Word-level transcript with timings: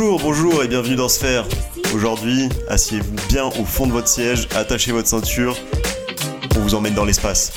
Bonjour, 0.00 0.62
et 0.62 0.68
bienvenue 0.68 0.94
dans 0.94 1.08
Sphère. 1.08 1.44
Aujourd'hui, 1.92 2.48
asseyez-vous 2.68 3.16
bien 3.28 3.46
au 3.46 3.64
fond 3.64 3.88
de 3.88 3.90
votre 3.90 4.06
siège, 4.06 4.46
attachez 4.54 4.92
votre 4.92 5.08
ceinture, 5.08 5.56
on 6.56 6.60
vous 6.60 6.76
emmène 6.76 6.94
dans 6.94 7.04
l'espace. 7.04 7.52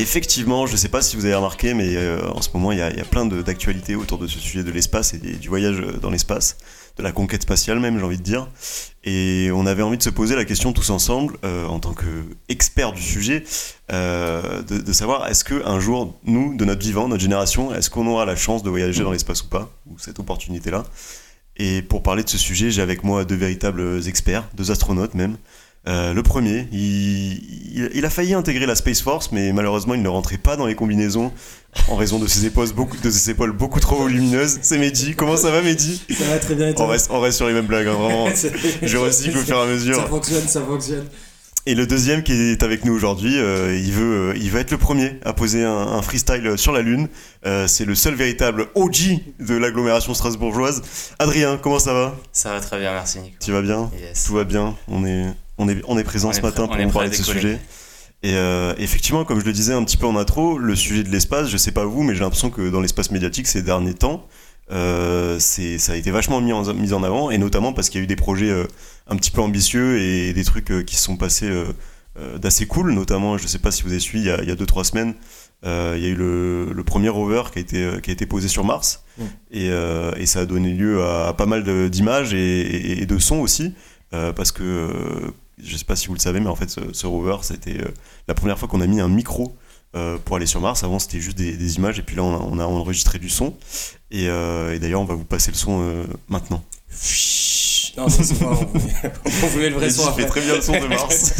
Effectivement, 0.00 0.66
je 0.66 0.72
ne 0.72 0.76
sais 0.78 0.88
pas 0.88 1.02
si 1.02 1.14
vous 1.14 1.26
avez 1.26 1.34
remarqué, 1.34 1.74
mais 1.74 1.94
euh, 1.94 2.26
en 2.30 2.40
ce 2.40 2.48
moment, 2.54 2.72
il 2.72 2.78
y, 2.78 2.82
a 2.82 3.04
plein 3.04 3.26
d'actualités 3.26 3.96
autour 3.96 4.16
de 4.16 4.26
ce 4.26 4.38
sujet 4.38 4.64
de 4.64 4.70
l'espace 4.70 5.12
et 5.12 5.18
du 5.18 5.48
voyage 5.48 5.78
dans 6.00 6.08
l'espace, 6.08 6.56
de 6.96 7.02
la 7.02 7.12
conquête 7.12 7.42
spatiale 7.42 7.80
même, 7.80 7.98
j'ai 7.98 8.04
envie 8.04 8.16
de 8.16 8.22
dire. 8.22 8.48
Et 9.04 9.50
on 9.52 9.66
avait 9.66 9.82
envie 9.82 9.98
de 9.98 10.02
se 10.02 10.08
poser 10.08 10.36
la 10.36 10.46
question 10.46 10.72
tous 10.72 10.88
ensemble, 10.88 11.36
euh, 11.44 11.66
en 11.66 11.80
tant 11.80 11.92
qu'experts 11.92 12.92
du 12.92 13.02
sujet, 13.02 13.44
euh, 13.92 14.62
de, 14.62 14.92
savoir 14.94 15.28
est-ce 15.28 15.44
qu'un 15.44 15.78
jour, 15.80 16.18
nous, 16.24 16.56
de 16.56 16.64
notre 16.64 16.80
vivant, 16.80 17.06
notre 17.06 17.22
génération, 17.22 17.74
est-ce 17.74 17.90
qu'on 17.90 18.06
aura 18.06 18.24
la 18.24 18.36
chance 18.36 18.62
de 18.62 18.70
voyager 18.70 19.02
dans 19.02 19.12
l'espace 19.12 19.42
ou 19.42 19.48
pas, 19.48 19.70
ou 19.86 19.98
cette 19.98 20.18
opportunité-là? 20.18 20.84
Et 21.58 21.82
pour 21.82 22.02
parler 22.02 22.24
de 22.24 22.30
ce 22.30 22.38
sujet, 22.38 22.70
j'ai 22.70 22.80
avec 22.80 23.04
moi 23.04 23.26
deux 23.26 23.34
véritables 23.34 24.08
experts, 24.08 24.48
deux 24.54 24.70
astronautes 24.70 25.12
même. 25.12 25.36
Euh, 25.88 26.12
le 26.12 26.22
premier, 26.22 26.68
il, 26.72 28.04
a 28.04 28.10
failli 28.10 28.34
intégrer 28.34 28.66
la 28.66 28.74
Space 28.74 29.00
Force, 29.00 29.32
mais 29.32 29.52
malheureusement, 29.52 29.94
il 29.94 30.02
ne 30.02 30.08
rentrait 30.08 30.36
pas 30.36 30.56
dans 30.56 30.66
les 30.66 30.74
combinaisons 30.74 31.32
en 31.88 31.96
raison 31.96 32.18
de 32.18 32.26
ses 32.26 32.44
épaules 32.44 32.70
beaucoup, 32.72 32.98
de 32.98 33.10
ses 33.10 33.30
épaules 33.30 33.52
beaucoup 33.52 33.80
trop 33.80 33.96
volumineuses. 33.96 34.58
C'est 34.60 34.76
Mehdi. 34.76 35.14
Comment 35.14 35.38
ça 35.38 35.50
va, 35.50 35.62
Mehdi? 35.62 36.02
Ça 36.10 36.24
va 36.24 36.38
très 36.38 36.54
bien. 36.54 36.74
on, 36.76 36.86
reste, 36.86 37.10
on 37.10 37.20
reste 37.20 37.38
sur 37.38 37.46
les 37.46 37.54
mêmes 37.54 37.66
blagues, 37.66 37.86
hein, 37.86 37.94
vraiment. 37.94 38.28
Je 38.82 38.96
recycle 38.98 39.38
au 39.38 39.40
fur 39.40 39.56
et 39.56 39.62
à 39.62 39.66
mesure. 39.66 39.96
Ça 39.96 40.06
fonctionne, 40.06 40.48
ça 40.48 40.60
fonctionne. 40.60 41.06
Et 41.66 41.74
le 41.74 41.86
deuxième 41.86 42.22
qui 42.22 42.32
est 42.32 42.62
avec 42.62 42.84
nous 42.84 42.94
aujourd'hui, 42.94 43.38
euh, 43.38 43.76
il, 43.76 43.92
veut, 43.92 44.30
euh, 44.30 44.36
il 44.36 44.50
va 44.50 44.60
être 44.60 44.70
le 44.70 44.78
premier 44.78 45.20
à 45.24 45.32
poser 45.32 45.62
un, 45.62 46.00
freestyle 46.02 46.56
sur 46.56 46.72
la 46.72 46.80
Lune. 46.80 47.08
c'est 47.66 47.84
le 47.84 47.94
seul 47.94 48.14
véritable 48.14 48.68
OG 48.74 49.20
de 49.38 49.54
l'agglomération 49.56 50.14
strasbourgeoise. 50.14 50.82
Adrien, 51.18 51.58
comment 51.58 51.78
ça 51.78 51.92
va? 51.92 52.16
Ça 52.32 52.52
va 52.52 52.60
très 52.60 52.78
bien, 52.78 52.92
merci 52.92 53.20
Nico. 53.20 53.36
Tu 53.40 53.52
vas 53.52 53.62
bien? 53.62 53.90
Tout 54.26 54.34
va 54.34 54.44
bien. 54.44 54.74
On 54.88 55.04
est, 55.04 55.26
on 55.58 55.68
est, 55.68 55.82
on 55.86 55.98
est 55.98 56.04
présent 56.04 56.32
ce 56.32 56.40
matin 56.40 56.66
pour 56.66 56.76
nous 56.76 56.90
parler 56.90 57.10
de 57.10 57.14
ce 57.14 57.24
sujet. 57.24 57.58
Et 58.22 58.34
euh, 58.34 58.74
effectivement, 58.76 59.24
comme 59.24 59.40
je 59.40 59.46
le 59.46 59.52
disais 59.52 59.72
un 59.72 59.82
petit 59.82 59.96
peu 59.96 60.06
en 60.06 60.16
intro, 60.16 60.58
le 60.58 60.76
sujet 60.76 61.02
de 61.02 61.08
l'espace, 61.08 61.48
je 61.48 61.56
sais 61.56 61.72
pas 61.72 61.84
vous, 61.84 62.02
mais 62.02 62.14
j'ai 62.14 62.20
l'impression 62.20 62.50
que 62.50 62.68
dans 62.68 62.80
l'espace 62.80 63.10
médiatique 63.10 63.46
ces 63.46 63.62
derniers 63.62 63.94
temps, 63.94 64.26
euh, 64.72 65.38
ça 65.38 65.92
a 65.92 65.96
été 65.96 66.10
vachement 66.10 66.40
mis 66.40 66.52
en, 66.52 66.74
mis 66.74 66.92
en 66.92 67.02
avant, 67.02 67.30
et 67.30 67.38
notamment 67.38 67.72
parce 67.72 67.88
qu'il 67.88 68.00
y 68.00 68.02
a 68.02 68.04
eu 68.04 68.06
des 68.06 68.16
projets 68.16 68.50
euh, 68.50 68.66
un 69.10 69.16
petit 69.16 69.30
peu 69.30 69.40
ambitieux 69.40 70.00
et 70.00 70.32
des 70.32 70.44
trucs 70.44 70.72
qui 70.86 70.96
se 70.96 71.02
sont 71.02 71.16
passés 71.16 71.50
d'assez 72.36 72.66
cool, 72.66 72.92
notamment, 72.92 73.38
je 73.38 73.46
sais 73.46 73.58
pas 73.58 73.70
si 73.70 73.82
vous 73.82 73.90
avez 73.90 74.00
suivi, 74.00 74.30
il 74.42 74.48
y 74.48 74.50
a 74.50 74.54
2-3 74.54 74.84
semaines, 74.84 75.14
il 75.64 75.68
y 75.68 76.06
a 76.06 76.08
eu 76.08 76.14
le, 76.14 76.82
premier 76.86 77.08
rover 77.08 77.42
qui 77.52 77.58
a 77.58 77.62
été, 77.62 78.00
qui 78.02 78.10
a 78.10 78.12
été 78.12 78.26
posé 78.26 78.48
sur 78.48 78.64
Mars, 78.64 79.04
mmh. 79.18 79.24
et, 79.52 79.70
et, 80.16 80.26
ça 80.26 80.40
a 80.40 80.46
donné 80.46 80.72
lieu 80.72 81.04
à, 81.04 81.34
pas 81.34 81.46
mal 81.46 81.90
d'images 81.90 82.34
et, 82.34 83.02
et, 83.02 83.06
de 83.06 83.18
sons 83.18 83.40
aussi, 83.40 83.74
parce 84.10 84.52
que 84.52 85.32
je 85.62 85.76
sais 85.76 85.84
pas 85.84 85.96
si 85.96 86.08
vous 86.08 86.14
le 86.14 86.20
savez, 86.20 86.40
mais 86.40 86.48
en 86.48 86.56
fait, 86.56 86.68
ce, 86.92 87.06
rover, 87.06 87.36
c'était 87.42 87.80
euh, 87.80 87.88
la 88.28 88.34
première 88.34 88.58
fois 88.58 88.68
qu'on 88.68 88.80
a 88.80 88.86
mis 88.86 89.00
un 89.00 89.08
micro 89.08 89.56
euh, 89.94 90.18
pour 90.24 90.36
aller 90.36 90.46
sur 90.46 90.60
Mars. 90.60 90.84
Avant, 90.84 90.98
c'était 90.98 91.20
juste 91.20 91.36
des, 91.38 91.76
images, 91.76 91.98
et 91.98 92.02
puis 92.02 92.16
là, 92.16 92.22
on 92.22 92.58
a, 92.58 92.64
enregistré 92.64 93.18
du 93.18 93.28
son. 93.28 93.56
Et, 94.10 94.28
euh, 94.28 94.78
d'ailleurs, 94.78 95.00
on 95.00 95.04
va 95.06 95.14
vous 95.14 95.24
passer 95.24 95.50
le 95.50 95.56
son 95.56 96.06
maintenant. 96.28 96.62
Non, 97.96 98.08
c'est 98.08 98.38
pas. 98.38 98.58
On 99.42 99.46
voulait 99.48 99.70
le 99.70 99.76
vrai 99.76 99.90
son. 99.90 100.12
fait 100.12 100.26
très 100.26 100.40
bien 100.40 100.54
le 100.56 100.62
son 100.62 100.72
de 100.72 100.86
Mars. 100.86 101.34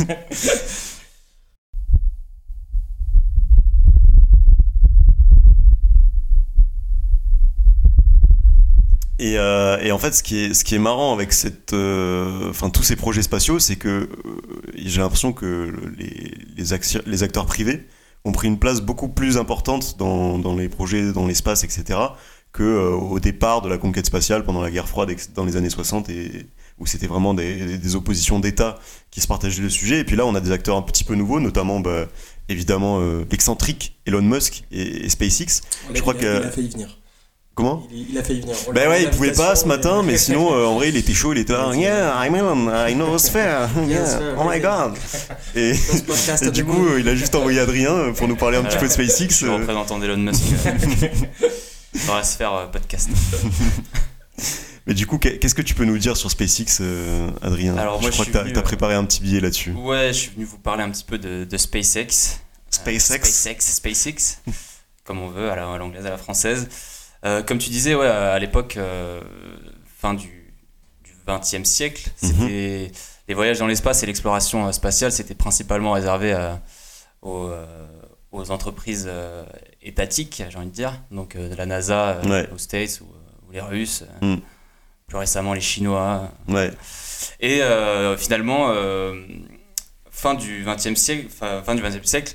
Euh, 9.20 9.78
et, 9.80 9.92
en 9.92 9.98
fait, 9.98 10.12
ce 10.12 10.22
qui 10.22 10.38
est, 10.38 10.54
ce 10.54 10.64
qui 10.64 10.74
est 10.74 10.78
marrant 10.78 11.12
avec 11.12 11.32
cette, 11.32 11.72
euh, 11.72 12.50
enfin, 12.50 12.70
tous 12.70 12.82
ces 12.82 12.96
projets 12.96 13.22
spatiaux, 13.22 13.58
c'est 13.58 13.76
que 13.76 13.88
euh, 13.88 14.08
j'ai 14.76 15.00
l'impression 15.00 15.32
que 15.32 15.74
les, 15.98 16.32
les, 17.06 17.22
acteurs 17.22 17.46
privés 17.46 17.86
ont 18.24 18.32
pris 18.32 18.48
une 18.48 18.58
place 18.58 18.80
beaucoup 18.80 19.08
plus 19.08 19.36
importante 19.36 19.96
dans, 19.98 20.38
dans 20.38 20.56
les 20.56 20.68
projets, 20.68 21.12
dans 21.12 21.26
l'espace, 21.26 21.64
etc., 21.64 21.98
que 22.52 22.92
au 22.92 23.20
départ 23.20 23.62
de 23.62 23.68
la 23.68 23.78
conquête 23.78 24.06
spatiale 24.06 24.44
pendant 24.44 24.60
la 24.60 24.70
guerre 24.70 24.88
froide 24.88 25.14
dans 25.34 25.44
les 25.44 25.56
années 25.56 25.70
60, 25.70 26.08
et, 26.10 26.46
où 26.78 26.86
c'était 26.86 27.06
vraiment 27.06 27.34
des, 27.34 27.78
des 27.78 27.96
oppositions 27.96 28.40
d'État 28.40 28.78
qui 29.10 29.20
se 29.20 29.28
partageaient 29.28 29.62
le 29.62 29.68
sujet. 29.68 30.00
Et 30.00 30.04
puis 30.04 30.16
là, 30.16 30.26
on 30.26 30.34
a 30.34 30.40
des 30.40 30.50
acteurs 30.50 30.76
un 30.76 30.82
petit 30.82 31.04
peu 31.04 31.14
nouveaux, 31.14 31.38
notamment 31.38 31.78
bah, 31.78 32.06
évidemment 32.48 33.00
l'excentrique 33.30 33.98
Elon 34.06 34.22
Musk 34.22 34.64
et, 34.72 35.08
SpaceX. 35.08 35.62
Je 35.94 36.00
crois 36.00 36.14
qu'il 36.14 36.26
a 36.26 36.50
failli 36.50 36.68
venir. 36.70 37.00
Comment? 37.54 37.82
Il, 37.92 38.16
a 38.16 38.22
failli 38.22 38.40
venir. 38.40 38.56
Ben 38.72 38.88
ouais, 38.88 39.02
il 39.02 39.10
pouvait 39.10 39.32
pas 39.32 39.54
ce 39.56 39.66
matin, 39.66 40.02
mais 40.02 40.16
sinon, 40.16 40.54
euh, 40.54 40.64
en 40.66 40.76
vrai, 40.76 40.88
il 40.88 40.96
était 40.96 41.12
chaud, 41.12 41.32
il 41.32 41.38
était 41.38 41.52
là. 41.52 41.72
Yeah, 41.74 42.24
I'm 42.24 42.34
in, 42.34 42.88
I 42.88 42.94
know 42.94 43.18
sphere. 43.18 43.68
Yeah. 43.86 44.36
Oh 44.38 44.48
my 44.48 44.60
god. 44.60 44.94
Et, 45.54 45.72
du 46.52 46.64
coup, 46.64 46.96
il 46.98 47.08
a 47.08 47.14
juste 47.14 47.34
envoyé 47.34 47.60
Adrien 47.60 48.12
pour 48.16 48.28
nous 48.28 48.36
parler 48.36 48.56
un 48.56 48.62
petit 48.62 48.78
peu 48.78 48.86
de 48.86 48.92
SpaceX. 48.92 49.28
Je 49.28 49.34
suis 49.34 49.46
euh. 49.46 49.56
représentant 49.56 49.98
d'Elon 49.98 50.16
Musk 50.16 50.40
dans 52.06 52.16
la 52.16 52.22
sphère 52.22 52.52
euh, 52.54 52.66
podcast. 52.66 53.08
Mais 54.86 54.94
du 54.94 55.06
coup, 55.06 55.18
qu'est-ce 55.18 55.54
que 55.54 55.62
tu 55.62 55.74
peux 55.74 55.84
nous 55.84 55.98
dire 55.98 56.16
sur 56.16 56.30
SpaceX, 56.30 56.82
Adrien 57.42 57.76
Alors, 57.76 58.02
Je 58.02 58.08
crois 58.10 58.24
que 58.24 58.30
tu 58.30 58.58
as, 58.58 58.62
préparé 58.62 58.94
un 58.94 59.04
petit 59.04 59.20
billet 59.20 59.40
là-dessus. 59.40 59.72
Ouais, 59.72 60.08
je 60.08 60.18
suis 60.18 60.30
venu 60.30 60.44
vous 60.44 60.58
parler 60.58 60.82
un 60.82 60.90
petit 60.90 61.04
peu 61.04 61.18
de, 61.18 61.56
SpaceX. 61.56 62.40
SpaceX 62.70 63.00
SpaceX, 63.00 63.60
SpaceX, 63.60 64.40
comme 65.04 65.18
on 65.18 65.28
veut, 65.28 65.50
à 65.50 65.56
l'anglaise, 65.78 66.06
à 66.06 66.10
la 66.10 66.18
française. 66.18 66.68
Euh, 67.24 67.42
comme 67.42 67.58
tu 67.58 67.70
disais, 67.70 67.94
ouais, 67.94 68.06
à 68.06 68.38
l'époque, 68.38 68.76
euh, 68.76 69.20
fin 69.98 70.14
du, 70.14 70.54
du 71.04 71.12
20e 71.26 71.64
siècle, 71.64 72.10
mhm. 72.22 72.46
les 72.48 73.34
voyages 73.34 73.58
dans 73.58 73.66
l'espace 73.66 74.02
et 74.02 74.06
l'exploration 74.06 74.66
euh, 74.66 74.72
spatiale, 74.72 75.12
c'était 75.12 75.34
principalement 75.34 75.92
réservé 75.92 76.34
aux, 77.22 77.50
aux, 78.32 78.50
entreprises 78.50 79.10
étatiques, 79.82 80.42
j'ai 80.48 80.56
envie 80.56 80.68
de 80.68 80.72
dire, 80.72 81.00
donc 81.10 81.36
de 81.36 81.54
la 81.54 81.66
NASA 81.66 82.20
aux 82.52 82.58
States 82.58 83.00
ou, 83.00 83.06
les 83.52 83.60
Russes, 83.60 84.04
mm. 84.22 84.36
plus 85.08 85.18
récemment 85.18 85.54
les 85.54 85.60
Chinois. 85.60 86.30
Ouais. 86.48 86.70
Et 87.40 87.60
finalement, 88.16 88.72
fin 90.10 90.34
du 90.34 90.64
20e 90.64 90.94
siècle, 90.94 91.28
fin, 91.28 91.62
fin 91.62 91.74
du 91.74 91.82
20e 91.82 92.04
siècle, 92.04 92.34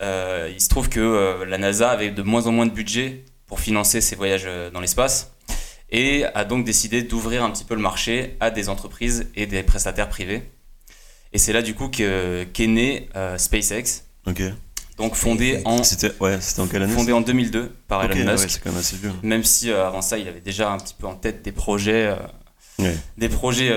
il 0.00 0.60
se 0.60 0.68
trouve 0.68 0.88
que 0.88 1.42
la 1.44 1.58
NASA 1.58 1.90
avait 1.90 2.10
de 2.10 2.22
moins 2.22 2.46
en 2.46 2.52
moins 2.52 2.66
de 2.66 2.72
budget 2.72 3.24
pour 3.46 3.60
financer 3.60 4.00
ses 4.00 4.16
voyages 4.16 4.44
euh, 4.46 4.70
dans 4.70 4.80
l'espace 4.80 5.32
et 5.90 6.24
a 6.24 6.44
donc 6.44 6.64
décidé 6.64 7.02
d'ouvrir 7.02 7.44
un 7.44 7.50
petit 7.50 7.64
peu 7.64 7.74
le 7.74 7.80
marché 7.80 8.36
à 8.40 8.50
des 8.50 8.68
entreprises 8.68 9.28
et 9.36 9.46
des 9.46 9.62
prestataires 9.62 10.08
privés. 10.08 10.42
Et 11.32 11.38
c'est 11.38 11.52
là 11.52 11.62
du 11.62 11.74
coup 11.74 11.88
qu'est 11.88 12.66
né 12.66 13.08
euh, 13.14 13.38
SpaceX. 13.38 14.02
Donc 14.96 15.14
fondé 15.16 15.60
en, 15.64 15.82
c'était, 15.82 16.12
ouais, 16.20 16.38
en, 16.58 16.66
quelle 16.66 16.82
année 16.82 16.92
fondé 16.92 17.12
en 17.12 17.20
2002 17.20 17.72
par 17.88 18.04
Elon 18.04 18.32
Musk. 18.32 18.44
Ouais, 18.44 18.48
c'est 18.48 18.60
quand 18.62 18.70
même 18.70 18.78
assez 18.78 18.96
vieux. 18.96 19.10
Même 19.22 19.42
si 19.42 19.70
euh, 19.70 19.86
avant 19.86 20.02
ça, 20.02 20.18
il 20.18 20.28
avait 20.28 20.40
déjà 20.40 20.70
un 20.70 20.78
petit 20.78 20.94
peu 20.94 21.06
en 21.06 21.16
tête 21.16 21.42
des 21.42 21.52
projets, 21.52 22.16
des 23.18 23.28
projets 23.28 23.72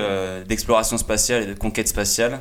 d'exploration 0.46 0.96
spatiale 0.96 1.42
et 1.42 1.46
de 1.46 1.54
conquête 1.54 1.88
spatiale. 1.88 2.40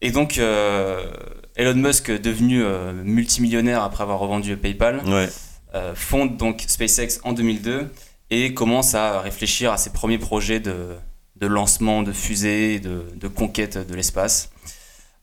Et 0.00 0.10
donc 0.10 0.38
Elon 0.38 1.74
Musk 1.74 2.10
devenu 2.10 2.64
multimillionnaire 3.04 3.82
après 3.82 4.02
avoir 4.02 4.18
revendu 4.18 4.56
PayPal. 4.56 5.00
Ouais 5.06 5.28
euh, 5.74 5.92
fonde 5.96 6.36
donc 6.36 6.62
SpaceX 6.68 7.18
en 7.24 7.32
2002 7.32 7.90
et 8.30 8.54
commence 8.54 8.94
à 8.94 9.20
réfléchir 9.20 9.72
à 9.72 9.76
ses 9.76 9.90
premiers 9.90 10.18
projets 10.18 10.60
de, 10.60 10.94
de 11.34 11.46
lancement 11.48 12.04
de 12.04 12.12
fusées, 12.12 12.78
de, 12.78 13.04
de 13.16 13.28
conquête 13.28 13.76
de 13.76 13.94
l'espace. 13.94 14.50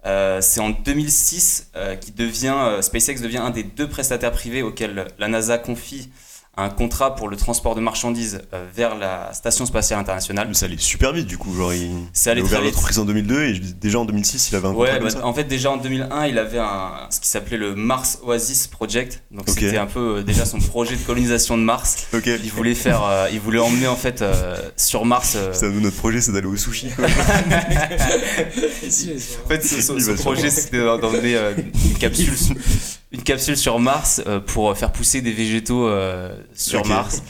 Euh, 0.05 0.41
c'est 0.41 0.61
en 0.61 0.71
2006 0.71 1.71
euh, 1.75 1.95
qu'il 1.95 2.15
devient, 2.15 2.79
SpaceX 2.81 3.21
devient 3.21 3.37
un 3.37 3.51
des 3.51 3.63
deux 3.63 3.87
prestataires 3.87 4.31
privés 4.31 4.63
auxquels 4.63 5.07
la 5.19 5.27
NASA 5.27 5.57
confie 5.57 6.09
un 6.57 6.69
contrat 6.69 7.15
pour 7.15 7.29
le 7.29 7.37
transport 7.37 7.75
de 7.75 7.81
marchandises 7.81 8.41
euh, 8.53 8.65
vers 8.75 8.97
la 8.97 9.31
station 9.33 9.65
spatiale 9.65 9.99
internationale. 9.99 10.49
Mais 10.49 10.53
ça 10.53 10.65
allait 10.65 10.75
super 10.77 11.13
vite 11.13 11.27
du 11.27 11.37
coup, 11.37 11.55
genre 11.55 11.73
il, 11.73 11.89
ça 12.11 12.31
allait 12.31 12.41
a 12.41 12.43
ouvert 12.43 12.61
l'entreprise 12.61 12.99
en 12.99 13.05
2002 13.05 13.43
et 13.43 13.59
déjà 13.59 13.99
en 13.99 14.05
2006 14.05 14.49
il 14.49 14.55
avait 14.57 14.67
un 14.67 14.73
contrat. 14.73 14.93
Ouais, 14.93 14.99
bah, 14.99 15.07
en 15.23 15.33
fait 15.33 15.45
déjà 15.45 15.71
en 15.71 15.77
2001 15.77 16.25
il 16.27 16.37
avait 16.37 16.59
un, 16.59 16.91
ce 17.09 17.21
qui 17.21 17.29
s'appelait 17.29 17.55
le 17.57 17.75
Mars 17.75 18.19
Oasis 18.23 18.67
Project, 18.67 19.23
donc 19.31 19.47
c'était 19.47 19.77
un 19.77 19.85
peu 19.85 20.17
euh, 20.17 20.23
déjà 20.23 20.45
son 20.45 20.59
projet 20.59 20.97
de 20.97 21.01
colonisation 21.01 21.57
de 21.57 21.63
Mars. 21.63 22.07
Il 22.43 22.51
voulait 22.51 22.75
faire, 22.75 23.03
euh, 23.03 23.29
il 23.31 23.39
voulait 23.39 23.59
emmener 23.59 23.87
en 23.87 23.95
fait 23.95 24.23
sur 24.75 25.05
Mars. 25.05 25.37
Ça, 25.53 25.69
nous, 25.69 25.79
notre 25.79 25.95
projet 25.97 26.19
c'est 26.21 26.31
d'aller 26.31 26.47
au 26.47 26.57
sushi. 26.57 26.87
en 26.97 26.99
fait 29.47 29.63
son, 29.63 29.95
projet 30.15 30.49
c'était 30.49 30.79
d'emmener 30.97 31.37
une 31.85 31.97
capsule 31.97 32.33
une 33.11 33.23
capsule 33.23 33.57
sur 33.57 33.79
Mars 33.79 34.21
euh, 34.25 34.39
pour 34.39 34.75
faire 34.77 34.91
pousser 34.91 35.21
des 35.21 35.31
végétaux 35.31 35.87
euh, 35.87 36.35
sur 36.53 36.85
Mars. 36.85 37.21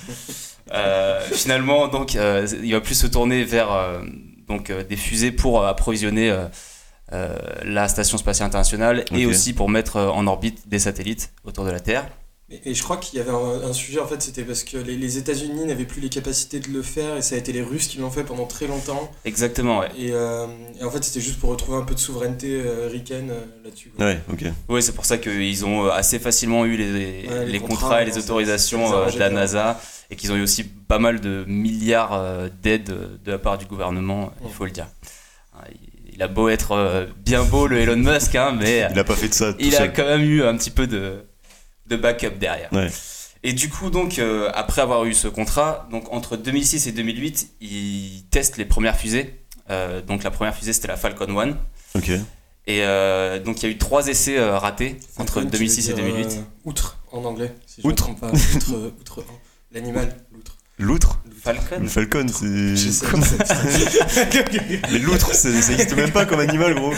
Euh, 0.74 1.20
finalement, 1.34 1.90
donc, 1.90 2.14
il 2.14 2.72
va 2.72 2.80
plus 2.80 2.96
se 2.96 3.08
tourner 3.08 3.44
vers 3.44 4.02
donc, 4.48 4.72
des 4.72 4.96
fusées 4.96 5.34
pour 5.34 5.66
approvisionner 5.66 6.34
la 7.12 7.90
station 7.90 8.18
spatiale 8.18 8.48
internationale 8.48 9.04
et 9.12 9.26
aussi 9.26 9.52
pour 9.52 9.68
mettre 9.68 10.00
en 10.00 10.26
orbite 10.28 10.70
des 10.70 10.80
satellites 10.80 11.34
autour 11.44 11.66
de 11.66 11.72
la 11.72 11.82
Terre. 11.82 12.08
Et, 12.66 12.74
je 12.74 12.84
crois 12.84 12.98
qu'il 12.98 13.18
y 13.18 13.22
avait 13.22 13.32
un, 13.32 13.74
sujet, 13.74 14.00
en 14.00 14.08
fait, 14.08 14.22
c'était 14.22 14.44
parce 14.44 14.64
que 14.64 14.78
les, 14.78 15.18
États-Unis 15.18 15.66
n'avaient 15.66 15.86
plus 15.86 16.02
les 16.02 16.10
capacités 16.10 16.60
de 16.60 16.70
le 16.70 16.82
faire 16.82 17.18
et 17.18 17.22
ça 17.22 17.36
a 17.36 17.38
été 17.38 17.52
les 17.52 17.62
Russes 17.62 17.88
qui 17.88 17.98
l'ont 17.98 18.10
fait 18.10 18.24
pendant 18.24 18.46
très 18.46 18.68
longtemps. 18.68 19.10
Exactement, 19.26 19.80
ouais. 19.80 19.90
Et, 19.98 20.12
euh, 20.12 20.48
en 20.84 20.90
fait, 20.90 21.04
c'était 21.04 21.22
juste 21.22 21.40
pour 21.40 21.50
retrouver 21.50 21.78
un 21.78 21.84
peu 21.84 21.94
de 21.94 22.00
souveraineté 22.00 22.62
euh, 22.66 22.90
ricaine 22.92 23.32
là-dessus. 23.64 23.92
Ouais, 24.00 24.20
ok. 24.32 24.46
Oui, 24.70 24.84
c'est 24.84 24.94
pour 24.94 25.06
ça 25.06 25.18
qu'ils 25.18 25.66
ont 25.66 25.90
assez 25.90 26.20
facilement 26.20 26.66
eu 26.66 26.76
les, 26.76 27.46
les, 27.46 27.60
contrats, 27.60 28.02
et 28.02 28.06
les 28.06 28.18
autorisations 28.18 29.08
de 29.08 29.20
la 29.20 29.30
NASA 29.30 29.80
et 30.10 30.16
qu'ils 30.16 30.32
ont 30.32 30.36
eu 30.36 30.44
aussi 30.44 30.64
pas 30.64 31.00
mal 31.00 31.22
de 31.22 31.46
milliards 31.48 32.50
d'aides 32.62 32.94
de 33.24 33.32
la 33.32 33.40
part 33.40 33.58
du 33.58 33.66
gouvernement, 33.66 34.34
il 34.46 34.52
faut 34.52 34.66
le 34.66 34.72
dire 34.72 34.88
il 36.14 36.22
a 36.22 36.28
beau 36.28 36.50
être 36.50 36.74
euh, 36.74 37.06
bien 37.26 37.44
beau 37.44 37.68
le 37.68 37.80
Elon 37.80 37.98
Musk, 37.98 38.36
hein, 38.36 38.56
mais 38.58 38.88
il 38.92 39.00
a 39.00 39.04
pas 39.04 39.16
fait 39.16 39.30
de 39.30 39.34
ça. 39.34 39.54
il 39.60 39.76
a 39.76 39.88
quand 39.88 40.06
même 40.06 40.22
eu 40.22 40.44
un 40.44 40.56
petit 40.56 40.70
peu 40.70 40.86
de, 40.86 41.24
de 41.92 41.98
backup 41.98 42.38
derrière. 42.40 42.70
Et 43.44 43.54
du 43.54 43.70
coup, 43.70 43.90
donc, 43.90 44.20
euh, 44.20 44.50
après 44.54 44.82
avoir 44.82 45.06
eu 45.06 45.14
ce 45.14 45.28
contrat, 45.28 45.88
donc 45.92 46.12
entre 46.12 46.38
2006 46.38 46.88
et 46.88 46.92
2008, 46.92 47.50
il 47.62 48.24
teste 48.30 48.58
les 48.58 48.66
premières 48.66 48.96
fusées. 48.96 49.36
Euh, 49.70 50.02
donc 50.02 50.24
la 50.24 50.32
première 50.32 50.56
fusée, 50.56 50.74
c'était 50.74 50.88
la 50.88 50.98
Falcon 50.98 51.40
1. 51.40 51.58
Ok. 51.96 52.12
Et 52.68 52.82
donc 53.44 53.62
il 53.62 53.64
y 53.64 53.66
a 53.66 53.70
eu 53.70 53.78
trois 53.78 54.08
essais 54.08 54.40
ratés 54.40 54.98
entre 55.18 55.42
2006 55.42 55.90
et 55.90 55.94
2008. 55.94 56.42
outre 56.66 56.98
en 57.12 57.26
anglais. 57.26 57.54
Si 57.66 57.82
outre. 57.84 58.10
outre, 58.10 58.94
outre 59.00 59.24
l'animal, 59.72 60.16
l'outre. 60.32 60.58
L'outre 60.78 61.20
Falcon 61.42 61.80
Le 61.80 61.88
falcon, 61.88 62.28
c'est. 62.28 62.46
mais 64.92 65.00
l'outre, 65.00 65.34
ça 65.34 65.50
n'existe 65.50 65.96
même 65.96 66.12
pas 66.12 66.26
comme 66.26 66.40
animal, 66.40 66.76
gros. 66.76 66.94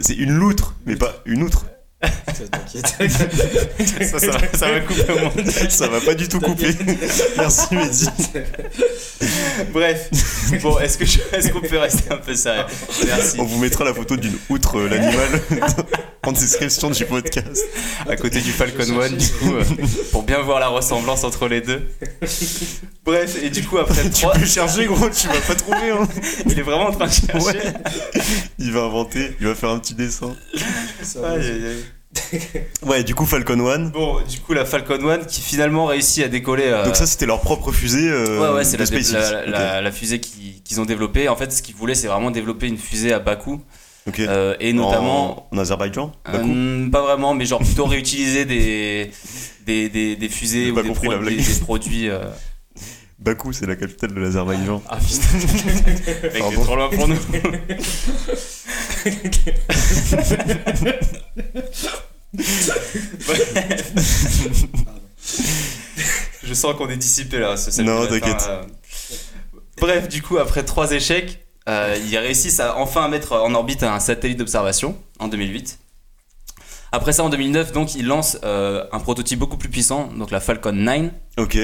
C'est 0.00 0.14
une 0.14 0.32
loutre, 0.32 0.76
mais 0.86 0.94
pas 0.94 1.16
une 1.24 1.42
outre. 1.42 1.66
Ça, 2.02 2.08
ça, 4.18 4.38
ça, 4.52 4.70
va 4.70 4.80
couper 4.80 5.12
au 5.12 5.18
monde. 5.18 5.50
Ça 5.70 5.88
va 5.88 6.00
pas 6.00 6.14
du 6.14 6.28
tout 6.28 6.40
couper. 6.40 6.74
Merci 7.38 7.74
Mehdi. 7.74 8.06
Bref, 9.72 10.10
bon, 10.62 10.78
est-ce 10.78 10.98
qu'on 10.98 11.38
est 11.38 11.50
qu'on 11.50 11.60
peut 11.60 11.78
rester 11.78 12.12
un 12.12 12.18
peu 12.18 12.34
sérieux? 12.34 12.64
Merci. 13.06 13.40
On 13.40 13.44
vous 13.44 13.58
mettra 13.58 13.84
la 13.84 13.94
photo 13.94 14.16
d'une 14.16 14.36
outre, 14.50 14.78
euh, 14.78 14.88
l'animal, 14.88 15.40
en 16.22 16.32
description 16.32 16.90
du 16.90 17.04
podcast. 17.06 17.64
À 18.06 18.16
côté 18.16 18.40
du 18.40 18.52
Falcon 18.52 18.98
One, 18.98 19.16
du 19.16 19.28
coup, 19.28 19.54
euh, 19.54 19.64
pour 20.12 20.22
bien 20.22 20.42
voir 20.42 20.60
la 20.60 20.68
ressemblance 20.68 21.24
entre 21.24 21.48
les 21.48 21.62
deux. 21.62 21.88
Bref, 23.04 23.36
et 23.42 23.48
du 23.48 23.64
coup, 23.64 23.78
après 23.78 24.10
Tu 24.10 24.26
peux 24.26 24.44
chercher, 24.44 24.86
gros, 24.86 25.08
tu 25.08 25.28
vas 25.28 25.40
pas 25.46 25.54
trouver. 25.54 25.90
Hein. 25.90 26.06
Il 26.46 26.58
est 26.58 26.62
vraiment 26.62 26.88
en 26.88 26.92
train 26.92 27.06
de 27.06 27.12
chercher. 27.12 27.58
Il 28.58 28.72
va 28.72 28.82
inventer, 28.82 29.34
il 29.40 29.46
va 29.46 29.54
faire 29.54 29.70
un 29.70 29.78
petit 29.78 29.94
dessin. 29.94 30.36
ouais, 32.82 33.04
du 33.04 33.14
coup 33.14 33.26
Falcon 33.26 33.66
1. 33.66 33.78
Bon, 33.90 34.20
du 34.28 34.40
coup 34.40 34.52
la 34.52 34.64
Falcon 34.64 35.08
1 35.08 35.18
qui 35.24 35.40
finalement 35.40 35.86
réussit 35.86 36.24
à 36.24 36.28
décoller. 36.28 36.64
Euh, 36.66 36.84
Donc 36.84 36.96
ça 36.96 37.06
c'était 37.06 37.26
leur 37.26 37.40
propre 37.40 37.72
fusée. 37.72 38.08
Euh, 38.08 38.40
ouais, 38.40 38.56
ouais, 38.56 38.64
c'est 38.64 38.78
la, 39.46 39.80
la, 39.80 39.92
fusée 39.92 40.20
qu'ils 40.20 40.80
ont 40.80 40.84
développée. 40.84 41.28
En 41.28 41.36
fait, 41.36 41.52
ce 41.52 41.62
qu'ils 41.62 41.74
voulaient, 41.74 41.94
c'est 41.94 42.08
vraiment 42.08 42.30
développer 42.30 42.68
une 42.68 42.78
fusée 42.78 43.12
à 43.12 43.18
bas 43.18 43.36
coût. 43.36 43.60
Euh, 44.20 44.54
et 44.60 44.72
notamment 44.72 45.48
en, 45.50 45.58
Azerbaïdjan 45.58 46.12
Pas 46.24 47.02
vraiment, 47.02 47.34
mais 47.34 47.44
genre 47.44 47.60
plutôt 47.60 47.86
réutiliser 47.86 48.44
des, 48.44 49.10
des, 49.66 49.88
des, 49.88 50.28
fusées 50.28 50.70
ou 50.70 50.80
des, 50.80 50.88
des, 50.88 51.60
produits. 51.60 52.08
Bakou, 53.18 53.52
c'est 53.52 53.66
la 53.66 53.76
capitale 53.76 54.12
de 54.14 54.20
l'Azerbaïdjan. 54.20 54.82
Ah 54.88 54.98
putain, 54.98 55.38
mec, 56.32 56.42
trop 56.54 56.76
loin 56.76 56.90
pour 56.90 57.08
nous. 57.08 57.16
Je 66.44 66.54
sens 66.54 66.74
qu'on 66.76 66.88
est 66.90 66.96
dissipé 66.96 67.38
là. 67.38 67.56
Ce 67.56 67.82
non, 67.82 68.06
t'inquiète. 68.06 68.46
Euh. 68.48 68.62
Bref, 69.80 70.08
du 70.08 70.22
coup, 70.22 70.38
après 70.38 70.62
trois 70.62 70.92
échecs, 70.92 71.46
euh, 71.68 71.98
ils 72.06 72.16
réussissent 72.18 72.60
à 72.60 72.76
enfin 72.76 73.08
mettre 73.08 73.32
en 73.32 73.54
orbite 73.54 73.82
un 73.82 73.98
satellite 73.98 74.38
d'observation 74.38 74.96
en 75.18 75.28
2008. 75.28 75.78
Après 76.92 77.12
ça, 77.12 77.24
en 77.24 77.30
2009, 77.30 77.72
donc, 77.72 77.94
ils 77.94 78.06
lancent 78.06 78.38
euh, 78.44 78.84
un 78.92 79.00
prototype 79.00 79.38
beaucoup 79.38 79.56
plus 79.56 79.68
puissant, 79.68 80.06
donc 80.16 80.30
la 80.30 80.40
Falcon 80.40 80.72
9. 80.72 81.10
Ok. 81.38 81.58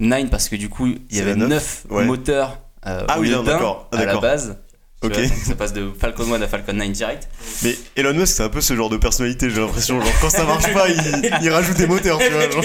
9 0.00 0.30
parce 0.30 0.48
que 0.48 0.56
du 0.56 0.68
coup, 0.68 0.86
il 0.88 1.16
y 1.16 1.20
avait 1.20 1.36
9 1.36 1.86
moteurs 1.90 2.58
euh, 2.86 3.04
ah, 3.08 3.20
oui, 3.20 3.30
d'accord. 3.44 3.88
à 3.92 4.04
la 4.04 4.16
base. 4.18 4.56
Ok. 5.02 5.14
ça 5.46 5.54
passe 5.54 5.72
de 5.72 5.90
Falcon 5.98 6.30
1 6.34 6.42
à 6.42 6.48
Falcon 6.48 6.74
9 6.74 6.92
direct. 6.92 7.26
Mais 7.62 7.74
Elon 7.96 8.12
Musk, 8.12 8.34
c'est 8.34 8.42
un 8.42 8.50
peu 8.50 8.60
ce 8.60 8.76
genre 8.76 8.90
de 8.90 8.98
personnalité, 8.98 9.48
j'ai 9.48 9.60
l'impression. 9.60 9.98
Genre, 9.98 10.12
quand 10.20 10.28
ça 10.28 10.44
marche 10.44 10.70
pas, 10.74 10.90
il, 10.90 11.38
il 11.42 11.48
rajoute 11.48 11.78
des 11.78 11.86
moteurs, 11.86 12.18
tu 12.18 12.30
vois. 12.30 12.50
Genre. 12.50 12.64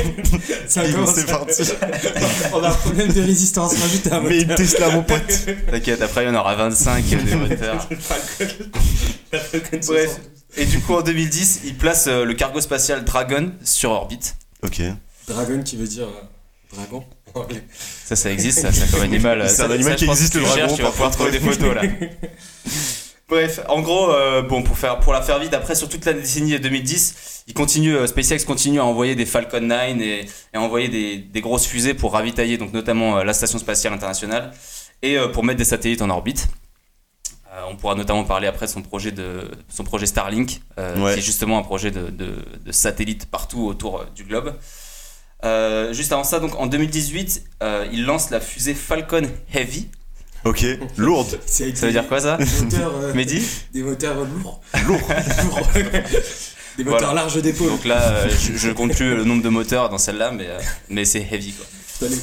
C'est 0.68 1.26
parti. 1.28 1.64
On 2.54 2.62
a 2.62 2.70
un 2.70 2.74
problème 2.74 3.12
de 3.14 3.22
résistance, 3.22 3.80
rajoute 3.80 4.08
un 4.08 4.20
moteur. 4.20 4.30
Mais 4.30 4.42
une 4.42 4.56
Tesla, 4.56 4.90
mon 4.90 5.04
pote. 5.04 5.46
T'inquiète, 5.72 6.02
après, 6.02 6.24
il 6.24 6.28
y 6.28 6.30
en 6.30 6.36
aura 6.36 6.56
25 6.56 7.06
des 7.06 7.36
moteurs. 7.36 7.88
Bref. 9.88 10.20
Et 10.58 10.66
du 10.66 10.80
coup, 10.82 10.94
en 10.94 11.02
2010, 11.02 11.62
il 11.66 11.76
place 11.76 12.08
euh, 12.08 12.26
le 12.26 12.34
cargo 12.34 12.60
spatial 12.60 13.04
Dragon 13.06 13.52
sur 13.64 13.92
orbite. 13.92 14.36
Ok. 14.62 14.82
Dragon 15.28 15.62
qui 15.64 15.78
veut 15.78 15.88
dire 15.88 16.08
euh, 16.08 16.76
dragon 16.76 17.04
ça, 18.06 18.16
ça 18.16 18.32
existe, 18.32 18.60
ça, 18.60 18.72
c'est 18.72 18.92
comme 18.92 19.02
animal. 19.04 19.50
C'est 19.50 19.64
un 19.64 19.72
animal 19.72 19.96
qui 19.96 20.06
existe, 20.06 20.36
le 20.36 20.42
dragon. 20.42 20.76
Tu 20.76 20.82
vas 20.82 20.92
pouvoir 20.92 21.12
trouver 21.12 21.32
des 21.32 21.40
photos 21.40 21.76
là. 21.76 21.82
Bref, 23.28 23.60
en 23.70 23.82
gros, 23.82 24.12
euh, 24.12 24.44
bon, 24.44 24.62
pour, 24.62 24.78
faire, 24.78 25.00
pour 25.00 25.12
la 25.12 25.22
faire 25.24 25.40
vite, 25.40 25.54
après, 25.56 25.74
sur 25.74 25.90
toute 25.90 26.06
la 26.06 26.14
décennie 26.14 26.60
2010, 26.60 27.44
il 27.48 27.56
continue, 27.56 27.96
euh, 27.96 28.06
SpaceX 28.06 28.46
continue 28.46 28.80
à 28.80 28.86
envoyer 28.86 29.16
des 29.16 29.26
Falcon 29.26 29.62
9 29.62 30.00
et, 30.00 30.28
à 30.54 30.62
envoyer 30.62 30.90
des, 30.90 31.18
des, 31.18 31.42
grosses 31.42 31.66
fusées 31.66 31.96
pour 31.96 32.14
ravitailler, 32.14 32.60
donc 32.60 32.72
notamment 32.72 33.18
euh, 33.18 33.24
la 33.24 33.34
Station 33.34 33.58
Spatiale 33.58 33.94
Internationale, 33.94 34.52
et 35.02 35.18
pour 35.34 35.44
mettre 35.44 35.58
des 35.58 35.66
satellites 35.66 36.02
en 36.02 36.10
orbite. 36.10 36.48
on 37.70 37.76
pourra 37.76 37.96
notamment 37.96 38.24
parler 38.24 38.48
après 38.48 38.66
de 38.66 38.72
son 38.72 38.82
projet, 38.82 39.12
de, 39.12 39.52
son 39.70 39.84
projet 39.84 40.06
Starlink, 40.06 40.62
qui 40.78 40.82
est 40.82 41.22
justement 41.22 41.60
un 41.60 41.64
projet 41.64 41.92
de, 41.92 42.10
de, 42.10 42.36
de 42.64 42.72
satellite 42.72 43.26
partout 43.30 43.68
autour 43.68 44.06
du 44.16 44.24
globe. 44.24 44.56
Euh, 45.44 45.94
juste 45.94 46.12
avant 46.12 46.24
ça, 46.24 46.40
donc 46.40 46.56
en 46.56 46.66
2018, 46.66 47.44
euh, 47.62 47.88
il 47.92 48.06
lance 48.06 48.30
la 48.30 48.40
fusée 48.40 48.74
Falcon 48.74 49.24
Heavy. 49.54 49.90
Ok, 50.44 50.64
lourde. 50.98 51.40
Ça 51.46 51.66
veut 51.66 51.92
dire 51.92 52.08
quoi 52.08 52.20
ça 52.20 52.38
Des 52.38 52.46
moteurs, 52.46 52.94
euh, 53.02 53.26
Des 53.74 53.84
moteurs 53.84 54.16
lourds. 54.16 54.62
Lourds. 54.86 55.10
Des 56.78 56.84
moteurs 56.84 57.14
larges 57.14 57.42
d'épaule. 57.42 57.70
Donc 57.70 57.86
là, 57.86 58.28
je, 58.28 58.68
ne 58.68 58.74
compte 58.74 58.94
plus 58.94 59.16
le 59.16 59.24
nombre 59.24 59.42
de 59.42 59.50
moteurs 59.50 59.90
dans 59.90 59.98
celle-là, 59.98 60.32
mais, 60.32 60.48
mais 60.90 61.06
c'est 61.06 61.22
heavy 61.32 61.54
quoi. 61.54 61.66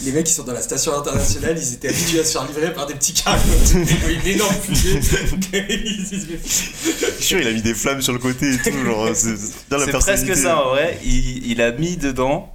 Les, 0.04 0.12
mecs 0.12 0.26
qui 0.26 0.34
sont 0.34 0.42
dans 0.42 0.52
la 0.52 0.60
station 0.60 0.94
internationale, 0.94 1.56
ils 1.56 1.72
étaient 1.72 1.88
habitués 1.88 2.20
à 2.20 2.24
se 2.24 2.32
faire 2.32 2.46
livrer 2.46 2.74
par 2.74 2.86
des 2.86 2.92
petits 2.92 3.14
cargos. 3.14 3.40
une 3.74 4.26
énorme 4.26 4.54
fusée. 4.54 5.00
Je 5.00 6.16
suis 7.16 7.22
sûr, 7.22 7.40
il 7.40 7.48
a 7.48 7.52
mis 7.52 7.62
des 7.62 7.72
flammes 7.72 8.02
sur 8.02 8.12
le 8.12 8.18
côté 8.18 8.52
et 8.52 8.58
tout. 8.58 9.14
C'est 9.14 9.92
presque 9.92 10.36
ça 10.36 10.62
en 10.62 10.68
vrai. 10.70 11.00
Il, 11.02 11.50
il 11.50 11.62
a 11.62 11.72
mis 11.72 11.96
dedans 11.96 12.54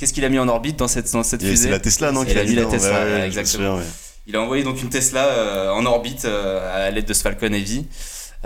Qu'est-ce 0.00 0.14
qu'il 0.14 0.24
a 0.24 0.30
mis 0.30 0.38
en 0.38 0.48
orbite 0.48 0.78
dans 0.78 0.88
cette, 0.88 1.12
dans 1.12 1.22
cette 1.22 1.42
fusée 1.42 1.64
C'est 1.64 1.70
la 1.70 1.78
Tesla, 1.78 2.10
non 2.10 2.24
Il 2.24 2.38
a 2.38 2.44
mis 2.44 2.54
la 2.54 2.64
Tesla, 2.64 3.26
exactement. 3.26 3.80
Il 4.26 4.34
a 4.34 4.40
envoyé 4.40 4.64
donc 4.64 4.80
une 4.80 4.88
Tesla 4.88 5.26
euh, 5.26 5.70
en 5.72 5.84
orbite 5.84 6.24
euh, 6.24 6.86
à 6.86 6.90
l'aide 6.90 7.04
de 7.04 7.12
ce 7.12 7.20
Falcon 7.20 7.52
Heavy 7.52 7.86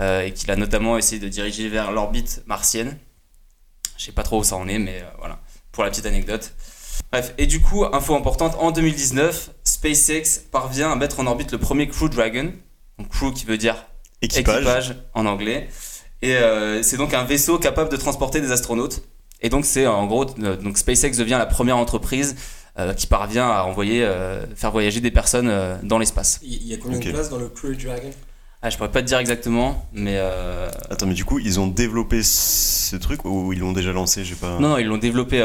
euh, 0.01 0.23
et 0.23 0.33
qu'il 0.33 0.51
a 0.51 0.57
notamment 0.57 0.97
essayé 0.97 1.21
de 1.21 1.29
diriger 1.29 1.69
vers 1.69 1.93
l'orbite 1.93 2.43
martienne. 2.45 2.97
Je 3.97 4.03
sais 4.03 4.11
pas 4.11 4.23
trop 4.23 4.41
où 4.41 4.43
ça 4.43 4.57
en 4.57 4.67
est, 4.67 4.79
mais 4.79 5.01
voilà, 5.17 5.39
pour 5.71 5.85
la 5.85 5.91
petite 5.91 6.05
anecdote. 6.05 6.51
Bref, 7.09 7.33
et 7.37 7.47
du 7.47 7.61
coup, 7.61 7.85
info 7.85 8.15
importante, 8.15 8.57
en 8.59 8.71
2019, 8.71 9.51
SpaceX 9.63 10.41
parvient 10.51 10.91
à 10.91 10.97
mettre 10.97 11.21
en 11.21 11.25
orbite 11.25 11.53
le 11.53 11.57
premier 11.57 11.87
Crew 11.87 12.09
Dragon. 12.09 12.51
Donc 12.99 13.07
crew 13.07 13.33
qui 13.33 13.45
veut 13.45 13.57
dire 13.57 13.77
équipage 14.21 14.95
en 15.13 15.25
anglais. 15.25 15.69
Et 16.21 16.35
c'est 16.81 16.97
donc 16.97 17.13
un 17.13 17.23
vaisseau 17.23 17.59
capable 17.59 17.89
de 17.89 17.95
transporter 17.95 18.41
des 18.41 18.51
astronautes. 18.51 19.03
Et 19.41 19.49
donc 19.49 19.65
c'est 19.65 19.87
en 19.87 20.05
gros, 20.07 20.25
euh, 20.39 20.55
donc 20.57 20.77
SpaceX 20.77 21.17
devient 21.17 21.37
la 21.37 21.45
première 21.45 21.77
entreprise 21.77 22.35
euh, 22.79 22.93
qui 22.93 23.07
parvient 23.07 23.47
à 23.49 23.63
envoyer, 23.63 24.03
euh, 24.03 24.45
faire 24.55 24.71
voyager 24.71 25.01
des 25.01 25.11
personnes 25.11 25.79
dans 25.83 25.97
l'espace. 25.97 26.39
Il 26.43 26.65
y 26.67 26.73
a 26.73 26.77
combien 26.77 26.99
de 26.99 27.11
places 27.11 27.29
dans 27.29 27.37
le 27.37 27.49
Crew 27.49 27.75
Dragon? 27.75 28.09
Ah, 28.61 28.69
je 28.71 28.77
pourrais 28.77 28.91
pas 28.91 29.03
te 29.03 29.07
dire 29.07 29.19
exactement, 29.19 29.87
mais. 29.93 30.17
Attends, 30.89 31.05
mais 31.05 31.13
du 31.13 31.25
coup, 31.25 31.37
ils 31.37 31.59
ont 31.59 31.67
développé 31.67 32.23
ce 32.23 32.95
truc 32.95 33.23
ou 33.23 33.53
ils 33.53 33.59
l'ont 33.59 33.73
déjà 33.73 33.91
lancé 33.91 34.23
J'ai 34.25 34.33
pas. 34.35 34.57
Non, 34.59 34.69
non, 34.69 34.77
ils 34.77 34.87
l'ont 34.87 34.97
développé 34.97 35.37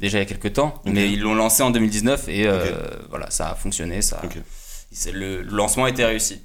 déjà 0.00 0.18
il 0.18 0.20
y 0.20 0.24
a 0.24 0.24
quelques 0.24 0.54
temps, 0.54 0.80
mais 0.86 1.10
ils 1.10 1.20
l'ont 1.20 1.34
lancé 1.34 1.62
en 1.62 1.70
2019 1.70 2.28
et 2.28 2.48
voilà, 3.10 3.30
ça 3.30 3.50
a 3.50 3.54
fonctionné, 3.54 4.00
ça. 4.00 4.22
Le, 5.12 5.42
le 5.42 5.56
lancement 5.56 5.84
a 5.84 5.90
été 5.90 6.04
réussi. 6.04 6.40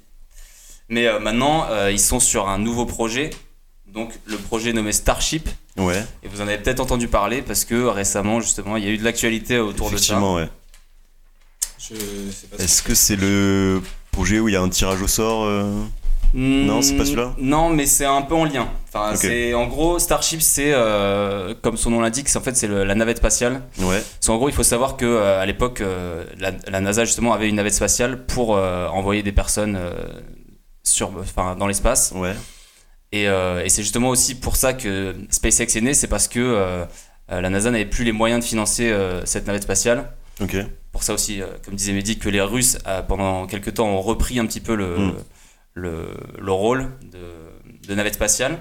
Mais 0.88 1.06
maintenant, 1.18 1.66
ils 1.88 2.00
sont 2.00 2.20
sur 2.20 2.48
un 2.48 2.58
nouveau 2.58 2.84
projet, 2.84 3.30
donc 3.86 4.12
le 4.26 4.36
projet 4.36 4.74
nommé 4.74 4.92
Starship, 4.92 5.48
Ouais. 5.78 6.02
Et 6.22 6.28
vous 6.28 6.40
en 6.40 6.48
avez 6.48 6.58
peut-être 6.58 6.80
entendu 6.80 7.08
parler 7.08 7.42
parce 7.42 7.64
que 7.64 7.86
récemment, 7.86 8.40
justement, 8.40 8.76
il 8.76 8.84
y 8.84 8.88
a 8.88 8.90
eu 8.90 8.98
de 8.98 9.04
l'actualité 9.04 9.58
autour 9.58 9.90
de 9.90 9.96
ça. 9.96 10.14
Effectivement, 10.14 10.34
ouais. 10.36 10.48
Est-ce 12.58 12.82
que 12.82 12.94
c'est 12.94 13.16
le 13.16 13.80
projet 14.10 14.40
où 14.40 14.48
il 14.48 14.52
y 14.52 14.56
a 14.56 14.62
un 14.62 14.68
tirage 14.68 15.00
au 15.02 15.06
sort 15.06 15.44
euh 15.44 15.84
Non, 16.34 16.82
c'est 16.82 16.96
pas 16.96 17.04
celui-là 17.04 17.34
Non, 17.38 17.70
mais 17.70 17.86
c'est 17.86 18.06
un 18.06 18.22
peu 18.22 18.34
en 18.34 18.44
lien. 18.44 18.68
Enfin, 18.88 19.14
c'est 19.14 19.54
en 19.54 19.66
gros 19.66 19.98
Starship, 19.98 20.40
c'est 20.40 20.72
euh, 20.72 21.54
comme 21.62 21.76
son 21.76 21.90
nom 21.90 22.00
l'indique, 22.00 22.28
c'est 22.28 22.38
en 22.38 22.42
fait 22.42 22.56
c'est 22.56 22.68
la 22.68 22.94
navette 22.94 23.18
spatiale. 23.18 23.62
Ouais. 23.78 24.02
en 24.28 24.36
gros, 24.36 24.48
il 24.48 24.54
faut 24.54 24.62
savoir 24.62 24.96
que 24.96 25.04
euh, 25.04 25.40
à 25.40 25.46
l'époque, 25.46 25.80
euh, 25.80 26.24
la, 26.38 26.80
NASA 26.80 27.04
justement 27.04 27.34
avait 27.34 27.48
une 27.48 27.56
navette 27.56 27.74
spatiale 27.74 28.24
pour 28.24 28.50
envoyer 28.50 29.22
des 29.22 29.32
personnes 29.32 29.78
sur, 30.82 31.12
enfin, 31.20 31.56
dans 31.56 31.66
l'espace. 31.66 32.12
Ouais. 32.16 32.34
Et, 33.22 33.64
et 33.64 33.68
c'est 33.68 33.82
justement 33.82 34.08
aussi 34.10 34.34
pour 34.34 34.56
ça 34.56 34.72
que 34.72 35.14
SpaceX 35.30 35.76
est 35.76 35.80
né, 35.80 35.94
c'est 35.94 36.08
parce 36.08 36.28
que 36.28 36.86
la 37.28 37.50
NASA 37.50 37.70
n'avait 37.70 37.86
plus 37.86 38.04
les 38.04 38.12
moyens 38.12 38.40
de 38.40 38.48
financer 38.48 38.94
cette 39.24 39.46
navette 39.46 39.62
spatiale. 39.62 40.12
Ok. 40.40 40.56
Pour 40.92 41.02
ça 41.02 41.14
aussi, 41.14 41.40
comme 41.64 41.74
disait 41.74 41.92
Mehdi, 41.92 42.18
que 42.18 42.28
les 42.28 42.40
Russes 42.40 42.78
pendant 43.08 43.46
quelques 43.46 43.74
temps 43.74 43.88
ont 43.88 44.00
repris 44.00 44.38
un 44.38 44.46
petit 44.46 44.60
peu 44.60 44.74
le. 44.74 44.98
Hmm 44.98 45.12
le, 45.76 46.08
le 46.38 46.52
rôle 46.52 46.90
de, 47.02 47.86
de, 47.86 47.94
navette 47.94 48.14
spatiale. 48.14 48.58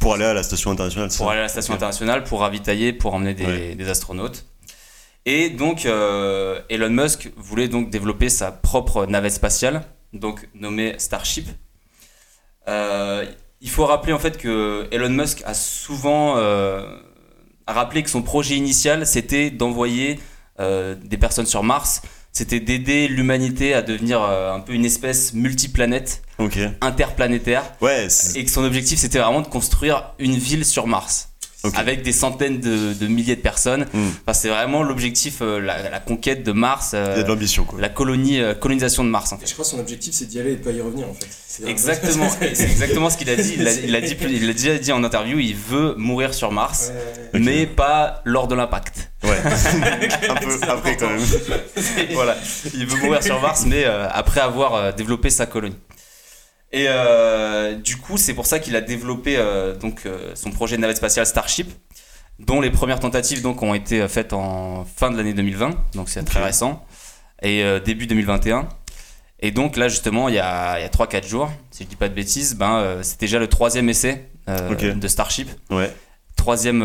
Pour 0.00 0.14
aller 0.14 0.24
à 0.24 0.34
la 0.34 0.42
station 0.42 0.72
internationale. 0.72 1.10
Pour 1.16 1.30
aller 1.30 1.40
à 1.40 1.42
la 1.44 1.48
station 1.48 1.74
internationale, 1.74 2.24
pour 2.24 2.40
ravitailler, 2.40 2.92
pour 2.92 3.14
emmener 3.14 3.34
des, 3.34 3.74
des 3.74 3.88
astronautes. 3.88 4.46
Et 5.26 5.50
donc 5.50 5.86
euh, 5.86 6.60
Elon 6.70 6.90
Musk 6.90 7.30
voulait 7.36 7.68
donc 7.68 7.90
développer 7.90 8.28
sa 8.28 8.50
propre 8.50 9.06
navette 9.06 9.32
spatiale, 9.32 9.82
donc 10.12 10.48
nommée 10.54 10.94
Starship. 10.98 11.48
Euh, 12.68 13.24
il 13.60 13.70
faut 13.70 13.86
rappeler 13.86 14.12
en 14.12 14.18
fait 14.18 14.38
que 14.38 14.86
Elon 14.90 15.10
Musk 15.10 15.42
a 15.44 15.54
souvent 15.54 16.36
euh, 16.36 16.84
rappelé 17.66 18.02
que 18.02 18.10
son 18.10 18.22
projet 18.22 18.56
initial 18.56 19.06
c'était 19.06 19.50
d'envoyer 19.50 20.18
des 20.58 21.18
personnes 21.18 21.44
sur 21.44 21.62
Mars. 21.62 22.00
C'était 22.36 22.60
d'aider 22.60 23.08
l'humanité 23.08 23.72
à 23.72 23.80
devenir 23.80 24.20
euh, 24.20 24.52
un 24.52 24.60
peu 24.60 24.74
une 24.74 24.84
espèce 24.84 25.32
multiplanète, 25.32 26.20
interplanétaire. 26.82 27.62
Ouais, 27.80 28.08
et 28.34 28.44
que 28.44 28.50
son 28.50 28.62
objectif, 28.62 28.98
c'était 28.98 29.20
vraiment 29.20 29.40
de 29.40 29.46
construire 29.46 30.12
une 30.18 30.34
ville 30.34 30.66
sur 30.66 30.86
Mars 30.86 31.30
avec 31.74 32.02
des 32.02 32.12
centaines 32.12 32.60
de, 32.60 33.06
milliers 33.06 33.36
de 33.36 33.40
personnes. 33.40 33.86
Hmm. 33.92 34.08
Enfin, 34.22 34.32
c'est 34.32 34.48
vraiment 34.48 34.82
l'objectif, 34.82 35.38
euh, 35.40 35.60
la, 35.60 36.00
conquête 36.00 36.42
de 36.44 36.52
Mars. 36.52 36.92
Euh, 36.94 37.12
Il 37.14 37.18
y 37.18 37.20
a 37.20 37.22
de 37.24 37.28
l'ambition, 37.28 37.64
quoi. 37.64 37.80
La 37.80 37.88
colonie, 37.88 38.40
euh, 38.40 38.54
colonisation 38.54 39.04
de 39.04 39.08
Mars, 39.08 39.32
en 39.32 39.38
fait. 39.38 39.46
je 39.46 39.52
crois 39.52 39.64
que 39.64 39.70
son 39.70 39.78
objectif, 39.78 40.14
c'est 40.14 40.26
d'y 40.26 40.40
aller 40.40 40.52
et 40.52 40.56
de 40.56 40.62
pas 40.62 40.70
y 40.70 40.80
revenir, 40.80 41.08
en 41.08 41.14
fait. 41.14 41.28
Exactement, 41.66 42.28
c'est 42.54 42.64
exactement 42.64 43.10
ce 43.10 43.16
qu'il 43.16 43.30
a 43.30 43.36
dit. 43.36 43.54
Il 43.56 43.66
a, 43.66 44.00
dit. 44.00 44.16
il 44.28 44.50
a 44.50 44.52
déjà 44.52 44.78
dit 44.78 44.92
en 44.92 45.02
interview, 45.02 45.38
il 45.38 45.56
veut 45.56 45.94
mourir 45.96 46.34
sur 46.34 46.52
Mars, 46.52 46.92
mais 47.32 47.66
pas 47.66 48.20
lors 48.24 48.46
de 48.46 48.54
l'impact. 48.54 49.10
Ouais. 49.24 49.30
un 50.28 50.34
peu 50.36 50.58
après, 50.68 50.96
quand 50.96 51.08
même. 51.08 51.18
voilà. 52.12 52.36
Il 52.74 52.86
veut 52.86 52.98
mourir 53.00 53.22
sur 53.22 53.40
Mars, 53.40 53.64
mais 53.66 53.84
après 53.84 54.40
avoir 54.40 54.94
développé 54.94 55.30
sa 55.30 55.46
colonie. 55.46 55.76
Et 56.72 56.86
euh, 56.88 57.74
du 57.76 57.96
coup, 57.96 58.16
c'est 58.16 58.34
pour 58.34 58.46
ça 58.46 58.58
qu'il 58.58 58.76
a 58.76 58.80
développé 58.80 59.36
euh, 59.36 59.74
donc, 59.74 60.02
euh, 60.04 60.32
son 60.34 60.50
projet 60.50 60.76
de 60.76 60.82
navette 60.82 60.96
spatiale 60.96 61.26
Starship, 61.26 61.70
dont 62.38 62.60
les 62.60 62.70
premières 62.70 63.00
tentatives 63.00 63.40
donc, 63.40 63.62
ont 63.62 63.74
été 63.74 64.06
faites 64.08 64.32
en 64.32 64.84
fin 64.84 65.10
de 65.10 65.16
l'année 65.16 65.32
2020, 65.32 65.70
donc 65.94 66.08
c'est 66.08 66.22
très 66.24 66.42
récent, 66.42 66.84
et 67.42 67.64
début 67.84 68.06
2021. 68.06 68.68
Et 69.40 69.50
donc 69.50 69.76
là, 69.76 69.88
justement, 69.88 70.28
il 70.28 70.34
y 70.34 70.38
a, 70.38 70.72
a 70.72 70.88
3-4 70.88 71.26
jours, 71.26 71.50
si 71.70 71.84
je 71.84 71.88
dis 71.88 71.96
pas 71.96 72.08
de 72.08 72.14
bêtises, 72.14 72.56
ben, 72.56 72.98
c'était 73.02 73.26
déjà 73.26 73.38
le 73.38 73.46
troisième 73.46 73.88
essai 73.88 74.28
de 74.46 75.08
Starship. 75.08 75.48
Ouais. 75.70 75.90
Troisième 76.36 76.82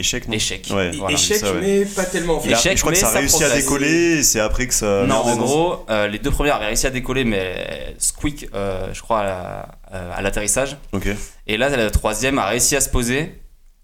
Échec, 0.00 0.26
non 0.28 0.34
Échec. 0.34 0.70
échec, 1.10 1.44
mais 1.60 1.84
pas 1.84 2.04
tellement. 2.06 2.42
Échec, 2.42 2.76
je 2.76 2.80
crois 2.80 2.92
que 2.92 2.98
ça 2.98 3.08
a 3.08 3.18
réussi 3.18 3.44
à 3.44 3.54
décoller 3.54 4.18
et 4.18 4.22
c'est 4.22 4.40
après 4.40 4.66
que 4.66 4.72
ça. 4.72 5.04
Non, 5.06 5.16
en 5.16 5.36
gros, 5.36 5.84
euh, 5.90 6.08
les 6.08 6.18
deux 6.18 6.30
premières 6.30 6.56
avaient 6.56 6.66
réussi 6.66 6.86
à 6.86 6.90
décoller, 6.90 7.24
mais 7.24 7.94
squeak, 7.98 8.48
euh, 8.54 8.88
je 8.94 9.02
crois, 9.02 9.20
à, 9.20 9.68
euh, 9.92 10.20
l'atterrissage. 10.22 10.78
Ok. 10.92 11.08
Et 11.46 11.56
là, 11.58 11.68
la 11.68 11.90
troisième 11.90 12.38
a 12.38 12.46
réussi 12.46 12.76
à 12.76 12.80
se 12.80 12.88
poser, 12.88 13.34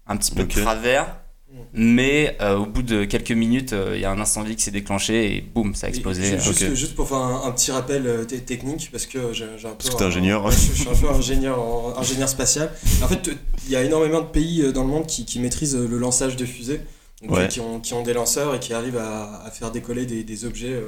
un 0.07 0.17
petit 0.17 0.31
peu 0.31 0.43
de 0.43 0.61
travers, 0.61 1.05
mais 1.73 2.35
euh, 2.41 2.57
au 2.57 2.65
bout 2.65 2.81
de 2.81 3.05
quelques 3.05 3.31
minutes, 3.31 3.73
euh, 3.73 3.93
il 3.95 4.01
y 4.01 4.05
a 4.05 4.11
un 4.11 4.19
incendie 4.19 4.55
qui 4.55 4.63
s'est 4.63 4.71
déclenché 4.71 5.35
et 5.35 5.41
boum, 5.41 5.75
ça 5.75 5.87
a 5.87 5.89
explosé. 5.89 6.37
Juste, 6.73 6.95
pour 6.95 7.07
faire 7.07 7.17
un, 7.17 7.51
petit 7.51 7.71
rappel 7.71 8.07
euh, 8.07 8.25
technique, 8.25 8.89
parce 8.91 9.05
que 9.05 9.33
j'ai 9.33 9.45
un 9.45 9.75
peu. 9.77 9.89
Parce 9.89 10.01
ingénieur. 10.01 10.49
je, 10.51 10.57
suis 10.57 10.89
un 10.89 10.95
peu 10.95 11.09
ingénieur, 11.09 11.99
ingénieur 11.99 12.29
spatial. 12.29 12.71
En 13.03 13.07
fait, 13.07 13.29
il 13.65 13.71
y 13.71 13.75
a 13.75 13.83
énormément 13.83 14.21
de 14.21 14.27
pays 14.27 14.71
dans 14.73 14.83
le 14.83 14.89
monde 14.89 15.05
qui, 15.05 15.25
qui 15.25 15.39
maîtrisent 15.39 15.77
le 15.77 15.97
lançage 15.97 16.35
de 16.35 16.45
fusées, 16.45 16.81
qui, 17.49 17.59
ont, 17.59 17.79
qui, 17.79 17.93
ont, 17.93 18.03
des 18.03 18.13
lanceurs 18.13 18.55
et 18.55 18.59
qui 18.59 18.73
arrivent 18.73 18.97
à, 18.97 19.43
à 19.45 19.51
faire 19.51 19.71
décoller 19.71 20.05
des, 20.05 20.23
des 20.23 20.45
objets 20.45 20.81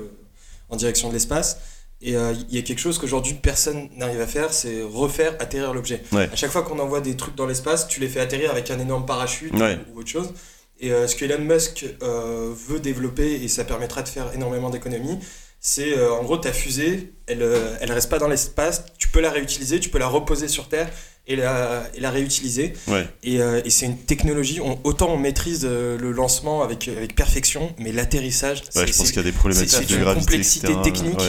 en 0.70 0.76
direction 0.76 1.10
de 1.10 1.14
l'espace. 1.14 1.60
Et 2.02 2.14
il 2.14 2.56
y 2.56 2.58
a 2.58 2.62
quelque 2.62 2.80
chose 2.80 2.98
qu'aujourd'hui 2.98 3.34
personne 3.34 3.90
n'arrive 3.98 4.22
à 4.22 4.28
faire, 4.28 4.54
c'est 4.54 4.82
refaire 4.82 5.36
atterrir 5.40 5.74
l'objet. 5.74 6.02
À 6.14 6.36
chaque 6.36 6.52
fois 6.52 6.64
qu'on 6.64 6.80
envoie 6.80 7.02
des 7.02 7.16
trucs 7.16 7.36
dans 7.36 7.46
l'espace, 7.46 7.88
tu 7.88 8.00
les 8.00 8.08
fais 8.08 8.22
atterrir 8.22 8.52
avec 8.52 8.72
un 8.72 8.80
énorme 8.80 9.06
parachute 9.06 9.54
ou, 9.54 10.00
autre 10.00 10.10
chose. 10.10 10.34
Et 10.80 10.92
euh, 10.92 11.08
ce 11.08 11.16
que 11.16 11.26
Elon 11.26 11.44
Musk 11.44 11.86
euh, 12.02 12.54
veut 12.68 12.80
développer, 12.80 13.34
et 13.44 13.48
ça 13.48 13.64
permettra 13.66 14.02
de 14.02 14.08
faire 14.08 14.32
énormément 14.34 14.70
d'économies, 14.70 15.20
c'est 15.60 15.98
euh, 15.98 16.14
en 16.14 16.24
gros 16.24 16.38
ta 16.38 16.54
fusée, 16.54 17.14
elle 17.28 17.40
ne 17.40 17.92
reste 17.94 18.10
pas 18.10 18.20
dans 18.20 18.30
l'espace, 18.30 18.86
tu 18.98 19.10
peux 19.10 19.20
la 19.20 19.30
réutiliser, 19.30 19.80
tu 19.80 19.90
peux 19.90 20.00
la 20.00 20.08
reposer 20.08 20.48
sur 20.48 20.70
Terre 20.70 20.90
et 21.28 21.36
la, 21.36 21.84
et 21.94 22.00
la 22.00 22.12
réutiliser. 22.12 22.74
Et, 23.24 23.36
et 23.36 23.70
c'est 23.70 23.86
une 23.86 23.98
technologie, 23.98 24.62
autant 24.86 25.10
on 25.14 25.18
maîtrise 25.18 25.66
le 25.66 26.12
lancement 26.12 26.64
avec, 26.64 26.88
avec 26.88 27.14
perfection, 27.14 27.76
mais 27.78 27.92
l'atterrissage, 27.92 28.64
ouais, 28.76 28.88
je 28.88 28.96
pense 28.96 29.10
qu'il 29.12 29.18
y 29.18 29.20
a 29.20 29.24
des 29.24 29.34
problématiques 29.34 29.90
de 29.90 29.98
gravité, 29.98 30.26
complexité 30.26 30.74
technique. 30.82 31.22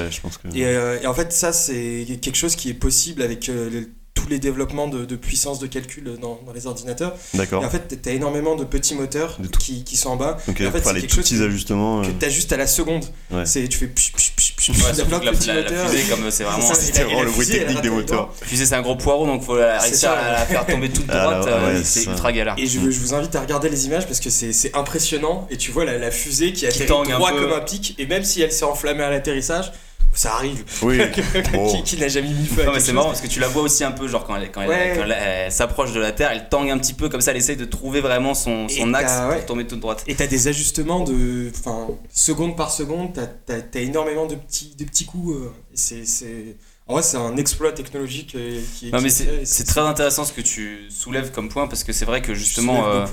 et, 0.54 0.60
et, 0.62 1.06
en 1.06 1.12
fait, 1.12 1.32
ça, 1.32 1.52
c'est 1.52 2.06
quelque 2.22 2.36
chose 2.36 2.54
qui 2.54 2.70
est 2.70 2.74
possible 2.74 3.20
avec 3.20 3.48
le 3.48 3.90
les 4.30 4.38
développements 4.38 4.88
de, 4.88 5.16
puissance 5.16 5.58
de 5.58 5.66
calcul 5.66 6.16
dans, 6.20 6.40
les 6.54 6.66
ordinateurs. 6.66 7.14
D'accord. 7.34 7.62
Et 7.62 7.66
en 7.66 7.70
fait, 7.70 8.00
tu 8.02 8.08
as 8.08 8.12
énormément 8.12 8.56
de 8.56 8.64
petits 8.64 8.94
moteurs 8.94 9.38
qui, 9.58 9.84
qui, 9.84 9.96
sont 9.96 10.10
en 10.10 10.16
bas. 10.16 10.38
Donc, 10.46 10.60
en 10.60 10.70
fait, 10.70 10.82
c'est 10.82 10.92
les 10.94 11.02
petits 11.02 11.42
ajustements. 11.42 12.02
Que 12.02 12.08
euh. 12.08 12.12
tu 12.18 12.26
as 12.26 12.28
juste 12.28 12.52
à 12.52 12.56
la 12.56 12.66
seconde. 12.66 13.04
C'est, 13.44 13.68
tu 13.68 13.78
fais. 13.78 13.86
Psh, 13.86 14.12
psh, 14.12 14.54
psh, 14.56 14.68
ouais, 14.70 14.76
la, 14.76 15.18
la, 15.18 15.32
fusée, 15.34 16.02
comme 16.08 16.30
c'est 16.30 16.44
vraiment. 16.44 16.74
C'est 16.74 17.02
vraiment 17.02 17.22
le 17.22 17.30
bruit 17.30 17.46
technique 17.46 17.82
des 17.82 17.90
moteurs. 17.90 18.30
La 18.40 18.46
fusée, 18.46 18.66
c'est 18.66 18.74
un 18.74 18.82
gros 18.82 18.96
poireau, 18.96 19.26
donc 19.26 19.42
il 19.42 19.46
faut 19.46 19.52
réussir 19.52 20.10
à 20.10 20.32
la 20.32 20.46
faire 20.46 20.66
tomber 20.66 20.88
toute 20.90 21.06
ah, 21.08 21.22
droite. 21.22 21.48
Euh, 21.48 21.80
c'est 21.84 22.04
ultra 22.04 22.32
galère. 22.32 22.54
Et 22.58 22.66
je, 22.66 22.78
vous 22.78 23.14
invite 23.14 23.34
à 23.34 23.40
regarder 23.40 23.68
les 23.68 23.86
images 23.86 24.06
parce 24.06 24.20
que 24.20 24.30
c'est 24.30 24.76
impressionnant. 24.76 25.46
Et 25.50 25.56
tu 25.56 25.70
vois 25.70 25.84
la, 25.84 26.10
fusée 26.10 26.52
qui 26.52 26.66
atterrit 26.66 26.86
droit 26.86 27.32
comme 27.32 27.52
un 27.52 27.60
pic. 27.60 27.94
Et 27.98 28.06
même 28.06 28.24
si 28.24 28.42
elle 28.42 28.52
s'est 28.52 28.64
enflammée 28.64 29.02
à 29.02 29.10
l'atterrissage 29.10 29.72
ça 30.12 30.34
arrive. 30.34 30.64
Oui. 30.82 30.98
qui, 31.84 31.96
n'a 31.96 32.08
jamais 32.08 32.28
mis 32.28 32.46
feu 32.46 32.64
Non, 32.64 32.72
mais 32.72 32.80
c'est 32.80 32.92
marrant 32.92 33.08
parce 33.08 33.20
que 33.20 33.28
tu 33.28 33.40
la 33.40 33.48
vois 33.48 33.62
aussi 33.62 33.84
un 33.84 33.92
peu, 33.92 34.08
genre 34.08 34.26
quand 34.26 34.36
elle, 34.36 34.50
quand 34.50 34.62
elle, 34.62 35.52
s'approche 35.52 35.92
de 35.92 36.00
la 36.00 36.12
Terre, 36.12 36.30
elle 36.32 36.48
tangue 36.48 36.70
un 36.70 36.78
petit 36.78 36.94
peu 36.94 37.08
comme 37.08 37.20
ça, 37.20 37.30
elle 37.30 37.36
essaye 37.36 37.56
de 37.56 37.64
trouver 37.64 38.00
vraiment 38.00 38.34
son, 38.34 38.68
son 38.68 38.92
axe 38.94 39.12
pour 39.32 39.46
tomber 39.46 39.66
toute 39.66 39.80
droite. 39.80 40.04
Et 40.06 40.14
t'as 40.14 40.26
des 40.26 40.48
ajustements 40.48 41.00
de. 41.00 41.50
Enfin, 41.56 41.88
seconde 42.12 42.56
par 42.56 42.70
seconde, 42.70 43.12
t'as 43.14 43.54
as, 43.54 43.80
énormément 43.80 44.26
de 44.26 44.34
petits, 44.34 44.74
de 44.76 44.84
petits 44.84 45.06
coups. 45.06 45.36
Euh, 45.36 45.52
c'est. 45.74 46.56
En 46.86 46.94
vrai, 46.94 47.02
c'est 47.02 47.18
un 47.18 47.36
exploit 47.36 47.70
technologique 47.70 48.34
euh, 48.34 48.60
qui 48.74 48.88
est. 48.88 48.90
Non, 48.90 49.00
mais 49.00 49.10
c'est 49.10 49.64
très 49.64 49.80
intéressant 49.80 50.24
ce 50.24 50.32
que 50.32 50.40
tu 50.40 50.88
soulèves 50.90 51.30
comme 51.30 51.48
point 51.48 51.68
parce 51.68 51.84
que 51.84 51.92
c'est 51.92 52.04
vrai 52.04 52.20
que 52.20 52.34
justement. 52.34 52.88
Euh, 52.88 53.06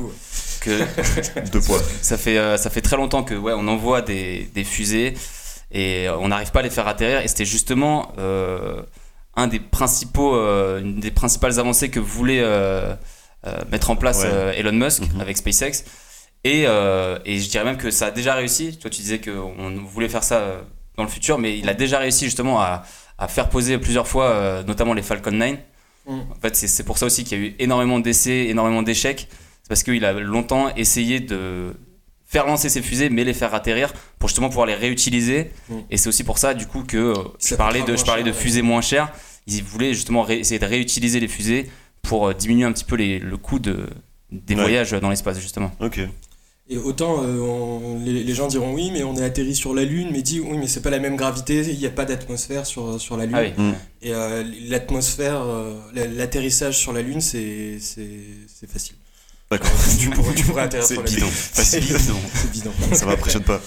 que 0.62 0.72
Deux 1.52 1.62
poids. 1.62 1.80
Ça 2.02 2.18
fait, 2.18 2.58
ça 2.58 2.72
fait 2.72 2.82
très 2.82 2.98
longtemps 2.98 3.24
que 3.24 3.36
ouais, 3.36 3.54
on 3.56 3.68
envoie 3.68 4.02
des, 4.02 4.50
des 4.56 4.64
fusées 4.64 5.14
et 5.72 6.08
on 6.10 6.30
n'arrive 6.30 6.52
pas 6.52 6.60
à 6.60 6.64
les 6.64 6.70
faire 6.70 6.88
atterrir. 6.88 7.22
Et 7.22 7.28
c'était 7.28 7.46
justement 7.46 8.12
euh, 8.18 8.82
un 9.36 9.48
des 9.48 9.60
principaux, 9.60 10.36
euh, 10.36 10.80
une 10.80 11.00
des 11.00 11.12
principales 11.12 11.60
avancées 11.60 11.90
que 11.90 12.00
voulait 12.00 12.42
euh, 12.42 12.96
mettre 13.72 13.90
en 13.90 13.96
place 13.96 14.24
Elon 14.24 14.74
Musk 14.74 15.02
mhm. 15.02 15.22
avec 15.22 15.38
SpaceX. 15.38 15.84
Et, 16.44 16.64
et, 16.64 17.40
je 17.40 17.50
dirais 17.50 17.66
même 17.66 17.78
que 17.78 17.92
ça 17.92 18.08
a 18.08 18.12
déjà 18.12 18.36
réussi. 18.36 18.78
Toi, 18.78 18.90
tu 18.90 19.02
disais 19.02 19.20
qu'on 19.20 19.72
voulait 19.86 20.10
faire 20.10 20.24
ça 20.24 20.62
dans 20.96 21.04
le 21.04 21.10
futur, 21.10 21.38
mais 21.38 21.58
il 21.58 21.68
a 21.70 21.74
déjà 21.74 22.00
réussi 22.00 22.26
justement 22.26 22.62
à, 22.62 22.84
à 23.18 23.28
faire 23.28 23.50
poser 23.50 23.78
plusieurs 23.78 24.08
fois, 24.08 24.64
notamment 24.66 24.94
les 24.94 25.02
Falcon 25.02 25.32
9. 25.32 25.58
Mhm. 26.08 26.26
En 26.32 26.40
fait, 26.42 26.56
c'est 26.56 26.84
pour 26.84 26.98
ça 26.98 27.06
aussi 27.06 27.24
qu'il 27.24 27.38
y 27.38 27.42
a 27.42 27.46
eu 27.46 27.56
énormément 27.60 28.00
d'essais, 28.00 28.46
énormément 28.46 28.82
d'échecs. 28.82 29.28
C'est 29.64 29.70
parce 29.70 29.84
qu'il 29.84 30.06
a 30.06 30.14
longtemps 30.14 30.74
essayé 30.76 31.20
de, 31.20 31.74
faire 32.28 32.46
lancer 32.46 32.70
ces 32.70 32.82
fusées 32.82 33.10
mais 33.10 33.24
les 33.24 33.34
faire 33.34 33.56
atterrir 33.56 33.94
pour 34.20 34.30
justement 34.30 34.50
pouvoir 34.50 34.68
les 34.68 34.76
réutiliser. 34.76 35.50
Et 35.90 35.98
c'est 35.98 36.10
aussi 36.10 36.24
pour 36.24 36.38
ça 36.38 36.54
du 36.54 36.68
coup 36.68 36.84
que 36.84 36.98
euh, 36.98 37.16
je 37.40 37.56
parlais 37.56 37.82
de 37.82 37.96
je 37.96 38.06
parlais 38.06 38.24
de 38.24 38.32
fusées 38.32 38.62
moins 38.62 38.82
chères. 38.82 39.12
Ils 39.48 39.64
voulaient 39.64 39.94
justement 39.94 40.28
essayer 40.28 40.60
de 40.60 40.66
réutiliser 40.66 41.20
les 41.20 41.30
fusées 41.30 41.70
pour 42.02 42.28
euh, 42.28 42.34
diminuer 42.34 42.66
un 42.66 42.74
petit 42.74 42.84
peu 42.84 42.98
les, 42.98 43.18
le 43.18 43.38
coût 43.38 43.60
de, 43.60 43.88
des 44.32 44.56
voyages 44.56 44.92
dans 44.92 45.10
l'espace 45.10 45.40
justement. 45.40 45.72
Ok. 45.80 46.00
Et 46.70 46.78
autant 46.78 47.24
euh, 47.24 47.98
les, 48.04 48.34
gens 48.34 48.48
diront 48.48 48.74
oui 48.74 48.92
mais 48.92 49.02
on 49.04 49.16
est 49.16 49.24
atterri 49.24 49.56
sur 49.56 49.74
la 49.74 49.86
lune 49.86 50.10
mais 50.12 50.22
dit 50.22 50.42
oui 50.42 50.58
mais 50.58 50.68
c'est 50.68 50.82
pas 50.82 50.90
la 50.90 51.00
même 51.00 51.16
gravité 51.16 51.62
il 51.62 51.80
n'y 51.80 51.86
a 51.86 51.90
pas 51.90 52.04
d'atmosphère 52.04 52.66
sur, 52.66 53.00
sur 53.00 53.16
la 53.16 53.26
lune. 53.26 53.54
Ah 53.56 53.62
mm. 53.62 53.74
et 54.02 54.12
l'atmosphère 54.68 55.46
l'atterrissage 55.96 56.78
sur 56.78 56.92
la 56.92 57.02
lune 57.02 57.22
c'est 57.22 57.80
facile 58.68 58.97
D'accord. 59.50 59.72
tu, 60.00 60.10
pourrais, 60.10 60.36
tu 60.36 60.44
pourrais 60.46 60.64
atterrir 60.64 60.86
sur 60.86 61.02
bidon. 61.04 61.28
C'est 61.32 61.80
bidon. 61.80 61.98
C'est 62.34 62.52
bidon. 62.52 62.72
Ça 62.94 63.06
m'impressionne 63.06 63.44
pas. 63.44 63.62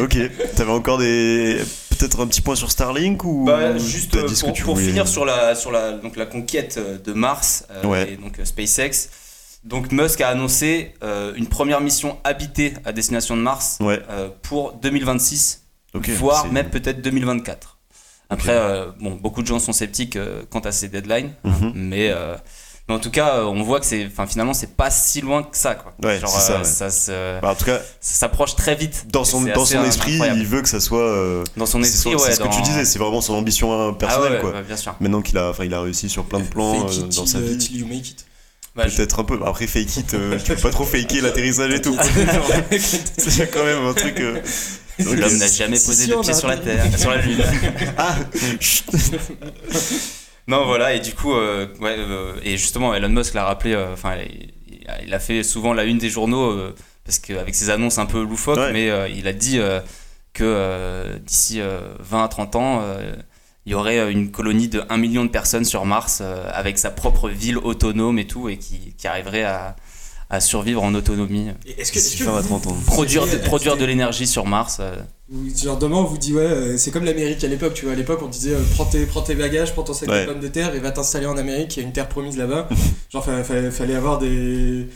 Ok. 0.00 0.16
T'avais 0.56 0.70
encore 0.70 0.98
des 0.98 1.58
peut-être 1.90 2.20
un 2.20 2.26
petit 2.26 2.40
point 2.40 2.54
sur 2.54 2.70
Starlink 2.70 3.24
ou 3.24 3.44
bah, 3.44 3.76
juste 3.76 4.16
pour, 4.62 4.78
finir 4.78 5.08
sur 5.08 5.24
la 5.24 5.54
sur 5.54 5.72
la 5.72 5.92
donc 5.92 6.16
la 6.16 6.26
conquête 6.26 6.78
de 7.04 7.12
Mars 7.12 7.66
et 8.08 8.16
donc 8.16 8.38
SpaceX. 8.42 9.10
Donc 9.64 9.92
Musk 9.92 10.20
a 10.20 10.28
annoncé 10.28 10.94
une 11.36 11.46
première 11.46 11.80
mission 11.80 12.18
habitée 12.24 12.74
à 12.84 12.92
destination 12.92 13.36
de 13.36 13.42
Mars 13.42 13.78
pour 14.42 14.72
2026, 14.74 15.62
voire 15.94 16.50
même 16.50 16.70
peut-être 16.70 17.02
2024. 17.02 17.78
Après, 18.30 18.52
euh, 18.52 18.86
bon, 19.00 19.14
beaucoup 19.14 19.42
de 19.42 19.46
gens 19.46 19.58
sont 19.58 19.72
sceptiques 19.72 20.16
euh, 20.16 20.42
quant 20.50 20.60
à 20.60 20.72
ces 20.72 20.88
deadlines, 20.88 21.32
mhm. 21.44 21.52
euh, 21.64 21.72
mais, 21.74 22.14
en 22.94 22.98
tout 22.98 23.10
cas, 23.10 23.44
on 23.44 23.62
voit 23.62 23.80
que 23.80 23.86
c'est, 23.86 24.06
enfin, 24.06 24.26
finalement, 24.26 24.54
c'est 24.54 24.74
pas 24.74 24.90
si 24.90 25.20
loin 25.20 25.42
que 25.42 25.56
ça, 25.56 25.74
quoi. 25.74 25.92
Ouais, 26.02 26.18
Genre, 26.18 26.30
ça, 26.30 26.64
ça 26.64 26.90
se, 26.90 27.40
bah, 27.40 27.50
en 27.50 27.54
tout 27.54 27.66
cas, 27.66 27.78
ça 28.00 28.18
s'approche 28.20 28.56
très 28.56 28.74
vite. 28.74 29.06
Dans 29.08 29.24
son, 29.24 29.42
dans 29.42 29.64
son 29.64 29.84
esprit, 29.84 30.18
il 30.36 30.46
veut 30.46 30.62
que 30.62 30.68
ça 30.68 30.80
soit. 30.80 31.44
dans 31.56 31.66
son 31.66 31.82
esprit, 31.82 32.14
ouais. 32.14 32.18
C'est 32.18 32.34
ce 32.34 32.40
que 32.40 32.54
tu 32.54 32.62
disais, 32.62 32.84
c'est 32.84 32.98
vraiment 32.98 33.20
son 33.20 33.34
ambition 33.34 33.94
personnelle, 33.94 34.38
ah 34.38 34.40
quoi. 34.40 34.62
bien 34.62 34.76
sûr. 34.76 34.94
Maintenant 35.00 35.22
qu'il 35.22 35.38
a, 35.38 35.50
enfin, 35.50 35.64
il 35.64 35.74
a 35.74 35.80
réussi 35.80 36.08
sur 36.08 36.24
plein 36.24 36.40
de 36.40 36.46
plans 36.48 36.84
dans 36.84 37.26
sa 37.26 37.40
vie. 37.40 37.58
you 37.72 37.86
make 37.86 38.10
it. 38.10 38.24
Bah, 38.76 38.84
Peut-être 38.84 39.18
un 39.18 39.24
peu. 39.24 39.40
Après, 39.44 39.66
fake 39.66 39.96
it, 39.96 40.06
tu 40.06 40.16
peux 40.16 40.60
pas 40.62 40.70
trop 40.70 40.84
faker 40.84 41.20
l'atterrissage 41.20 41.72
et 41.72 41.82
tout. 41.82 41.96
c'est 42.78 43.50
quand 43.50 43.64
même 43.64 43.84
un 43.84 43.92
truc. 43.92 44.22
L'homme 44.98 45.36
n'a 45.36 45.46
jamais 45.46 45.78
posé 45.78 46.06
de 46.06 46.14
pied 46.20 46.34
sur 46.34 46.48
la 46.48 46.56
Terre, 46.56 46.84
sur 46.98 47.10
la 47.10 47.20
Lune. 47.22 47.42
ah 47.98 48.16
Non, 50.48 50.64
voilà, 50.64 50.94
et 50.94 51.00
du 51.00 51.14
coup, 51.14 51.34
euh, 51.34 51.66
ouais, 51.78 51.96
euh, 51.98 52.32
et 52.42 52.56
justement, 52.56 52.94
Elon 52.94 53.10
Musk 53.10 53.34
l'a 53.34 53.44
rappelé, 53.44 53.74
euh, 53.74 53.92
enfin, 53.92 54.16
il, 55.04 55.12
a 55.12 55.18
fait 55.18 55.42
souvent 55.42 55.74
la 55.74 55.84
une 55.84 55.98
des 55.98 56.08
journaux, 56.08 56.58
parce 57.04 57.18
qu'avec 57.18 57.54
ses 57.54 57.68
annonces 57.68 57.98
un 57.98 58.06
peu 58.06 58.22
loufoques, 58.22 58.72
mais 58.72 58.90
il 59.14 59.28
a 59.28 59.34
dit 59.34 59.60
que 60.32 61.18
d'ici 61.18 61.60
20 62.00 62.24
à 62.24 62.28
30 62.28 62.56
ans, 62.56 62.82
il 63.66 63.72
y 63.72 63.74
aurait 63.74 64.10
une 64.10 64.30
colonie 64.30 64.68
de 64.68 64.82
1 64.88 64.96
million 64.96 65.24
de 65.24 65.30
personnes 65.30 65.66
sur 65.66 65.84
Mars, 65.84 66.22
avec 66.22 66.78
sa 66.78 66.90
propre 66.90 67.28
ville 67.28 67.58
autonome 67.58 68.18
et 68.18 68.26
tout, 68.26 68.48
et 68.48 68.56
qui, 68.56 68.94
qui 68.96 69.06
arriverait 69.06 69.44
à 69.44 69.76
à 70.30 70.40
survivre 70.40 70.82
en 70.82 70.94
autonomie. 70.94 71.48
Est-ce 71.78 71.90
que, 71.90 71.98
est 71.98 72.18
que 72.18 72.84
produire, 72.86 73.26
de, 73.26 73.36
produire 73.38 73.76
de 73.76 73.84
l'énergie 73.84 74.26
sur 74.26 74.46
Mars 74.46 74.78
euh. 74.80 74.94
Genre 75.56 75.78
demain 75.78 75.96
on 75.96 76.04
vous 76.04 76.18
dit 76.18 76.34
ouais 76.34 76.42
euh, 76.42 76.78
c'est 76.78 76.90
comme 76.90 77.04
l'Amérique 77.04 77.44
à 77.44 77.48
l'époque 77.48 77.74
tu 77.74 77.84
vois 77.84 77.92
à 77.92 77.96
l'époque 77.96 78.20
on 78.22 78.28
disait 78.28 78.54
euh, 78.54 78.62
prends, 78.74 78.86
tes, 78.86 79.04
prends 79.04 79.20
tes 79.20 79.34
bagages 79.34 79.74
prends 79.74 79.82
ton 79.82 79.92
sac 79.92 80.08
de 80.08 80.24
pommes 80.24 80.40
de 80.40 80.48
terre 80.48 80.74
et 80.74 80.78
va 80.78 80.90
t'installer 80.90 81.26
en 81.26 81.36
Amérique 81.36 81.76
il 81.76 81.80
y 81.80 81.82
a 81.82 81.86
une 81.86 81.92
terre 81.92 82.08
promise 82.08 82.38
là-bas 82.38 82.66
genre 83.10 83.22
fallait, 83.22 83.70
fallait 83.70 83.94
avoir 83.94 84.18
des 84.18 84.86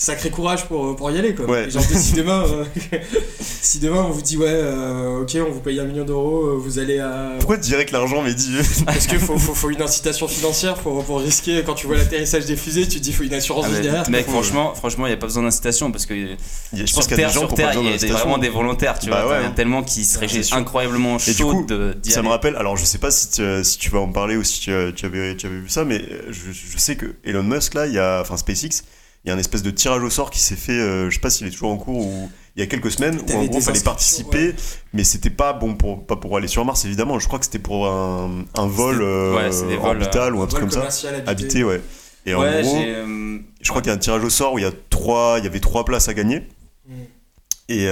sacré 0.00 0.30
courage 0.30 0.64
pour, 0.64 0.96
pour 0.96 1.10
y 1.10 1.18
aller 1.18 1.34
quoi. 1.34 1.44
Ouais. 1.44 1.70
Genre 1.70 1.82
si 1.94 2.14
demain, 2.14 2.42
euh, 2.48 2.64
si 3.38 3.80
demain 3.80 4.02
on 4.02 4.10
vous 4.10 4.22
dit 4.22 4.38
ouais 4.38 4.48
euh, 4.48 5.20
ok 5.20 5.36
on 5.46 5.50
vous 5.50 5.60
paye 5.60 5.78
un 5.78 5.84
million 5.84 6.06
d'euros, 6.06 6.46
euh, 6.46 6.56
vous 6.58 6.78
allez 6.78 6.98
à... 6.98 7.34
Pourquoi 7.38 7.58
tu 7.58 7.64
dirais 7.64 7.84
que 7.84 7.92
l'argent 7.92 8.22
m'est 8.22 8.32
dit 8.32 8.50
Parce 8.86 9.06
qu'il 9.06 9.18
faut, 9.18 9.36
faut, 9.36 9.54
faut, 9.54 9.68
une 9.68 9.82
incitation 9.82 10.26
financière 10.26 10.76
pour, 10.76 11.04
pour 11.04 11.20
risquer 11.20 11.62
quand 11.66 11.74
tu 11.74 11.86
vois 11.86 11.98
l'atterrissage 11.98 12.46
des 12.46 12.56
fusées, 12.56 12.88
tu 12.88 12.98
te 12.98 13.04
dis 13.04 13.12
faut 13.12 13.24
une 13.24 13.34
assurance 13.34 13.66
ah, 13.68 13.78
derrière. 13.78 14.08
Mec 14.08 14.26
franchement 14.26 14.74
franchement 14.74 15.06
il 15.06 15.10
n'y 15.10 15.14
a 15.14 15.18
pas 15.18 15.26
besoin 15.26 15.42
d'incitation 15.42 15.92
parce 15.92 16.06
que 16.06 16.14
je 16.72 16.94
pense 16.94 17.06
terre, 17.06 17.30
sur 17.30 17.52
terre 17.52 17.72
il 17.74 18.08
y 18.08 18.10
a 18.10 18.14
vraiment 18.14 18.38
des 18.38 18.48
volontaires 18.48 18.98
tu 18.98 19.10
bah 19.10 19.24
vois, 19.26 19.40
ouais, 19.40 19.54
tellement 19.54 19.82
qui 19.82 20.04
seraient 20.06 20.28
incroyablement 20.52 21.18
chauds 21.18 21.64
de 21.64 21.94
Ça 22.04 22.22
me 22.22 22.28
rappelle, 22.28 22.56
alors 22.56 22.78
je 22.78 22.86
sais 22.86 22.98
pas 22.98 23.10
si 23.10 23.30
tu, 23.32 23.64
si 23.64 23.76
tu 23.76 23.90
vas 23.90 23.98
en 23.98 24.10
parler 24.10 24.36
ou 24.36 24.44
si 24.44 24.60
tu, 24.60 24.72
tu, 24.96 25.04
avais, 25.04 25.36
tu 25.36 25.44
avais 25.44 25.58
vu 25.58 25.68
ça 25.68 25.84
mais 25.84 26.02
je, 26.30 26.52
je 26.52 26.78
sais 26.78 26.96
que 26.96 27.16
Elon 27.22 27.42
Musk 27.42 27.74
là, 27.74 27.86
il 27.86 27.92
y 27.92 27.98
a, 27.98 28.22
enfin 28.22 28.38
SpaceX 28.38 28.82
il 29.24 29.28
y 29.28 29.30
a 29.30 29.34
un 29.34 29.38
espèce 29.38 29.62
de 29.62 29.70
tirage 29.70 30.02
au 30.02 30.08
sort 30.08 30.30
qui 30.30 30.40
s'est 30.40 30.56
fait, 30.56 30.72
euh, 30.72 31.10
je 31.10 31.14
sais 31.14 31.20
pas 31.20 31.28
s'il 31.28 31.46
est 31.46 31.50
toujours 31.50 31.70
en 31.70 31.76
cours 31.76 32.06
ou 32.06 32.30
il 32.56 32.60
y 32.60 32.62
a 32.62 32.66
quelques 32.66 32.90
semaines 32.90 33.18
où 33.18 33.32
en 33.32 33.44
gros 33.44 33.58
il 33.58 33.62
fallait 33.62 33.80
participer, 33.80 34.54
mais 34.94 35.04
c'était 35.04 35.30
pas 35.30 35.52
bon 35.52 35.74
pour 35.74 36.06
pas 36.06 36.16
pour 36.16 36.36
aller 36.36 36.48
sur 36.48 36.64
Mars 36.64 36.84
évidemment. 36.84 37.18
Je 37.18 37.26
crois 37.26 37.38
que 37.38 37.44
c'était 37.44 37.58
pour 37.58 37.86
un, 37.86 38.44
un 38.54 38.66
vol 38.66 39.02
euh, 39.02 39.50
orbital 39.82 40.34
ou 40.34 40.42
un 40.42 40.46
truc 40.46 40.60
comme 40.60 40.70
ça, 40.70 40.88
habité, 41.26 41.64
ouais. 41.64 41.82
Et 42.26 42.34
en 42.34 42.40
gros, 42.40 42.76
euh, 42.76 43.38
je 43.60 43.68
crois 43.68 43.82
qu'il 43.82 43.90
y 43.90 43.92
a 43.92 43.96
un 43.96 43.98
tirage 43.98 44.24
au 44.24 44.30
sort 44.30 44.54
où 44.54 44.58
il 44.58 44.62
y 44.62 44.66
a 44.66 44.72
trois, 44.90 45.36
il 45.38 45.44
y 45.44 45.46
avait 45.46 45.60
trois 45.60 45.84
places 45.84 46.08
à 46.08 46.14
gagner. 46.14 46.48
Mm. 46.88 46.92
Et 47.68 47.84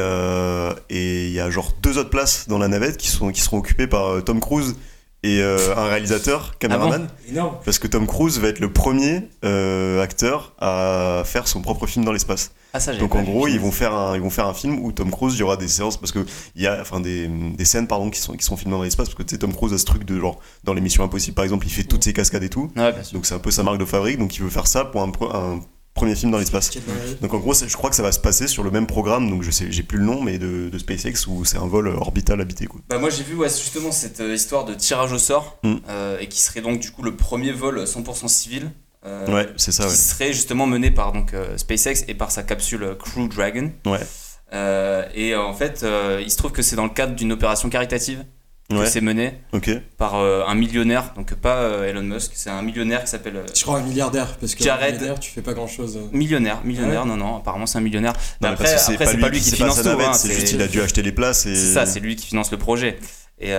et 0.90 1.26
il 1.26 1.33
y 1.33 1.40
a 1.40 1.50
genre 1.50 1.72
deux 1.83 1.98
autres 1.98 2.11
places 2.11 2.48
dans 2.48 2.59
la 2.59 2.68
navette 2.68 2.96
qui 2.96 3.09
sont 3.09 3.31
qui 3.31 3.42
seront 3.42 3.59
occupées 3.59 3.87
par 3.87 4.24
Tom 4.24 4.40
Cruise 4.40 4.76
et 5.24 5.42
euh, 5.42 5.74
un 5.76 5.87
réalisateur, 5.87 6.59
caméraman. 6.59 7.09
Ah 7.37 7.50
parce 7.64 7.78
que 7.81 7.88
Tom 7.88 8.07
Cruise 8.07 8.38
va 8.38 8.48
être 8.48 8.61
le 8.61 8.72
premier 8.72 9.28
euh, 9.44 10.00
acteur 10.00 10.54
à 10.61 11.22
faire 11.24 11.48
son 11.48 11.61
propre 11.61 11.87
film 11.87 12.04
dans 12.04 12.12
l'espace. 12.12 12.52
Ah, 12.72 12.78
Donc 13.00 13.14
en 13.14 13.22
gros, 13.22 13.48
ils 13.48 13.59
vont 13.59 13.72
faire 13.72 13.94
un, 13.94 14.14
ils 14.14 14.20
vont 14.20 14.31
faire 14.31 14.46
un 14.46 14.54
film 14.54 14.78
où 14.85 14.92
Tom 14.92 15.11
Cruise, 15.11 15.35
il 15.35 15.40
y 15.40 15.42
aura 15.42 15.57
des 15.57 15.66
séances 15.68 15.96
parce 15.96 16.12
que 16.12 16.24
il 16.54 16.62
y 16.62 16.66
a, 16.66 16.78
enfin 16.81 17.00
des, 17.00 17.26
des 17.26 17.64
scènes 17.64 17.87
pardon 17.88 18.11
qui 18.11 18.20
sont 18.20 18.35
qui 18.35 18.44
sont 18.44 18.57
filmées 18.57 18.76
dans 18.76 18.83
l'espace 18.83 19.09
parce 19.09 19.16
que 19.16 19.22
tu 19.24 19.35
sais 19.35 19.38
Tom 19.38 19.52
Cruise 19.54 19.72
a 19.72 19.78
ce 19.78 19.85
truc 19.85 20.04
de 20.04 20.20
genre 20.20 20.38
dans 20.64 20.74
l'émission 20.74 21.02
Impossible 21.02 21.35
par 21.35 21.44
exemple, 21.44 21.66
il 21.66 21.70
fait 21.72 21.85
toutes 21.85 22.04
ses 22.04 22.12
cascades 22.12 22.42
et 22.44 22.50
tout. 22.50 22.70
donc 23.12 23.26
c'est 23.26 23.35
un 23.35 23.38
peu 23.40 23.50
sa 23.50 23.62
marque 23.62 23.78
de 23.78 23.85
fabrique. 23.85 24.18
Donc 24.18 24.37
il 24.37 24.42
veut 24.42 24.50
faire 24.50 24.66
ça 24.66 24.85
pour 24.85 25.02
un, 25.02 25.11
un 25.35 25.61
premier 25.98 26.14
film 26.14 26.30
dans 26.30 26.38
l'espace. 26.38 26.70
Donc 27.20 27.34
en 27.34 27.38
gros, 27.38 27.54
je 27.54 27.76
crois 27.76 27.90
que 27.90 27.96
ça 27.96 28.04
va 28.04 28.12
se 28.12 28.20
passer 28.20 28.46
sur 28.46 28.62
le 28.62 28.70
même 28.70 28.87
programme, 28.87 29.28
donc 29.28 29.42
je 29.42 29.50
sais, 29.50 29.66
j'ai 29.70 29.82
plus 29.82 29.98
le 29.98 30.04
nom, 30.04 30.22
mais 30.22 30.38
de, 30.38 30.70
SpaceX 30.78 31.26
où 31.26 31.44
c'est 31.44 31.58
un 31.58 31.66
vol 31.66 31.88
orbital 31.88 32.40
habité. 32.40 32.66
Quoi. 32.66 32.80
Bah 32.88 32.98
moi 32.98 33.11
j'ai 33.11 33.24
vu 33.24 33.34
ouais, 33.34 33.48
justement 33.48 33.90
cette 33.90 34.20
euh, 34.20 34.34
histoire 34.34 34.64
de 34.64 34.74
tirage 34.74 35.12
au 35.12 35.18
sort 35.18 35.58
mm. 35.64 35.74
euh, 35.88 36.18
et 36.20 36.28
qui 36.28 36.40
serait 36.40 36.61
donc 36.61 36.78
du 36.78 36.92
coup 36.92 37.02
le 37.02 37.16
premier 37.16 37.50
vol 37.50 37.82
100% 37.82 38.28
civil. 38.28 38.70
Euh, 39.04 39.26
ouais, 39.32 39.48
c'est 39.56 39.72
ça. 39.72 39.87
Qui 39.87 39.96
serait 39.96 40.32
justement 40.32 40.66
mené 40.66 40.92
par 40.92 41.12
donc 41.12 41.34
SpaceX 41.56 42.04
et 42.06 42.14
par 42.14 42.30
sa 42.30 42.44
capsule 42.44 42.96
Crew 42.98 43.28
Dragon. 43.28 43.72
Ouais. 43.87 44.00
et 45.14 45.34
en 45.34 45.54
fait, 45.54 45.84
il 46.20 46.30
se 46.30 46.37
trouve 46.37 46.52
que 46.52 46.62
c'est 46.62 46.76
dans 46.76 46.84
le 46.84 46.90
cadre 46.90 47.16
d'une 47.16 47.32
opération 47.32 47.68
caritative 47.68 48.24
ouais. 48.70 48.87
c'est 48.87 49.00
mené 49.00 49.35
par 49.96 50.16
euh, 50.16 50.44
un 50.46 50.54
millionnaire, 50.54 51.12
donc 51.16 51.35
pas 51.35 51.57
euh, 51.57 51.88
Elon 51.88 52.02
Musk, 52.02 52.33
c'est 52.35 52.50
un 52.50 52.62
millionnaire 52.62 53.04
qui 53.04 53.11
s'appelle. 53.11 53.37
Euh, 53.37 53.46
je 53.54 53.62
crois 53.62 53.78
un 53.78 53.83
milliardaire, 53.83 54.37
parce 54.37 54.54
que 54.54 54.62
Jared... 54.62 54.94
millionnaire, 54.94 55.20
tu 55.20 55.31
fais 55.31 55.42
pas 55.42 55.54
grand 55.54 55.66
chose. 55.66 55.98
Millionnaire, 56.12 56.62
millionnaire, 56.64 57.07
non, 57.07 57.16
non, 57.16 57.37
apparemment 57.37 57.66
c'est 57.66 57.78
un 57.78 57.83
millionnaire. 57.83 58.12
Mais 58.40 58.48
après, 58.48 58.76
c'est 58.78 58.98
pas, 58.98 59.04
pas, 59.04 59.28
lui 59.28 59.40
qui, 59.40 59.52
finance 59.52 59.83
tout. 59.83 59.88
Hein, 59.88 60.12
c'est 60.12 60.33
juste 60.33 60.52
il 60.52 60.62
a 60.62 60.68
dû 60.68 60.81
acheter 60.81 61.02
les 61.02 61.12
places. 61.12 61.46
Et... 61.46 61.54
C'est 61.54 61.72
ça, 61.72 61.87
c'est 61.87 62.00
lui 62.00 62.16
qui 62.16 62.26
finance 62.26 62.50
le 62.50 62.59
projet. 62.59 62.98
Et, 63.40 63.52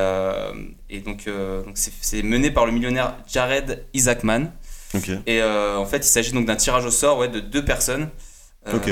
et 0.89 0.99
donc, 0.99 1.25
donc 1.27 1.75
c'est 1.75 2.23
mené 2.23 2.51
par 2.51 2.65
le 2.65 2.71
millionnaire 2.71 3.15
Jared 3.27 3.85
Isaacman. 3.93 4.51
Et 5.25 5.41
en 5.41 5.85
fait, 5.85 5.97
il 5.97 6.03
s'agit 6.03 6.33
donc 6.33 6.45
d'un 6.45 6.55
tirage 6.55 6.85
au 6.85 6.91
sort 6.91 7.17
ouais, 7.17 7.29
de 7.29 7.39
deux 7.39 7.65
personnes. 7.65 8.09
Ok 8.73 8.91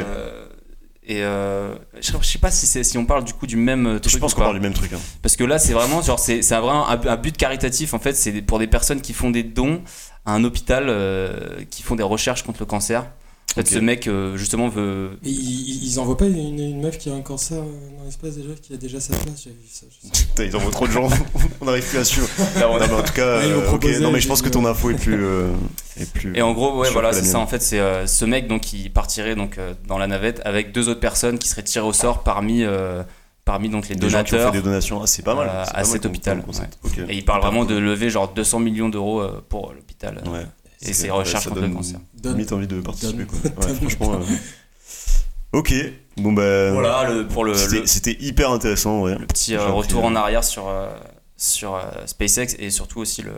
et 1.10 1.24
euh, 1.24 1.74
je 2.02 2.12
sais 2.22 2.38
pas 2.38 2.52
si, 2.52 2.84
si 2.84 2.98
on 2.98 3.06
parle 3.06 3.24
du 3.24 3.34
coup 3.34 3.48
du 3.48 3.56
même 3.56 4.00
truc. 4.02 4.13
Je 4.13 4.17
pense 4.20 4.34
qu'on 4.34 4.41
parle 4.41 4.56
du 4.56 4.62
même 4.62 4.74
truc. 4.74 4.91
Hein. 4.91 5.00
Parce 5.22 5.38
que 5.38 5.46
là, 5.46 5.58
c'est 5.58 5.72
vraiment, 5.72 6.02
genre, 6.02 6.20
c'est, 6.20 6.41
c'est 6.41 6.56
vraiment 6.56 6.86
un, 6.86 7.15
but 7.15 7.38
caritatif 7.38 7.93
en 7.93 8.00
fait. 8.00 8.13
C'est 8.13 8.41
pour 8.41 8.60
des 8.60 8.67
personnes 8.67 9.00
qui 9.00 9.13
font 9.13 9.30
des 9.30 9.43
dons 9.43 9.82
à 10.26 10.34
un 10.34 10.43
hôpital 10.43 10.88
euh, 10.89 11.63
qui 11.70 11.82
font 11.82 11.96
des 11.96 12.04
recherches 12.04 12.43
contre 12.43 12.60
le 12.60 12.65
cancer. 12.65 13.06
En 13.51 13.62
fait, 13.62 13.67
ce 13.67 13.79
mec, 13.79 14.07
euh, 14.07 14.38
justement, 14.38 14.67
veut. 14.67 15.17
ils, 15.23 15.83
ils 15.83 15.99
envoient 15.99 16.17
pas 16.17 16.27
une, 16.27 16.60
une, 16.60 16.79
meuf 16.79 16.99
qui 16.99 17.10
a 17.10 17.13
un 17.13 17.21
cancer 17.21 17.57
dans 17.57 18.03
l'espace 18.05 18.36
déjà, 18.36 18.53
qui 18.62 18.73
a 18.73 18.77
déjà 18.77 18.99
sa 18.99 19.15
place 19.15 19.45
J'avais 19.45 19.55
vu 19.55 19.67
ça. 19.67 20.43
ils 20.43 20.55
envoient 20.55 20.71
trop 20.71 20.86
de 20.86 20.91
gens, 20.91 21.10
on 21.62 21.65
n'arrive 21.65 21.88
plus 21.88 21.97
à 21.97 22.03
suivre. 22.03 22.27
Non, 22.60 22.77
mais 22.77 22.93
en 22.93 23.01
tout 23.01 23.13
cas, 23.13 23.41
non, 23.99 24.12
mais 24.12 24.19
je 24.19 24.27
pense 24.27 24.43
que 24.43 24.49
ton 24.49 24.65
info 24.65 24.91
est 24.91 24.95
plus. 24.95 25.25
est 25.99 26.12
plus 26.13 26.36
et 26.36 26.41
en 26.41 26.53
gros, 26.53 26.77
ouais, 26.79 26.91
voilà, 26.91 27.13
c'est 27.13 27.23
ça. 27.23 27.39
En 27.39 27.47
fait, 27.47 27.62
c'est 27.62 27.79
ce 28.05 28.25
mec 28.25 28.47
donc 28.47 28.62
qui 28.62 28.89
partirait 28.89 29.36
donc 29.36 29.60
dans 29.88 29.97
la 29.97 30.07
navette 30.07 30.41
avec 30.45 30.71
deux 30.71 30.89
autres 30.89 30.99
personnes 30.99 31.39
qui 31.39 31.47
seraient 31.47 31.63
tirées 31.63 31.88
au 31.88 31.93
sort 31.93 32.23
parmi 32.23 32.63
parmi 33.45 33.69
donc 33.69 33.88
les 33.88 33.95
donateurs 33.95 34.25
gens 34.25 34.25
qui 34.25 34.36
ont 34.36 34.51
fait 34.51 34.57
des 34.57 34.63
donations 34.63 35.01
ah, 35.01 35.07
c'est 35.07 35.23
pas 35.23 35.33
mal 35.33 35.49
à, 35.49 35.83
cet 35.86 36.05
hôpital 36.05 36.43
et 37.07 37.15
il 37.15 37.23
parle 37.23 37.41
vraiment 37.41 37.63
de 37.63 37.75
lever 37.75 38.10
genre 38.10 38.27
200 38.33 38.60
millions 38.60 38.89
d'euros 38.89 39.23
pour 39.47 39.71
l'hôpital 39.73 40.21
ouais 40.27 40.45
et 40.82 40.94
ses 40.94 41.10
recherches 41.10 41.48
contre 41.48 41.62
le 41.62 41.70
cancer. 41.70 42.00
Limite 42.24 42.52
envie 42.52 42.68
de 42.68 42.82
participer 42.82 43.26
quoi. 43.26 43.40
Ouais, 43.68 43.74
franchement. 43.76 44.13
Euh, 44.16 45.58
ok, 45.60 45.74
bon 46.18 46.34
bah. 46.34 46.72
Voilà 46.72 47.10
le, 47.10 47.28
pour 47.28 47.44
le. 47.44 47.54
C'était 47.56 48.18
hyper 48.20 48.52
intéressant, 48.52 49.02
ouais. 49.02 49.18
Le 49.18 49.26
petit 49.26 49.56
euh, 49.56 49.68
retour 49.68 50.06
en 50.06 50.16
arrière 50.16 50.44
sur 50.44 50.68
euh, 50.68 50.90
sur 51.36 51.80
SpaceX 52.06 52.56
et 52.60 52.70
surtout 52.70 53.00
aussi 53.00 53.22
le 53.22 53.34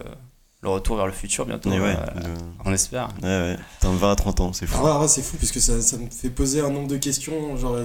le 0.62 0.68
retour 0.68 0.98
vers 0.98 1.06
le 1.06 1.14
futur 1.14 1.46
bientôt. 1.46 1.70
Ouais, 1.70 1.96
On 2.66 2.74
espère. 2.74 3.08
Ouais, 3.22 3.28
ouais. 3.30 3.58
Dans 3.82 3.94
20 3.94 4.12
à 4.12 4.16
30 4.18 4.40
ans, 4.42 4.54
c'est 4.54 4.68
fou. 4.68 4.86
Ah, 4.86 5.06
c'est 5.08 5.22
fou 5.22 5.38
parce 5.38 5.54
que 5.54 5.62
ça, 5.62 5.82
ça, 5.82 5.98
me 5.98 6.10
fait 6.10 6.30
poser 6.30 6.60
un 6.60 6.70
nombre 6.70 6.90
de 6.90 6.98
questions, 6.98 7.56
genre 7.56 7.78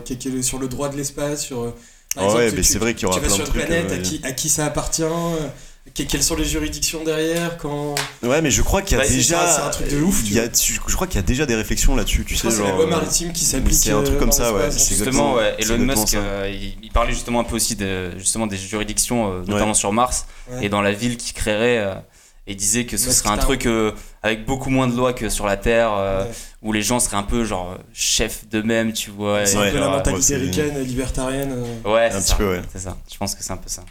sur 0.42 0.58
le 0.58 0.66
droit 0.66 0.88
de 0.88 0.96
l'espace, 0.96 1.44
sur. 1.44 1.72
ouais, 2.16 2.50
mais 2.50 2.62
c'est 2.64 2.78
vrai 2.78 2.94
qu'il 2.94 3.04
y 3.04 3.06
aura 3.06 3.20
plein 3.20 3.36
de 3.36 3.42
trucs. 3.42 3.54
Planète, 3.64 3.92
à, 3.92 3.98
qui, 3.98 4.20
à 4.24 4.32
qui 4.32 4.48
ça 4.48 4.66
appartient 4.66 5.04
quelles 6.02 6.24
sont 6.24 6.34
les 6.34 6.44
juridictions 6.44 7.04
derrière 7.04 7.56
quand 7.56 7.94
ouais 8.24 8.42
mais 8.42 8.50
je 8.50 8.62
crois 8.62 8.82
qu'il 8.82 8.98
y 8.98 9.00
a 9.00 9.06
déjà 9.06 9.46
c'est 9.46 9.62
un 9.62 9.70
truc 9.70 9.90
de 9.90 10.02
ouf 10.02 10.22
il 10.24 10.34
y 10.34 10.40
a, 10.40 10.48
je 10.52 10.94
crois 10.94 11.06
qu'il 11.06 11.16
y 11.16 11.22
a 11.22 11.26
déjà 11.26 11.46
des 11.46 11.54
réflexions 11.54 11.94
là-dessus 11.94 12.24
tu 12.24 12.34
sais 12.34 12.50
genre 12.50 12.66
la 12.66 12.72
loi 12.72 12.86
maritime 12.86 13.32
qui 13.32 13.44
s'applique 13.44 13.74
c'est 13.74 13.92
un 13.92 14.02
truc 14.02 14.18
comme 14.18 14.32
ça 14.32 14.52
ouais 14.52 14.70
justement 14.72 15.34
ouais. 15.34 15.54
Elon 15.58 15.78
Musk 15.78 16.14
euh, 16.14 16.52
il, 16.82 16.90
parlait 16.90 17.12
justement 17.12 17.40
un 17.40 17.44
peu 17.44 17.56
aussi 17.56 17.76
de 17.76 18.10
justement 18.18 18.46
des 18.48 18.56
juridictions 18.56 19.32
euh, 19.32 19.42
notamment 19.46 19.74
sur 19.74 19.92
Mars 19.92 20.26
et 20.60 20.68
dans 20.68 20.82
la 20.82 20.92
ville 20.92 21.16
qu'il 21.16 21.32
créerait 21.32 21.78
euh, 21.78 21.94
et 22.46 22.54
disait 22.56 22.86
que 22.86 22.96
ce 22.96 23.12
serait 23.12 23.30
un 23.30 23.38
truc 23.38 23.68
avec 24.22 24.46
beaucoup 24.46 24.70
moins 24.70 24.88
de 24.88 24.96
lois 24.96 25.12
que 25.12 25.28
sur 25.28 25.46
la 25.46 25.56
Terre 25.56 25.92
où 26.60 26.72
les 26.72 26.82
gens 26.82 26.98
seraient 26.98 27.16
un 27.16 27.22
peu 27.22 27.44
genre 27.44 27.78
chefs 27.92 28.48
d'eux-mêmes 28.48 28.92
tu 28.92 29.10
vois 29.10 29.46
c'est 29.46 29.58
un 29.58 29.70
peu 29.70 29.78
la 29.78 29.90
mentalité 29.90 30.36
ricaine 30.36 30.82
libertarienne 30.82 31.54
ouais 31.84 32.10
un 32.10 32.20
petit 32.20 32.34
peu 32.34 32.50
ouais. 32.50 32.62
c'est 32.72 32.80
ça. 32.80 32.96
Je 33.12 33.16
pense 33.16 33.36
que 33.36 33.44
c'est 33.44 33.52
un 33.52 33.58
peu 33.58 33.68
ça 33.68 33.84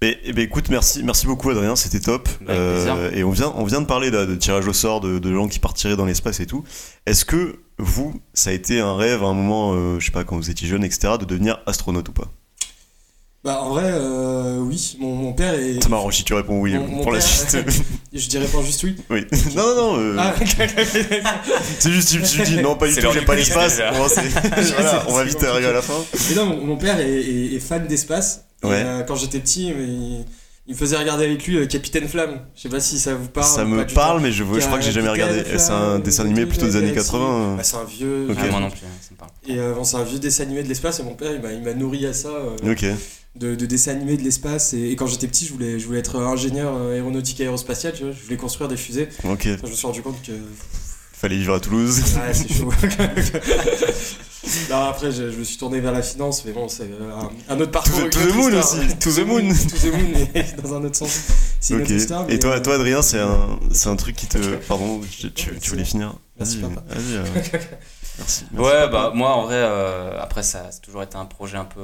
Mais, 0.00 0.16
eh 0.22 0.32
ben, 0.32 0.44
écoute, 0.44 0.68
merci, 0.68 1.02
merci 1.02 1.26
beaucoup 1.26 1.50
Adrien, 1.50 1.74
c'était 1.74 1.98
top. 1.98 2.28
Euh, 2.48 3.10
et 3.12 3.24
on 3.24 3.30
vient, 3.30 3.52
on 3.56 3.64
vient 3.64 3.80
de 3.80 3.86
parler 3.86 4.12
de, 4.12 4.34
tirage 4.36 4.68
au 4.68 4.72
sort, 4.72 5.00
de, 5.00 5.32
gens 5.32 5.48
qui 5.48 5.58
partiraient 5.58 5.96
dans 5.96 6.06
l'espace 6.06 6.38
et 6.38 6.46
tout. 6.46 6.62
Est-ce 7.04 7.24
que 7.24 7.58
vous, 7.78 8.20
ça 8.32 8.50
a 8.50 8.52
été 8.52 8.78
un 8.80 8.94
rêve 8.94 9.24
à 9.24 9.26
un 9.26 9.34
moment, 9.34 9.72
euh, 9.74 9.98
je 9.98 10.06
sais 10.06 10.12
pas, 10.12 10.22
quand 10.22 10.36
vous 10.36 10.50
étiez 10.50 10.68
jeune, 10.68 10.84
etc., 10.84 11.14
de 11.18 11.24
devenir 11.24 11.60
astronaute 11.66 12.08
ou 12.08 12.12
pas? 12.12 12.30
Bah 13.44 13.60
en 13.62 13.70
vrai, 13.70 13.84
euh, 13.86 14.58
oui, 14.58 14.96
mon, 14.98 15.32
père 15.32 15.54
est. 15.54 15.80
C'est 15.80 15.88
marrant 15.88 16.10
si 16.10 16.24
tu 16.24 16.34
réponds 16.34 16.60
oui 16.60 16.76
pour 17.02 17.12
la 17.12 17.20
suite. 17.20 17.56
je 18.12 18.28
dirais 18.28 18.46
pas 18.46 18.62
juste 18.62 18.82
oui. 18.82 18.96
Oui. 19.10 19.24
Non, 19.54 19.62
non, 19.62 19.74
non. 19.76 20.00
Euh... 20.00 20.16
Ah. 20.18 20.34
c'est 21.78 21.92
juste, 21.92 22.10
tu, 22.10 22.20
tu 22.20 22.42
dis 22.42 22.56
non, 22.56 22.74
pas 22.74 22.88
du 22.88 22.96
tout, 22.96 23.12
j'aime 23.12 23.24
pas 23.24 23.36
l'espace. 23.36 23.76
voilà, 23.80 25.04
on 25.08 25.12
va 25.12 25.22
vite 25.22 25.42
arriver 25.44 25.68
à 25.68 25.72
la 25.72 25.82
fin. 25.82 25.94
Mais 26.28 26.34
non, 26.34 26.46
mon, 26.46 26.76
père 26.76 26.98
est, 26.98 27.60
fan 27.60 27.86
d'espace. 27.86 28.44
Ouais. 28.64 28.82
Euh, 28.84 29.02
quand 29.04 29.14
j'étais 29.14 29.38
petit, 29.38 29.68
il, 29.68 30.24
il, 30.68 30.74
me 30.74 30.78
faisait 30.78 30.96
regarder 30.96 31.24
avec 31.24 31.46
lui 31.46 31.56
euh, 31.56 31.66
Capitaine 31.66 32.06
Flamme. 32.06 32.40
Je 32.54 32.62
sais 32.62 32.68
pas 32.68 32.80
si 32.80 32.98
ça 32.98 33.14
vous 33.14 33.28
parle. 33.28 33.46
Ça 33.46 33.64
me 33.64 33.84
parle, 33.86 34.20
mais 34.20 34.30
je, 34.30 34.44
je 34.44 34.66
crois 34.66 34.78
que 34.78 34.84
j'ai 34.84 34.92
jamais 34.92 35.08
regardé. 35.08 35.42
C'est 35.56 35.70
un 35.70 35.98
dessin 35.98 36.24
animé 36.24 36.46
plutôt 36.46 36.66
des 36.66 36.76
années 36.76 36.92
80. 36.92 37.56
Bah, 37.56 37.62
c'est 37.62 37.76
un 37.76 37.84
vieux. 37.84 38.28
Ah, 38.38 38.46
moi 38.50 38.60
non 38.60 38.70
plus, 38.70 38.80
ça 38.80 39.10
me 39.12 39.16
parle. 39.16 39.30
Et 39.46 39.56
bon, 39.74 39.84
c'est 39.84 39.96
un 39.96 40.04
vieux 40.04 40.18
dessin 40.18 40.44
animé 40.44 40.62
de 40.62 40.68
l'espace 40.68 41.00
et 41.00 41.02
mon 41.02 41.14
père 41.14 41.32
il 41.32 41.62
m'a 41.62 41.74
nourri 41.74 42.06
à 42.06 42.12
ça. 42.12 42.30
Ok 42.64 42.84
de, 43.38 43.54
de 43.54 43.66
dessins 43.66 43.92
animés 43.92 44.16
de 44.16 44.22
l'espace. 44.22 44.74
Et, 44.74 44.94
quand 44.96 45.06
j'étais 45.06 45.26
petit, 45.26 45.46
je 45.46 45.52
voulais, 45.52 45.78
je 45.78 45.86
voulais 45.86 46.00
être 46.00 46.16
ingénieur 46.16 46.74
euh, 46.74 46.94
aéronautique 46.94 47.40
et 47.40 47.44
aérospatial, 47.44 47.92
tu 47.92 48.04
vois, 48.04 48.12
je 48.12 48.22
voulais 48.22 48.36
construire 48.36 48.68
des 48.68 48.76
fusées. 48.76 49.08
Ok. 49.24 49.44
je 49.44 49.68
me 49.68 49.74
suis 49.74 49.86
rendu 49.86 50.02
compte 50.02 50.20
que. 50.22 50.32
Fallait 51.12 51.36
vivre 51.36 51.54
à 51.54 51.60
Toulouse. 51.60 52.00
Ouais, 52.00 52.32
c'est 52.32 52.52
chaud. 52.52 52.70
non, 54.70 54.84
après, 54.84 55.12
je, 55.12 55.24
me 55.24 55.44
suis 55.44 55.56
tourné 55.56 55.80
vers 55.80 55.92
la 55.92 56.02
finance, 56.02 56.44
mais 56.44 56.52
bon, 56.52 56.68
c'est 56.68 56.84
euh, 56.84 57.12
un, 57.48 57.60
autre 57.60 57.70
parcours. 57.70 58.08
To, 58.10 58.20
the 58.20 58.34
moon 58.34 58.58
aussi. 58.58 58.96
To 58.98 59.10
the 59.10 59.26
moon. 59.26 59.48
To 59.48 59.76
the 59.76 59.92
moon, 59.92 60.28
mais 60.34 60.46
dans 60.62 60.74
un 60.74 60.84
autre 60.84 60.96
sens. 60.96 61.20
C'est 61.60 61.74
une 61.74 61.82
autre 61.82 61.90
histoire. 61.90 62.30
Et 62.30 62.38
toi, 62.38 62.56
euh, 62.56 62.60
toi 62.60 62.74
Adrien, 62.74 63.02
c'est 63.02 63.20
un, 63.20 63.58
c'est 63.72 63.88
un 63.88 63.96
truc 63.96 64.16
qui 64.16 64.26
te. 64.26 64.38
Pardon, 64.68 65.00
tu, 65.10 65.30
tu, 65.32 65.70
voulais 65.70 65.84
finir 65.84 66.14
Vas-y, 66.38 66.60
vas-y. 66.60 66.70
merci, 67.34 67.50
merci, 68.18 68.44
Ouais, 68.56 68.88
bah, 68.88 69.12
moi, 69.14 69.34
en 69.34 69.42
vrai, 69.42 69.62
après, 70.18 70.42
ça, 70.42 70.60
a 70.68 70.72
toujours 70.80 71.02
été 71.02 71.16
un 71.16 71.26
projet 71.26 71.56
un 71.56 71.64
peu 71.64 71.80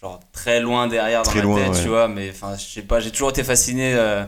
genre 0.00 0.20
très 0.32 0.60
loin 0.60 0.88
derrière 0.88 1.22
dans 1.22 1.54
ma 1.54 1.64
tête, 1.64 1.82
tu 1.82 1.88
vois. 1.88 2.08
Mais 2.08 2.30
enfin, 2.30 2.56
je 2.56 2.64
sais 2.64 2.82
pas, 2.82 3.00
j'ai 3.00 3.10
toujours 3.10 3.30
été 3.30 3.44
fasciné 3.44 3.94
euh, 3.94 4.24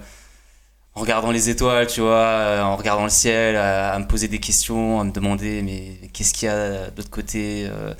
en 0.94 1.00
regardant 1.00 1.30
les 1.30 1.48
étoiles, 1.48 1.86
tu 1.86 2.00
vois, 2.00 2.16
euh, 2.16 2.62
en 2.62 2.76
regardant 2.76 3.04
le 3.04 3.10
ciel, 3.10 3.56
à, 3.56 3.98
me 3.98 4.06
poser 4.06 4.28
des 4.28 4.40
questions, 4.40 5.00
à 5.00 5.04
me 5.04 5.12
demander, 5.12 5.62
mais 5.62 6.08
qu'est-ce 6.12 6.34
qu'il 6.34 6.46
y 6.46 6.50
a 6.50 6.90
de 6.90 6.96
l'autre 6.96 7.10
côté 7.10 7.66
euh, 7.68 7.94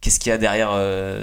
Qu'est-ce 0.00 0.18
qu'il 0.18 0.30
y 0.30 0.32
a 0.32 0.38
derrière 0.38 0.70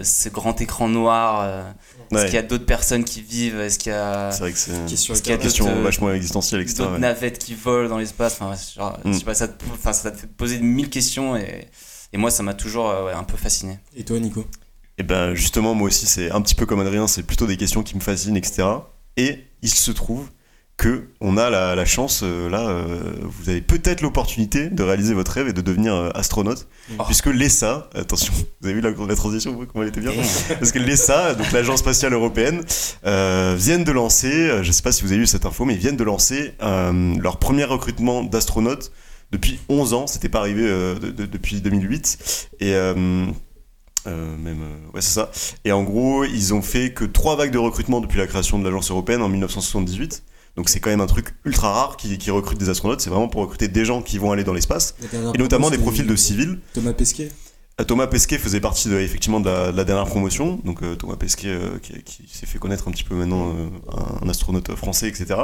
ce 0.03 0.30
grand 0.30 0.62
écran 0.62 0.88
noir 0.88 1.65
Est-ce 2.12 2.25
qu'il 2.25 2.36
y 2.36 2.38
a 2.38 2.43
d'autres 2.43 2.67
personnes 2.67 3.03
qui 3.03 3.23
vivent 3.23 3.60
Est-ce 3.60 3.80
qu'il 3.80 3.91
y 3.91 3.95
a. 3.95 4.30
C'est 4.32 4.41
vrai 4.41 4.51
que 4.51 4.60
c'est 4.60 4.71
une 4.71 5.39
question 5.39 5.82
vachement 5.82 6.12
existentielle, 6.12 6.62
etc. 6.62 6.84
D'autres 6.84 6.99
navettes 6.99 7.39
qui 7.39 7.56
volent 7.56 7.89
dans 7.89 7.97
l'espace. 7.97 8.38
Enfin, 8.39 8.53
genre, 8.75 8.99
je 9.03 9.13
sais 9.13 9.25
pas, 9.25 9.34
ça 9.34 9.47
te, 9.47 9.63
ça 9.91 10.12
te 10.12 10.17
fait 10.17 10.27
poser 10.27 10.60
mille 10.60 10.91
questions 10.91 11.36
et, 11.36 11.69
et 12.13 12.17
moi, 12.17 12.30
ça 12.30 12.43
m'a 12.43 12.53
toujours 12.53 12.91
un 12.91 13.23
peu 13.23 13.36
fasciné. 13.36 13.80
Et 13.95 14.06
toi, 14.06 14.19
Nico? 14.19 14.45
Et 14.97 15.03
ben 15.03 15.36
justement, 15.36 15.75
moi 15.75 15.88
aussi, 15.88 16.08
c'est 16.08 16.32
un 16.32 16.41
petit 16.41 16.56
peu 16.56 16.65
comme 16.65 16.80
Adrien, 16.80 17.08
c'est 17.08 17.23
plutôt 17.23 17.45
des 17.45 17.58
questions 17.58 17.84
qui 17.84 17.95
me 17.95 18.01
fascinent, 18.01 18.36
etc. 18.36 18.63
Et 19.15 19.45
il 19.62 19.69
se 19.69 19.91
trouve 19.91 20.30
que 20.77 21.07
on 21.21 21.37
a 21.37 21.49
la, 21.49 21.85
chance, 21.85 22.21
euh, 22.23 22.49
là, 22.49 22.69
euh, 22.69 22.99
vous 23.23 23.49
avez 23.49 23.61
peut-être 23.61 24.01
l'opportunité 24.01 24.69
de 24.69 24.83
réaliser 24.83 25.15
votre 25.15 25.31
rêve 25.31 25.47
et 25.47 25.53
de 25.53 25.61
devenir 25.61 25.95
euh, 25.95 26.09
astronaute, 26.13 26.67
oh. 26.99 27.03
puisque 27.05 27.25
l'ESA, 27.25 27.89
attention, 27.95 28.31
vous 28.61 28.67
avez 28.67 28.75
vu 28.75 28.81
la, 28.81 28.91
la 28.91 29.15
transition, 29.15 29.53
comment 29.71 29.83
elle 29.83 29.89
était 29.89 30.01
bien 30.01 30.11
Parce 30.49 30.71
que 30.71 30.79
l'ESA, 30.79 31.33
donc 31.33 31.51
l'Agence 31.51 31.79
spatiale 31.79 32.13
européenne, 32.13 32.63
viennent 33.03 33.83
de 33.83 33.91
lancer, 33.91 34.63
je 34.63 34.71
sais 34.71 34.83
pas 34.83 34.91
si 34.91 35.03
vous 35.03 35.11
avez 35.11 35.21
eu 35.21 35.27
cette 35.27 35.45
info, 35.45 35.65
mais 35.65 35.73
ils 35.73 35.79
viennent 35.79 35.97
de 35.97 36.03
lancer 36.03 36.53
leur 36.59 37.37
premier 37.37 37.63
recrutement 37.63 38.23
d'astronautes 38.23 38.91
depuis 39.31 39.59
11 39.67 39.93
ans, 39.93 40.07
c'était 40.07 40.29
pas 40.29 40.39
arrivé 40.39 40.63
depuis 41.01 41.59
2008, 41.59 42.49
et 42.59 42.73
euh, 44.07 44.37
même, 44.37 44.61
euh, 44.61 44.91
ouais, 44.93 45.01
c'est 45.01 45.13
ça. 45.13 45.31
Et 45.65 45.71
en 45.71 45.83
gros, 45.83 46.23
ils 46.23 46.53
ont 46.53 46.61
fait 46.61 46.93
que 46.93 47.03
trois 47.03 47.35
vagues 47.35 47.51
de 47.51 47.57
recrutement 47.57 47.99
depuis 47.99 48.17
la 48.17 48.27
création 48.27 48.57
de 48.57 48.63
l'agence 48.63 48.89
européenne 48.91 49.21
en 49.21 49.29
1978. 49.29 50.23
Donc 50.57 50.69
c'est 50.69 50.79
quand 50.79 50.89
même 50.89 51.01
un 51.01 51.07
truc 51.07 51.35
ultra 51.45 51.71
rare 51.71 51.97
qui, 51.97 52.17
qui 52.17 52.31
recrute 52.31 52.57
des 52.57 52.69
astronautes. 52.69 52.99
C'est 52.99 53.09
vraiment 53.09 53.29
pour 53.29 53.41
recruter 53.41 53.67
des 53.67 53.85
gens 53.85 54.01
qui 54.01 54.17
vont 54.17 54.31
aller 54.31 54.43
dans 54.43 54.53
l'espace. 54.53 54.95
Et 55.13 55.37
notamment 55.37 55.69
des 55.69 55.77
profils 55.77 56.05
de 56.05 56.15
civils. 56.15 56.59
Thomas 56.73 56.93
Pesquet 56.93 57.31
euh, 57.79 57.83
Thomas 57.83 58.07
Pesquet 58.07 58.39
faisait 58.39 58.59
partie 58.59 58.89
de, 58.89 58.99
effectivement 58.99 59.39
de 59.39 59.49
la, 59.49 59.83
dernière 59.83 60.07
promotion. 60.07 60.59
Donc 60.65 60.81
Thomas 60.97 61.15
Pesquet 61.15 61.55
qui, 61.81 62.27
s'est 62.27 62.47
fait 62.47 62.57
connaître 62.57 62.87
un 62.87 62.91
petit 62.91 63.03
peu 63.03 63.15
maintenant, 63.15 63.55
un, 64.21 64.27
astronaute 64.27 64.75
français, 64.75 65.07
etc. 65.07 65.35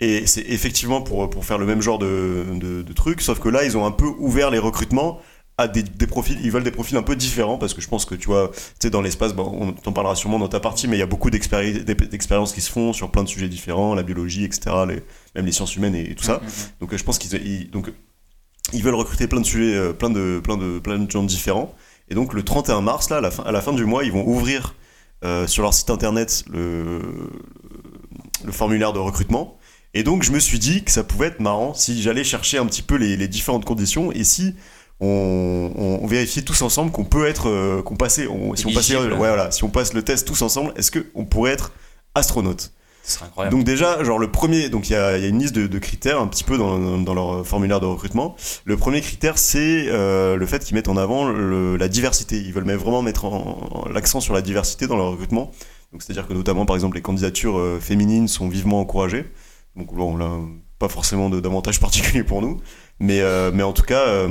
Et 0.00 0.26
c'est 0.26 0.42
effectivement 0.42 1.00
pour, 1.00 1.30
pour 1.30 1.46
faire 1.46 1.56
le 1.56 1.64
même 1.64 1.80
genre 1.80 1.98
de, 1.98 2.44
de, 2.52 2.82
de 2.82 2.92
truc. 2.92 3.22
Sauf 3.22 3.40
que 3.40 3.48
là, 3.48 3.64
ils 3.64 3.78
ont 3.78 3.86
un 3.86 3.92
peu 3.92 4.06
ouvert 4.18 4.50
les 4.50 4.58
recrutements 4.58 5.20
à 5.56 5.68
des, 5.68 5.84
profils, 6.06 6.38
ils 6.42 6.50
veulent 6.50 6.64
des 6.64 6.72
profils 6.72 6.96
un 6.96 7.02
peu 7.02 7.14
différents 7.14 7.58
parce 7.58 7.74
que 7.74 7.80
je 7.80 7.88
pense 7.88 8.04
que 8.04 8.16
tu 8.16 8.26
vois, 8.26 8.50
tu 8.52 8.60
sais, 8.80 8.90
dans 8.90 9.00
l'espace, 9.00 9.34
bon, 9.34 9.56
on 9.60 9.72
t'en 9.72 9.92
parlera 9.92 10.16
sûrement 10.16 10.40
dans 10.40 10.48
ta 10.48 10.58
partie, 10.58 10.88
mais 10.88 10.96
il 10.96 11.00
y 11.00 11.02
a 11.02 11.06
beaucoup 11.06 11.30
d'expériences 11.30 12.52
qui 12.52 12.60
se 12.60 12.70
font 12.70 12.92
sur 12.92 13.10
plein 13.10 13.22
de 13.22 13.28
sujets 13.28 13.48
différents, 13.48 13.94
la 13.94 14.02
biologie, 14.02 14.44
etc., 14.44 14.74
les, 14.88 15.02
même 15.36 15.46
les 15.46 15.52
sciences 15.52 15.76
humaines 15.76 15.94
et, 15.94 16.14
tout 16.14 16.24
ça. 16.24 16.38
Mm, 16.38 16.44
mm, 16.44 16.48
mm. 16.48 16.80
Donc 16.80 16.96
je 16.96 17.04
pense 17.04 17.18
qu'ils 17.18 17.70
donc 17.70 17.92
ils 18.72 18.82
veulent 18.82 18.94
recruter 18.94 19.28
plein 19.28 19.40
de 19.40 19.46
sujets, 19.46 19.76
euh, 19.76 19.92
plein 19.92 20.10
de 20.10 20.40
plein 20.42 20.56
de 20.56 20.80
plein 20.80 20.98
de 20.98 21.08
gens 21.10 21.22
différents. 21.22 21.72
Et 22.08 22.14
donc 22.14 22.34
le 22.34 22.42
31 22.42 22.80
mars 22.80 23.08
là, 23.10 23.18
à 23.18 23.20
la 23.20 23.30
fin, 23.30 23.44
à 23.44 23.52
la 23.52 23.60
fin 23.60 23.72
du 23.72 23.84
mois, 23.84 24.02
ils 24.02 24.12
vont 24.12 24.26
ouvrir 24.26 24.74
euh, 25.24 25.46
sur 25.46 25.62
leur 25.62 25.72
site 25.72 25.90
internet 25.90 26.44
le, 26.50 27.00
le 28.44 28.52
formulaire 28.52 28.92
de 28.92 28.98
recrutement. 28.98 29.56
Et 29.94 30.02
donc 30.02 30.24
je 30.24 30.32
me 30.32 30.40
suis 30.40 30.58
dit 30.58 30.82
que 30.82 30.90
ça 30.90 31.04
pouvait 31.04 31.28
être 31.28 31.38
marrant 31.38 31.74
si 31.74 32.02
j'allais 32.02 32.24
chercher 32.24 32.58
un 32.58 32.66
petit 32.66 32.82
peu 32.82 32.96
les, 32.96 33.16
les 33.16 33.28
différentes 33.28 33.64
conditions 33.64 34.10
et 34.10 34.24
si 34.24 34.56
on, 35.00 35.72
on, 36.02 36.06
vérifiait 36.06 36.42
tous 36.42 36.62
ensemble 36.62 36.92
qu'on 36.92 37.04
peut 37.04 37.26
être, 37.26 37.48
euh, 37.48 37.82
qu'on 37.82 37.96
passait, 37.96 38.28
si 38.54 38.66
on 38.66 38.72
passait, 38.72 38.96
ouais, 38.96 39.08
voilà, 39.16 39.50
si 39.50 39.64
on 39.64 39.68
passe 39.68 39.92
le 39.92 40.02
test 40.02 40.26
tous 40.26 40.42
ensemble, 40.42 40.72
est-ce 40.76 40.90
qu'on 40.90 41.24
pourrait 41.24 41.52
être 41.52 41.72
astronaute 42.14 42.72
incroyable. 43.22 43.56
Donc 43.56 43.66
déjà, 43.66 44.02
genre 44.02 44.18
le 44.18 44.30
premier, 44.30 44.68
donc 44.68 44.88
il 44.88 44.92
y 44.92 44.96
a, 44.96 45.18
y 45.18 45.24
a, 45.24 45.28
une 45.28 45.38
liste 45.38 45.54
de, 45.54 45.78
critères 45.78 46.20
un 46.20 46.26
petit 46.26 46.44
peu 46.44 46.56
dans, 46.56 46.98
dans, 46.98 47.14
leur 47.14 47.46
formulaire 47.46 47.80
de 47.80 47.86
recrutement. 47.86 48.36
Le 48.64 48.76
premier 48.76 49.00
critère, 49.00 49.38
c'est 49.38 49.86
euh, 49.88 50.36
le 50.36 50.46
fait 50.46 50.64
qu'ils 50.64 50.74
mettent 50.74 50.88
en 50.88 50.96
avant 50.96 51.30
la 51.30 51.88
diversité. 51.88 52.38
Ils 52.38 52.52
veulent 52.52 52.70
vraiment 52.76 53.02
mettre 53.02 53.26
l'accent 53.92 54.20
sur 54.20 54.34
la 54.34 54.42
diversité 54.42 54.86
dans 54.86 54.96
leur 54.96 55.10
recrutement. 55.10 55.50
Donc 55.92 56.02
c'est-à-dire 56.02 56.26
que 56.26 56.32
notamment, 56.32 56.66
par 56.66 56.76
exemple, 56.76 56.96
les 56.96 57.02
candidatures 57.02 57.58
euh, 57.58 57.78
féminines 57.80 58.26
sont 58.26 58.48
vivement 58.48 58.80
encouragées. 58.80 59.26
Donc 59.76 59.94
bon, 59.94 60.16
là, 60.16 60.30
pas 60.78 60.88
forcément 60.88 61.28
d'avantages 61.28 61.80
particuliers 61.80 62.24
pour 62.24 62.42
nous, 62.42 62.60
mais 63.00 63.22
mais 63.52 63.62
en 63.62 63.72
tout 63.72 63.82
cas 63.82 64.26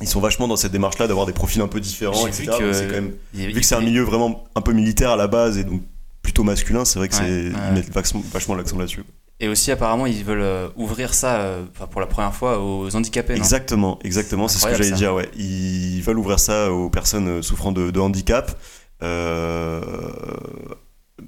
ils 0.00 0.08
sont 0.08 0.20
vachement 0.20 0.48
dans 0.48 0.56
cette 0.56 0.72
démarche 0.72 0.98
là 0.98 1.06
d'avoir 1.06 1.26
des 1.26 1.32
profils 1.32 1.60
un 1.60 1.68
peu 1.68 1.80
différents 1.80 2.26
etc. 2.26 2.50
Quand 2.50 2.60
même, 2.90 3.12
vu 3.32 3.52
que 3.60 3.66
c'est 3.66 3.74
un 3.74 3.80
milieu 3.80 4.02
vraiment 4.02 4.44
un 4.54 4.60
peu 4.60 4.72
militaire 4.72 5.10
à 5.10 5.16
la 5.16 5.26
base 5.26 5.58
et 5.58 5.64
donc 5.64 5.82
plutôt 6.22 6.44
masculin 6.44 6.84
c'est 6.84 6.98
vrai 6.98 7.08
que 7.08 7.14
c'est 7.14 7.28
ils 7.28 7.74
mettent 7.74 7.90
vachement, 7.92 8.54
l'accent 8.54 8.78
là-dessus. 8.78 9.04
Et 9.40 9.48
aussi 9.48 9.70
apparemment 9.70 10.06
ils 10.06 10.24
veulent 10.24 10.40
euh, 10.40 10.68
ouvrir 10.76 11.14
ça 11.14 11.36
euh, 11.36 11.64
pour 11.90 12.00
la 12.00 12.06
première 12.08 12.34
fois 12.34 12.60
aux 12.60 12.94
handicapés 12.96 13.34
exactement 13.34 13.98
exactement 14.02 14.48
c'est 14.48 14.58
ce 14.58 14.66
que 14.66 14.74
j'allais 14.74 14.92
dire 14.96 15.14
ouais. 15.14 15.30
Ils 15.36 16.00
veulent 16.02 16.18
ouvrir 16.18 16.40
ça 16.40 16.72
aux 16.72 16.90
personnes 16.90 17.28
euh, 17.28 17.42
souffrant 17.42 17.72
de, 17.72 17.90
de 17.90 18.00
handicap 18.00 18.58
euh, 19.02 19.80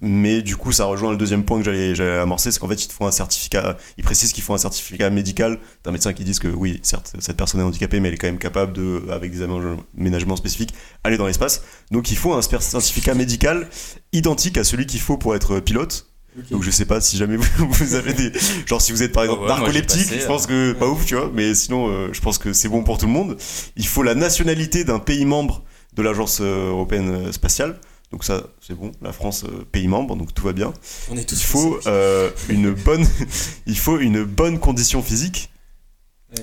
mais 0.00 0.42
du 0.42 0.56
coup, 0.56 0.72
ça 0.72 0.84
rejoint 0.84 1.10
le 1.10 1.16
deuxième 1.16 1.44
point 1.44 1.60
que 1.60 1.64
j'allais 1.64 2.18
amorcer, 2.18 2.52
c'est 2.52 2.58
qu'en 2.58 2.68
fait, 2.68 2.82
ils 2.84 2.88
te 2.88 2.92
font 2.92 3.06
un 3.06 3.10
certificat, 3.10 3.76
ils 3.98 4.04
précisent 4.04 4.32
qu'il 4.32 4.42
faut 4.42 4.54
un 4.54 4.58
certificat 4.58 5.10
médical 5.10 5.58
d'un 5.84 5.92
médecin 5.92 6.12
qui 6.12 6.24
dit 6.24 6.38
que 6.38 6.48
oui, 6.48 6.80
certes, 6.82 7.14
cette 7.18 7.36
personne 7.36 7.60
est 7.60 7.64
handicapée, 7.64 8.00
mais 8.00 8.08
elle 8.08 8.14
est 8.14 8.18
quand 8.18 8.28
même 8.28 8.38
capable 8.38 8.72
de, 8.72 9.02
avec 9.10 9.32
des 9.32 9.42
aménagements 9.42 10.36
spécifiques, 10.36 10.74
aller 11.04 11.16
dans 11.16 11.26
l'espace. 11.26 11.62
Donc, 11.90 12.10
il 12.10 12.16
faut 12.16 12.32
un 12.32 12.42
certificat 12.42 13.14
médical 13.14 13.68
identique 14.12 14.58
à 14.58 14.64
celui 14.64 14.86
qu'il 14.86 15.00
faut 15.00 15.16
pour 15.16 15.34
être 15.34 15.60
pilote. 15.60 16.06
Donc 16.50 16.62
je 16.62 16.70
sais 16.70 16.84
pas 16.84 17.00
si 17.00 17.16
jamais 17.16 17.36
vous, 17.58 17.94
avez 17.94 18.12
des 18.12 18.32
genre 18.64 18.80
si 18.80 18.92
vous 18.92 19.02
êtes 19.02 19.12
par 19.12 19.24
exemple 19.24 19.46
narcoleptique, 19.46 20.12
je 20.12 20.26
pense 20.26 20.46
que 20.46 20.72
pas 20.72 20.86
ouf 20.86 21.04
tu 21.04 21.16
vois, 21.16 21.28
mais 21.34 21.56
sinon 21.56 21.88
euh, 21.88 22.08
je 22.12 22.20
pense 22.20 22.38
que 22.38 22.52
c'est 22.52 22.68
bon 22.68 22.84
pour 22.84 22.98
tout 22.98 23.06
le 23.06 23.12
monde. 23.12 23.36
Il 23.76 23.86
faut 23.86 24.04
la 24.04 24.14
nationalité 24.14 24.84
d'un 24.84 25.00
pays 25.00 25.24
membre 25.24 25.64
de 25.96 26.02
l'agence 26.02 26.38
euh, 26.40 26.70
européenne 26.70 27.32
spatiale. 27.32 27.80
Donc 28.10 28.24
ça, 28.24 28.42
c'est 28.60 28.74
bon. 28.74 28.90
La 29.00 29.12
France, 29.12 29.44
euh, 29.44 29.64
pays 29.70 29.86
membre, 29.86 30.16
donc 30.16 30.34
tout 30.34 30.44
va 30.44 30.52
bien. 30.52 30.72
On 31.10 31.16
est 31.16 31.28
tous 31.28 31.40
il 31.40 31.46
faut 31.46 31.80
euh, 31.86 32.30
une 32.48 32.72
bonne, 32.72 33.06
il 33.66 33.78
faut 33.78 33.98
une 33.98 34.24
bonne 34.24 34.58
condition 34.58 35.02
physique. 35.02 35.50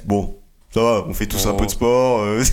Bon, 0.06 0.38
ça 0.78 0.84
va, 0.84 1.06
on 1.08 1.14
fait 1.14 1.26
tous 1.26 1.46
un 1.48 1.54
peu 1.54 1.66
de 1.66 1.72
sport. 1.72 2.22
Euh. 2.22 2.44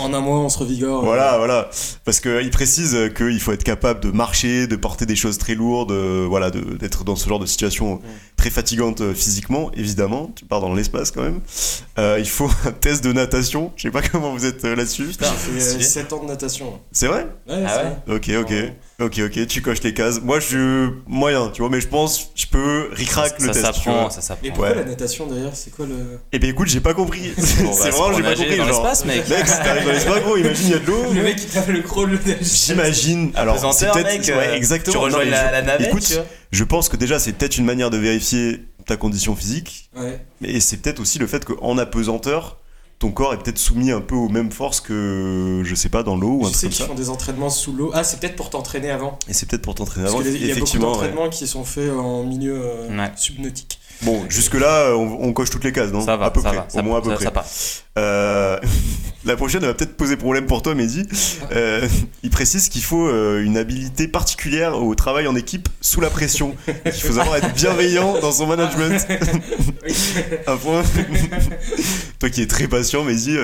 En, 0.00 0.12
un 0.14 0.20
mois, 0.20 0.38
on 0.38 0.48
se 0.48 0.58
revigore. 0.58 1.04
Voilà, 1.04 1.36
voilà. 1.38 1.68
Parce 2.04 2.20
qu'il 2.20 2.50
précise 2.50 2.96
qu'il 3.16 3.40
faut 3.40 3.52
être 3.52 3.64
capable 3.64 4.00
de 4.00 4.10
marcher, 4.10 4.66
de 4.66 4.76
porter 4.76 5.06
des 5.06 5.16
choses 5.16 5.38
très 5.38 5.54
lourdes, 5.54 5.92
voilà, 5.92 6.50
d'être 6.50 7.04
dans 7.04 7.16
ce 7.16 7.28
genre 7.28 7.38
de 7.38 7.46
situation 7.46 8.00
très 8.36 8.50
fatigante 8.50 9.12
physiquement, 9.14 9.70
évidemment. 9.74 10.30
Tu 10.34 10.44
pars 10.44 10.60
dans 10.60 10.74
l'espace 10.74 11.10
quand 11.10 11.22
même. 11.22 11.40
il 12.18 12.28
faut 12.28 12.50
un 12.66 12.72
test 12.72 13.02
de 13.04 13.12
natation. 13.12 13.72
Je 13.76 13.82
sais 13.82 13.90
pas 13.90 14.02
comment 14.12 14.32
vous 14.32 14.46
êtes 14.46 14.64
là-dessus. 14.64 15.06
Putain, 15.06 15.26
j'ai 15.54 15.60
fait 15.60 15.82
7 15.82 16.12
ans 16.12 16.22
de 16.22 16.28
natation. 16.28 16.80
C'est 16.92 17.06
vrai? 17.06 17.26
Ouais, 17.48 17.64
ah 17.66 17.82
ouais? 18.08 18.14
Ok, 18.14 18.30
ok. 18.40 18.52
Ok, 19.02 19.18
ok, 19.18 19.46
tu 19.48 19.62
coches 19.62 19.82
les 19.82 19.94
cases. 19.94 20.20
Moi, 20.22 20.38
je 20.38 20.46
suis 20.46 20.96
moyen, 21.08 21.50
tu 21.52 21.62
vois, 21.62 21.70
mais 21.70 21.80
je 21.80 21.88
pense, 21.88 22.30
je 22.36 22.46
peux 22.46 22.88
ricrac 22.92 23.40
le 23.40 23.46
ça 23.46 23.52
test. 23.52 23.64
S'apprend, 23.64 24.10
ça 24.10 24.20
s'apprend. 24.20 24.46
Et 24.46 24.50
pourquoi 24.50 24.74
la 24.74 24.84
natation 24.84 25.26
d'ailleurs 25.26 25.54
C'est 25.54 25.74
quoi 25.74 25.86
le. 25.86 26.20
Eh 26.32 26.38
ben 26.38 26.48
écoute, 26.48 26.68
j'ai 26.68 26.80
pas 26.80 26.94
compris. 26.94 27.32
c'est 27.38 27.64
bah, 27.64 27.90
vraiment, 27.90 28.16
j'ai 28.16 28.22
pas 28.22 28.34
compris. 28.34 28.56
Dans 28.56 28.66
l'espace, 28.66 29.04
mec. 29.04 29.28
Mec, 29.28 29.48
si 29.48 29.56
t'arrives 29.56 29.84
dans 29.84 29.92
l'espace, 29.92 30.22
gros, 30.22 30.36
imagine, 30.36 30.66
il 30.66 30.70
y 30.70 30.74
a 30.74 30.78
de 30.78 30.86
l'eau. 30.86 31.12
Le 31.12 31.22
mec 31.22 31.36
qui 31.36 31.46
tape 31.46 31.68
le 31.68 31.82
crawl. 31.82 32.18
J'imagine. 32.40 33.32
Alors, 33.34 33.74
c'est 33.74 33.90
peut-être. 33.90 34.28
Ouais, 34.28 34.56
exactement. 34.56 34.92
Tu 34.92 34.98
rejoins 34.98 35.24
la, 35.24 35.50
la, 35.50 35.62
navette. 35.62 35.88
Écoute, 35.88 36.22
je 36.52 36.64
pense 36.64 36.88
que 36.88 36.96
déjà, 36.96 37.18
c'est 37.18 37.32
peut-être 37.32 37.58
une 37.58 37.64
manière 37.64 37.90
de 37.90 37.98
vérifier 37.98 38.60
ta 38.86 38.96
condition 38.96 39.34
physique. 39.34 39.90
Ouais. 39.96 40.20
Mais 40.40 40.60
c'est 40.60 40.76
peut-être 40.76 41.00
aussi 41.00 41.18
le 41.18 41.26
fait 41.26 41.44
qu'en 41.44 41.78
apesanteur, 41.78 42.58
ton 43.02 43.10
corps 43.10 43.34
est 43.34 43.38
peut-être 43.38 43.58
soumis 43.58 43.90
un 43.90 44.00
peu 44.00 44.14
aux 44.14 44.28
mêmes 44.28 44.52
forces 44.52 44.80
que, 44.80 45.62
je 45.64 45.74
sais 45.74 45.88
pas, 45.88 46.04
dans 46.04 46.16
l'eau 46.16 46.34
ou 46.34 46.46
un 46.46 46.50
truc 46.50 46.62
comme 46.62 46.70
ça. 46.70 46.86
font 46.86 46.94
des 46.94 47.10
entraînements 47.10 47.50
sous 47.50 47.72
l'eau. 47.72 47.90
Ah, 47.94 48.04
c'est 48.04 48.20
peut-être 48.20 48.36
pour 48.36 48.48
t'entraîner 48.48 48.92
avant. 48.92 49.18
Et 49.26 49.32
c'est 49.32 49.46
peut-être 49.46 49.62
pour 49.62 49.74
t'entraîner 49.74 50.06
avant. 50.06 50.20
Il 50.22 50.46
y 50.46 50.52
a 50.52 50.54
beaucoup 50.54 50.78
d'entraînements 50.78 51.28
qui 51.28 51.48
sont 51.48 51.64
faits 51.64 51.90
en 51.90 52.22
milieu 52.22 52.62
euh, 52.62 53.06
subnautique. 53.16 53.80
Bon, 54.02 54.24
jusque-là, 54.28 54.96
on, 54.96 55.32
coche 55.32 55.50
toutes 55.50 55.64
les 55.64 55.72
cases, 55.72 55.92
non 55.92 56.00
Ça 56.00 56.16
va, 56.16 56.26
à 56.26 56.30
peu 56.30 56.40
ça 56.40 56.48
près. 56.48 56.56
Va, 56.56 56.66
au 56.74 56.82
moins 56.82 56.98
à 56.98 57.02
peu 57.02 57.14
près. 57.14 57.26
Euh, 57.98 58.58
la 59.24 59.36
prochaine 59.36 59.60
va 59.60 59.74
peut-être 59.74 59.96
poser 59.96 60.16
problème 60.16 60.46
pour 60.46 60.62
toi, 60.62 60.74
Mehdi. 60.74 61.06
Euh, 61.52 61.86
il 62.24 62.30
précise 62.30 62.68
qu'il 62.68 62.82
faut 62.82 63.06
euh, 63.06 63.44
une 63.44 63.56
habilité 63.56 64.08
particulière 64.08 64.82
au 64.82 64.94
travail 64.96 65.28
en 65.28 65.36
équipe 65.36 65.68
sous 65.80 66.00
la 66.00 66.10
pression. 66.10 66.56
Il 66.84 66.92
faut 66.92 67.12
savoir 67.12 67.36
être 67.36 67.54
bienveillant 67.54 68.18
dans 68.20 68.32
son 68.32 68.48
management. 68.48 69.06
un 70.48 70.56
point. 70.56 70.82
toi 72.18 72.30
qui 72.30 72.42
es 72.42 72.46
très 72.48 72.66
patient, 72.66 73.04
Mehdi, 73.04 73.36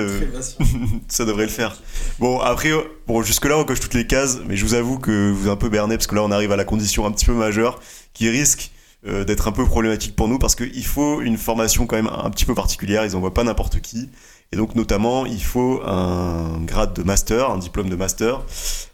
ça 1.07 1.23
devrait 1.23 1.43
le 1.43 1.49
faire. 1.49 1.77
Bon, 2.19 2.39
après, 2.41 2.71
bon, 3.07 3.21
jusque-là, 3.21 3.57
on 3.57 3.63
coche 3.63 3.79
toutes 3.79 3.93
les 3.93 4.07
cases, 4.07 4.39
mais 4.45 4.57
je 4.57 4.65
vous 4.65 4.73
avoue 4.73 4.99
que 4.99 5.31
vous 5.31 5.45
êtes 5.45 5.53
un 5.53 5.55
peu 5.55 5.69
berné 5.69 5.95
parce 5.95 6.07
que 6.07 6.15
là, 6.15 6.23
on 6.23 6.31
arrive 6.31 6.51
à 6.51 6.57
la 6.57 6.65
condition 6.65 7.05
un 7.05 7.11
petit 7.11 7.25
peu 7.25 7.33
majeure 7.33 7.79
qui 8.13 8.29
risque 8.29 8.71
euh, 9.07 9.23
d'être 9.23 9.47
un 9.47 9.53
peu 9.53 9.65
problématique 9.65 10.13
pour 10.13 10.27
nous 10.27 10.37
parce 10.39 10.55
qu'il 10.55 10.85
faut 10.85 11.21
une 11.21 11.37
formation 11.37 11.87
quand 11.87 11.95
même 11.95 12.11
un 12.11 12.29
petit 12.29 12.43
peu 12.43 12.53
particulière, 12.53 13.05
ils 13.05 13.13
n'envoient 13.13 13.33
pas 13.33 13.45
n'importe 13.45 13.79
qui. 13.79 14.09
Et 14.51 14.57
donc 14.57 14.75
notamment, 14.75 15.25
il 15.25 15.41
faut 15.41 15.81
un 15.85 16.59
grade 16.65 16.93
de 16.93 17.03
master, 17.03 17.49
un 17.49 17.59
diplôme 17.59 17.89
de 17.89 17.95
master, 17.95 18.43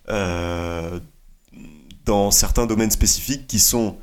euh, 0.10 1.00
dans 2.06 2.30
certains 2.30 2.68
domaines 2.68 2.92
spécifiques 2.92 3.48
qui 3.48 3.58
sont 3.58 3.98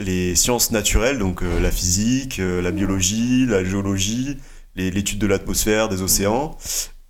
les 0.00 0.34
sciences 0.34 0.72
naturelles, 0.72 1.18
donc 1.18 1.42
euh, 1.42 1.60
la 1.60 1.70
physique, 1.70 2.38
la 2.38 2.72
biologie, 2.72 3.46
la 3.46 3.62
géologie, 3.62 4.38
l'étude 4.74 5.18
de 5.20 5.26
l'atmosphère, 5.28 5.88
des 5.88 6.02
océans, 6.02 6.56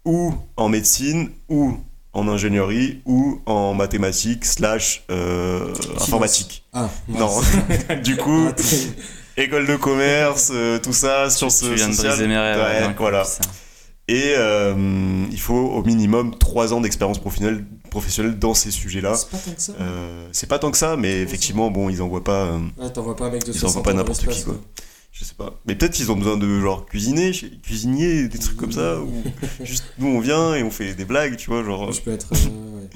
ou 0.05 0.35
en 0.57 0.69
médecine, 0.69 1.31
ou 1.49 1.79
en 2.19 2.29
ingénierie 2.29 3.01
ou 3.07 3.41
en 3.47 3.75
mathématiques 3.75 4.45
slash 4.45 5.05
euh, 5.11 5.73
informatique. 6.01 6.65
Ah, 6.73 6.91
non. 7.09 7.31
du 8.03 8.17
coup, 8.17 8.49
école 9.37 9.67
de 9.67 9.77
commerce, 9.77 10.51
euh, 10.53 10.79
tout 10.79 10.93
ça, 10.93 11.31
sciences. 11.31 11.61
Tu 11.61 11.75
viens 11.75 11.89
de 11.89 11.97
briser 11.97 12.27
mes 12.27 12.39
rêves. 12.39 12.95
voilà. 12.99 13.25
Et 14.11 14.33
euh, 14.37 14.75
il 15.31 15.41
faut 15.41 15.55
au 15.55 15.83
minimum 15.85 16.35
3 16.39 16.73
ans 16.73 16.81
d'expérience 16.81 17.19
professionnelle, 17.19 17.65
professionnelle 17.91 18.39
dans 18.39 18.55
ces 18.55 18.71
sujets-là. 18.71 19.15
C'est 19.15 19.29
pas 19.29 19.39
tant 19.39 19.53
que 19.53 19.61
ça. 19.61 19.73
c'est 20.33 20.47
pas 20.47 20.59
tant 20.59 20.71
que 20.71 20.79
ça, 20.79 20.97
mais 20.97 21.21
effectivement, 21.21 21.71
bon, 21.71 21.91
ils 21.91 22.01
envoient 22.01 22.25
pas. 22.25 22.53
ouais, 22.79 22.91
t'envoies 22.91 23.17
pas 23.17 23.27
un 23.27 23.31
mec 23.31 23.45
de 23.45 23.53
Ils 23.53 23.67
envoient 23.67 23.83
pas 23.83 23.93
n'importe 23.93 24.27
qui, 24.27 24.45
quoi 24.45 24.57
je 25.19 25.25
sais 25.25 25.35
pas. 25.35 25.59
Mais 25.67 25.75
peut-être 25.75 25.93
qu'ils 25.93 26.13
ont 26.13 26.17
besoin 26.17 26.37
de 26.37 26.61
genre 26.61 26.87
cuisiner, 26.87 27.33
cuisinier, 27.63 28.29
des 28.29 28.39
trucs 28.39 28.57
comme 28.57 28.73
ça, 28.73 29.01
ou 29.01 29.23
juste 29.65 29.85
nous 29.99 30.09
on 30.09 30.21
vient 30.21 30.55
et 30.55 30.63
on 30.63 30.71
fait 30.71 30.95
des 30.95 31.05
blagues, 31.05 31.37
tu 31.37 31.51
vois, 31.51 31.65
genre. 31.65 31.91
Je 31.91 32.01
peux 32.01 32.13
être. 32.13 32.33
Euh, 32.33 32.87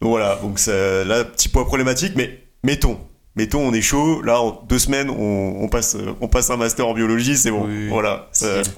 voilà, 0.00 0.36
donc 0.36 0.58
ça, 0.58 1.04
là, 1.04 1.24
petit 1.24 1.48
point 1.48 1.64
problématique, 1.64 2.14
mais 2.16 2.42
mettons, 2.64 2.98
mettons, 3.36 3.60
on 3.60 3.72
est 3.72 3.82
chaud, 3.82 4.22
là, 4.22 4.40
en 4.40 4.62
deux 4.64 4.78
semaines, 4.78 5.10
on, 5.10 5.68
passe, 5.68 5.96
on 6.20 6.26
passe 6.26 6.50
un 6.50 6.56
master 6.56 6.88
en 6.88 6.94
biologie, 6.94 7.36
c'est 7.36 7.50
bon, 7.50 7.68
voilà, 7.88 8.30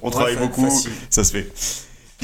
on 0.03 0.11
travaille 0.11 0.37
beaucoup, 0.37 0.69
ça 1.11 1.25
se 1.25 1.33
fait 1.33 1.51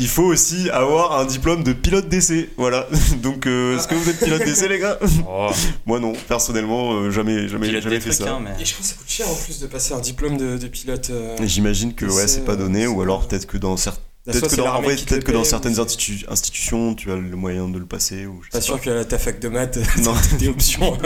il 0.01 0.09
faut 0.09 0.25
aussi 0.25 0.71
avoir 0.71 1.19
un 1.19 1.27
diplôme 1.27 1.63
de 1.63 1.73
pilote 1.73 2.09
d'essai. 2.09 2.49
Voilà. 2.57 2.89
Donc, 3.23 3.47
euh, 3.47 3.77
est-ce 3.77 3.87
que 3.87 3.95
vous 3.95 4.09
êtes 4.09 4.19
pilote 4.19 4.43
d'essai, 4.45 4.69
les 4.69 4.79
gars? 4.79 4.99
Oh. 5.29 5.51
Moi, 5.87 6.01
non. 6.01 6.13
Personnellement, 6.29 6.93
euh, 6.93 7.11
jamais, 7.11 7.47
jamais, 7.47 7.81
jamais 7.81 8.01
fait 8.01 8.13
ça. 8.13 8.33
Hein, 8.33 8.45
Et 8.59 8.65
je 8.65 8.73
crois 8.73 8.83
que 8.83 8.89
ça 8.89 8.95
coûte 8.95 9.09
cher 9.09 9.29
en 9.29 9.35
plus 9.35 9.61
de 9.61 9.67
passer 9.67 9.93
un 9.93 10.01
diplôme 10.01 10.37
de, 10.37 10.67
pilote. 10.67 11.11
Euh, 11.11 11.37
j'imagine 11.43 11.95
que 11.95 12.07
ouais, 12.07 12.27
c'est 12.27 12.45
pas 12.45 12.57
donné, 12.57 12.87
ou 12.87 13.03
alors 13.03 13.27
peut-être 13.27 13.47
que 13.47 13.59
dans 13.59 13.77
certains. 13.77 14.01
Peut-être 14.25 14.51
que, 14.51 14.57
dans, 14.57 14.83
peut 14.83 15.21
que 15.21 15.33
dans 15.33 15.45
certaines 15.45 15.79
institutions, 15.81 16.95
tu 16.95 17.11
as 17.11 17.17
le 17.17 17.37
moyen 17.37 17.69
de 17.69 17.79
le 17.79 17.87
passer. 17.87 18.27
Ou 18.27 18.43
je 18.43 18.51
pas 18.51 18.61
sûr 18.61 18.81
que 18.81 19.03
ta 19.03 19.19
fac 19.19 19.41
de 19.41 19.49
maths, 19.49 19.79
non. 20.03 20.15
des 20.39 20.49
options. 20.49 20.97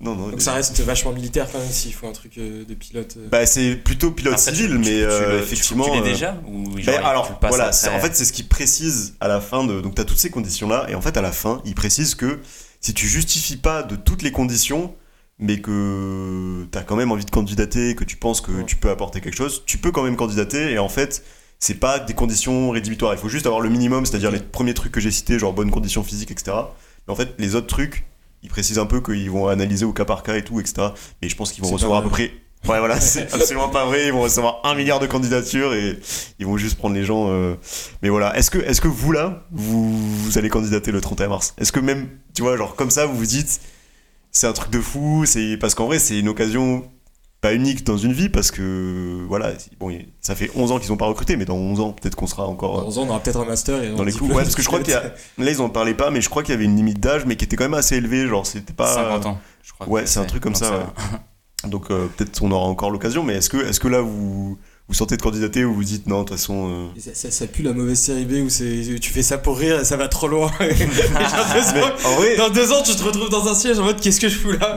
Non, 0.00 0.16
non, 0.16 0.28
Donc 0.28 0.40
ça 0.40 0.54
reste 0.54 0.80
vachement 0.80 1.12
militaire 1.12 1.46
quand 1.52 1.58
même 1.58 1.68
s'il 1.68 1.92
faut 1.92 2.06
un 2.06 2.12
truc 2.12 2.38
euh, 2.38 2.64
de 2.64 2.72
pilote. 2.72 3.16
Euh. 3.18 3.28
Bah 3.30 3.44
c'est 3.44 3.76
plutôt 3.76 4.10
pilote 4.10 4.38
civil, 4.38 4.78
mais 4.78 5.02
euh, 5.02 5.42
effectivement. 5.42 5.84
Tu, 5.84 5.90
l'es 5.90 6.00
déjà 6.00 6.40
ou 6.48 6.64
bah, 6.86 7.06
alors 7.06 7.38
voilà, 7.42 7.68
en 7.68 8.00
fait 8.00 8.16
c'est 8.16 8.24
ce 8.24 8.32
qu'il 8.32 8.48
précise 8.48 9.14
à 9.20 9.28
la 9.28 9.42
fin 9.42 9.62
de. 9.64 9.82
Donc 9.82 9.94
tu 9.94 10.00
as 10.00 10.06
toutes 10.06 10.18
ces 10.18 10.30
conditions 10.30 10.68
là 10.68 10.86
et 10.88 10.94
en 10.94 11.02
fait 11.02 11.18
à 11.18 11.22
la 11.22 11.32
fin 11.32 11.60
il 11.66 11.74
précise 11.74 12.14
que 12.14 12.40
si 12.80 12.94
tu 12.94 13.06
justifies 13.06 13.58
pas 13.58 13.82
de 13.82 13.94
toutes 13.94 14.22
les 14.22 14.32
conditions, 14.32 14.94
mais 15.38 15.60
que 15.60 16.66
tu 16.72 16.78
as 16.78 16.82
quand 16.82 16.96
même 16.96 17.12
envie 17.12 17.26
de 17.26 17.30
candidater, 17.30 17.94
que 17.94 18.04
tu 18.04 18.16
penses 18.16 18.40
que 18.40 18.62
tu 18.62 18.76
peux 18.76 18.88
apporter 18.88 19.20
quelque 19.20 19.36
chose, 19.36 19.64
tu 19.66 19.76
peux 19.76 19.92
quand 19.92 20.02
même 20.02 20.16
candidater 20.16 20.72
et 20.72 20.78
en 20.78 20.88
fait 20.88 21.22
c'est 21.58 21.74
pas 21.74 21.98
des 21.98 22.14
conditions 22.14 22.70
rédhibitoires. 22.70 23.12
Il 23.12 23.18
faut 23.18 23.28
juste 23.28 23.44
avoir 23.44 23.60
le 23.60 23.68
minimum, 23.68 24.06
c'est-à-dire 24.06 24.30
les 24.30 24.40
premiers 24.40 24.72
trucs 24.72 24.92
que 24.92 25.00
j'ai 25.00 25.10
cités, 25.10 25.38
genre 25.38 25.52
bonnes 25.52 25.70
conditions 25.70 26.02
physiques, 26.02 26.30
etc. 26.30 26.56
Mais 27.06 27.12
en 27.12 27.16
fait 27.16 27.34
les 27.38 27.54
autres 27.54 27.66
trucs 27.66 28.06
ils 28.42 28.48
précisent 28.48 28.78
un 28.78 28.86
peu 28.86 29.00
qu'ils 29.00 29.30
vont 29.30 29.48
analyser 29.48 29.84
au 29.84 29.92
cas 29.92 30.04
par 30.04 30.22
cas 30.22 30.36
et 30.36 30.42
tout, 30.42 30.60
etc. 30.60 30.88
Mais 31.22 31.28
je 31.28 31.36
pense 31.36 31.52
qu'ils 31.52 31.64
vont 31.64 31.70
recevoir 31.70 32.00
à 32.00 32.02
peu 32.02 32.10
près. 32.10 32.32
Ouais, 32.68 32.78
voilà, 32.78 33.00
c'est 33.00 33.32
absolument 33.32 33.68
pas 33.68 33.86
vrai. 33.86 34.06
Ils 34.06 34.12
vont 34.12 34.22
recevoir 34.22 34.60
un 34.64 34.74
milliard 34.74 35.00
de 35.00 35.06
candidatures 35.06 35.74
et 35.74 35.98
ils 36.38 36.46
vont 36.46 36.56
juste 36.56 36.76
prendre 36.76 36.94
les 36.94 37.04
gens. 37.04 37.28
Euh. 37.30 37.56
Mais 38.02 38.08
voilà, 38.08 38.36
est-ce 38.36 38.50
que, 38.50 38.58
est 38.58 38.78
que 38.80 38.88
vous 38.88 39.12
là, 39.12 39.46
vous, 39.50 39.96
vous 39.96 40.38
allez 40.38 40.48
candidater 40.48 40.92
le 40.92 41.00
31 41.00 41.28
mars? 41.28 41.54
Est-ce 41.58 41.72
que 41.72 41.80
même, 41.80 42.08
tu 42.34 42.42
vois, 42.42 42.56
genre 42.56 42.76
comme 42.76 42.90
ça, 42.90 43.06
vous 43.06 43.16
vous 43.16 43.26
dites, 43.26 43.60
c'est 44.30 44.46
un 44.46 44.52
truc 44.52 44.70
de 44.70 44.80
fou, 44.80 45.24
c'est 45.26 45.56
parce 45.56 45.74
qu'en 45.74 45.86
vrai, 45.86 45.98
c'est 45.98 46.18
une 46.18 46.28
occasion 46.28 46.90
pas 47.40 47.54
unique 47.54 47.84
dans 47.84 47.96
une 47.96 48.12
vie 48.12 48.28
parce 48.28 48.50
que 48.50 49.24
voilà 49.26 49.52
bon 49.78 49.96
ça 50.20 50.34
fait 50.34 50.50
11 50.54 50.72
ans 50.72 50.78
qu'ils 50.78 50.92
ont 50.92 50.98
pas 50.98 51.06
recruté 51.06 51.36
mais 51.36 51.46
dans 51.46 51.56
11 51.56 51.80
ans 51.80 51.92
peut-être 51.92 52.14
qu'on 52.14 52.26
sera 52.26 52.46
encore 52.46 52.82
dans 52.82 52.88
11 52.88 52.98
ans 52.98 53.02
on 53.06 53.08
aura 53.08 53.20
peut-être 53.20 53.40
un 53.40 53.46
master 53.46 53.82
et 53.82 53.90
dans 53.94 54.04
les 54.04 54.12
coups 54.12 54.30
ouais 54.30 54.42
parce 54.42 54.54
que 54.54 54.62
je 54.62 54.66
crois 54.66 54.80
qu'il 54.80 54.92
y 54.92 54.96
a 54.96 55.02
là 55.38 55.50
ils 55.50 55.60
en 55.62 55.70
parlaient 55.70 55.94
pas 55.94 56.10
mais 56.10 56.20
je 56.20 56.28
crois 56.28 56.42
qu'il 56.42 56.52
y 56.52 56.56
avait 56.56 56.66
une 56.66 56.76
limite 56.76 57.00
d'âge 57.00 57.24
mais 57.24 57.36
qui 57.36 57.46
était 57.46 57.56
quand 57.56 57.64
même 57.64 57.74
assez 57.74 57.96
élevée 57.96 58.26
genre 58.26 58.44
c'était 58.46 58.74
pas 58.74 58.94
50 58.94 59.26
ans 59.26 59.38
je 59.62 59.72
crois 59.72 59.88
ouais 59.88 60.06
c'est 60.06 60.20
un 60.20 60.24
truc 60.24 60.42
comme 60.42 60.54
ça, 60.54 60.92
donc 61.64 61.90
euh, 61.90 62.08
peut-être 62.16 62.42
on 62.42 62.50
aura 62.50 62.66
encore 62.66 62.90
l'occasion 62.90 63.22
mais 63.22 63.34
est-ce 63.34 63.48
que 63.48 63.56
est-ce 63.56 63.80
que 63.80 63.88
là 63.88 64.00
vous 64.02 64.58
vous 64.90 64.96
sentez 64.96 65.16
de 65.16 65.22
candidater 65.22 65.64
ou 65.64 65.72
vous 65.72 65.84
dites 65.84 66.08
non, 66.08 66.22
de 66.22 66.28
toute 66.28 66.36
façon. 66.36 66.90
Euh, 66.96 67.12
ça, 67.14 67.30
ça, 67.30 67.46
pue 67.46 67.62
la 67.62 67.72
mauvaise 67.72 68.00
série 68.00 68.24
B 68.24 68.44
où 68.44 68.48
tu 68.98 69.12
fais 69.12 69.22
ça 69.22 69.38
pour 69.38 69.56
rire 69.56 69.78
et 69.78 69.84
ça 69.84 69.96
va 69.96 70.08
trop 70.08 70.26
loin. 70.26 70.50
dans 72.36 72.50
deux 72.50 72.72
ans, 72.72 72.82
tu 72.84 72.96
te 72.96 73.02
retrouves 73.04 73.30
dans 73.30 73.46
un 73.46 73.54
siège 73.54 73.78
en 73.78 73.84
mode 73.84 74.00
qu'est-ce 74.00 74.18
que 74.18 74.28
je 74.28 74.36
fous 74.36 74.50
là? 74.50 74.76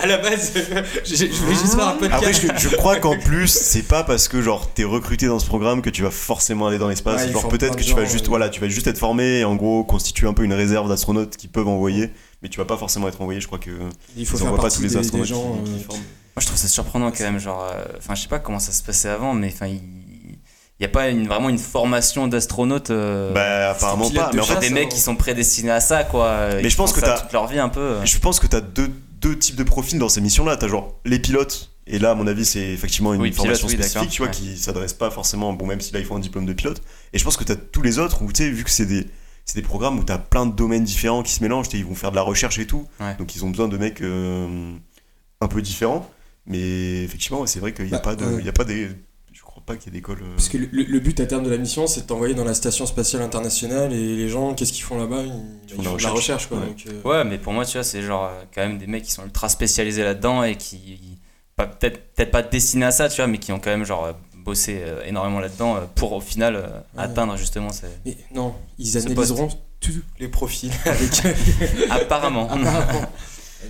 À 0.00 0.06
la 0.08 0.18
base, 0.18 0.52
je, 1.04 1.14
je 1.14 1.26
voulais 1.26 1.54
juste 1.54 1.76
faire 1.76 1.86
un 1.86 1.92
podcast. 1.92 2.24
Après, 2.24 2.32
je, 2.58 2.68
je 2.68 2.74
crois 2.74 2.96
qu'en 2.96 3.16
plus, 3.16 3.46
c'est 3.46 3.86
pas 3.86 4.02
parce 4.02 4.26
que 4.26 4.42
genre 4.42 4.68
t'es 4.74 4.82
recruté 4.82 5.26
dans 5.26 5.38
ce 5.38 5.46
programme 5.46 5.80
que 5.80 5.90
tu 5.90 6.02
vas 6.02 6.10
forcément 6.10 6.66
aller 6.66 6.78
dans 6.78 6.88
l'espace. 6.88 7.30
genre 7.30 7.46
peut-être 7.46 7.76
que 7.76 7.84
tu 7.84 7.94
vas 7.94 8.04
juste, 8.04 8.26
voilà, 8.26 8.48
tu 8.48 8.60
vas 8.60 8.68
juste 8.68 8.88
être 8.88 8.98
formé 8.98 9.38
et 9.38 9.44
en 9.44 9.54
gros 9.54 9.84
constituer 9.84 10.26
un 10.26 10.32
peu 10.32 10.42
une 10.42 10.54
réserve 10.54 10.88
d'astronautes 10.88 11.36
qui 11.36 11.46
peuvent 11.46 11.68
envoyer, 11.68 12.10
mais 12.42 12.48
tu 12.48 12.58
vas 12.58 12.64
pas 12.64 12.76
forcément 12.76 13.06
être 13.06 13.20
envoyé. 13.20 13.40
Je 13.40 13.46
crois 13.46 13.60
que 13.60 13.70
il 14.16 14.26
faut 14.26 14.38
faire 14.38 14.54
pas 14.56 14.70
tous 14.70 14.82
les 14.82 14.96
astronautes 14.96 15.28
gens, 15.28 15.60
qui, 15.64 15.70
euh, 15.72 15.84
forment. 15.86 16.00
Moi, 16.34 16.40
je 16.40 16.46
trouve 16.46 16.58
ça 16.58 16.68
surprenant 16.68 17.10
quand 17.10 17.24
même. 17.24 17.38
Genre, 17.38 17.62
euh, 17.62 17.84
enfin, 17.98 18.14
je 18.14 18.22
sais 18.22 18.28
pas 18.28 18.38
comment 18.38 18.58
ça 18.58 18.72
se 18.72 18.82
passait 18.82 19.08
avant, 19.08 19.34
mais 19.34 19.48
enfin, 19.52 19.66
il 19.66 20.38
n'y 20.80 20.86
a 20.86 20.88
pas 20.88 21.08
une, 21.08 21.28
vraiment 21.28 21.50
une 21.50 21.58
formation 21.58 22.26
d'astronaute. 22.26 22.90
Euh, 22.90 23.32
bah, 23.32 23.70
apparemment 23.70 24.08
pas. 24.08 24.30
Mais 24.32 24.40
en 24.40 24.44
fait, 24.44 24.60
des 24.60 24.70
mecs 24.70 24.88
qui 24.88 25.00
sont 25.00 25.14
prédestinés 25.14 25.70
à 25.70 25.80
ça, 25.80 26.04
quoi. 26.04 26.48
Mais 26.62 26.70
je 26.70 26.76
pense 26.76 26.92
que 26.92 27.04
as 27.04 27.20
toute 27.20 27.32
leur 27.32 27.46
vie 27.46 27.58
un 27.58 27.68
peu. 27.68 27.80
Euh. 27.80 28.04
Je 28.06 28.18
pense 28.18 28.40
que 28.40 28.46
tu 28.46 28.56
as 28.56 28.62
deux, 28.62 28.90
deux 29.20 29.38
types 29.38 29.56
de 29.56 29.62
profils 29.62 29.98
dans 29.98 30.08
ces 30.08 30.22
missions-là. 30.22 30.56
Tu 30.56 30.64
as 30.64 30.68
genre 30.68 30.98
les 31.04 31.18
pilotes. 31.18 31.68
Et 31.86 31.98
là, 31.98 32.12
à 32.12 32.14
mon 32.14 32.26
avis, 32.28 32.46
c'est 32.46 32.60
effectivement 32.60 33.12
une 33.12 33.32
formation 33.32 33.68
spécifique, 33.68 34.10
tu 34.10 34.22
vois, 34.22 34.30
qui 34.30 34.56
s'adresse 34.56 34.94
pas 34.94 35.10
forcément. 35.10 35.52
Bon, 35.52 35.66
même 35.66 35.80
si 35.80 35.92
là, 35.92 35.98
il 35.98 36.06
faut 36.06 36.14
un 36.14 36.20
diplôme 36.20 36.46
de 36.46 36.52
pilote. 36.52 36.80
Et 37.12 37.18
je 37.18 37.24
pense 37.24 37.36
que 37.36 37.44
tu 37.44 37.52
as 37.52 37.56
tous 37.56 37.82
les 37.82 37.98
autres 37.98 38.22
où, 38.22 38.32
tu 38.32 38.44
sais, 38.44 38.50
vu 38.50 38.64
que 38.64 38.70
c'est 38.70 38.86
des 38.86 39.06
c'est 39.44 39.56
des 39.56 39.66
programmes 39.66 39.98
où 39.98 40.04
tu 40.04 40.12
as 40.12 40.18
plein 40.18 40.46
de 40.46 40.52
domaines 40.54 40.84
différents 40.84 41.24
qui 41.24 41.32
se 41.32 41.42
mélangent, 41.42 41.66
ils 41.72 41.84
vont 41.84 41.96
faire 41.96 42.12
de 42.12 42.16
la 42.16 42.22
recherche 42.22 42.58
et 42.58 42.66
tout. 42.66 42.86
Donc 43.18 43.34
ils 43.34 43.44
ont 43.44 43.50
besoin 43.50 43.68
de 43.68 43.76
mecs 43.76 44.00
un 44.00 45.48
peu 45.48 45.60
différents. 45.60 46.08
Mais 46.46 47.04
effectivement, 47.04 47.46
c'est 47.46 47.60
vrai 47.60 47.72
qu'il 47.72 47.86
n'y 47.86 47.94
a, 47.94 47.98
bah, 47.98 48.02
pas 48.02 48.16
de, 48.16 48.38
il 48.40 48.44
y 48.44 48.48
a 48.48 48.52
pas 48.52 48.64
des. 48.64 48.88
Je 49.32 49.42
crois 49.42 49.62
pas 49.64 49.76
qu'il 49.76 49.92
y 49.92 49.96
ait 49.96 50.00
d'école. 50.00 50.18
Euh. 50.22 50.34
Parce 50.36 50.48
que 50.48 50.58
le, 50.58 50.98
but 50.98 51.18
à 51.20 51.26
terme 51.26 51.44
de 51.44 51.50
la 51.50 51.56
mission, 51.56 51.86
c'est 51.86 52.02
de 52.02 52.06
t'envoyer 52.06 52.34
dans 52.34 52.44
la 52.44 52.54
station 52.54 52.86
spatiale 52.86 53.22
internationale 53.22 53.92
et 53.92 54.16
les 54.16 54.28
gens, 54.28 54.54
qu'est-ce 54.54 54.72
qu'ils 54.72 54.82
font 54.82 54.98
là-bas? 54.98 55.22
Ils, 55.22 55.74
font, 55.74 55.82
de 55.82 56.02
la 56.02 56.10
recherche. 56.10 56.48
quoi, 56.48 56.58
euh. 56.58 57.02
ouais. 57.04 57.24
mais 57.24 57.38
pour 57.38 57.52
moi, 57.52 57.64
tu 57.64 57.74
vois, 57.74 57.84
c'est 57.84 58.02
genre 58.02 58.24
euh, 58.24 58.42
quand 58.54 58.62
même 58.62 58.78
des 58.78 58.86
mecs 58.86 59.04
qui 59.04 59.12
sont 59.12 59.24
ultra 59.24 59.48
spécialisés 59.48 60.02
là-dedans 60.02 60.42
et 60.42 60.56
qui. 60.56 61.18
Peut-être 61.56 62.14
peut 62.14 62.26
pas 62.26 62.42
destinés 62.42 62.86
à 62.86 62.90
ça, 62.90 63.08
tu 63.08 63.16
vois, 63.16 63.26
mais 63.28 63.38
qui 63.38 63.52
ont 63.52 63.60
quand 63.60 63.70
même 63.70 63.84
genre 63.84 64.18
bossé 64.34 64.82
énormément 65.04 65.38
là-dedans 65.38 65.78
pour 65.94 66.12
au 66.12 66.20
final 66.20 66.82
atteindre 66.96 67.36
justement 67.36 67.68
Mais 68.04 68.16
non, 68.34 68.54
ils 68.78 68.96
analyseront 68.96 69.48
tous 69.78 70.02
les 70.18 70.28
profils 70.28 70.72
avec. 70.86 71.10
Apparemment. 71.90 72.50
Apparemment. 72.50 73.08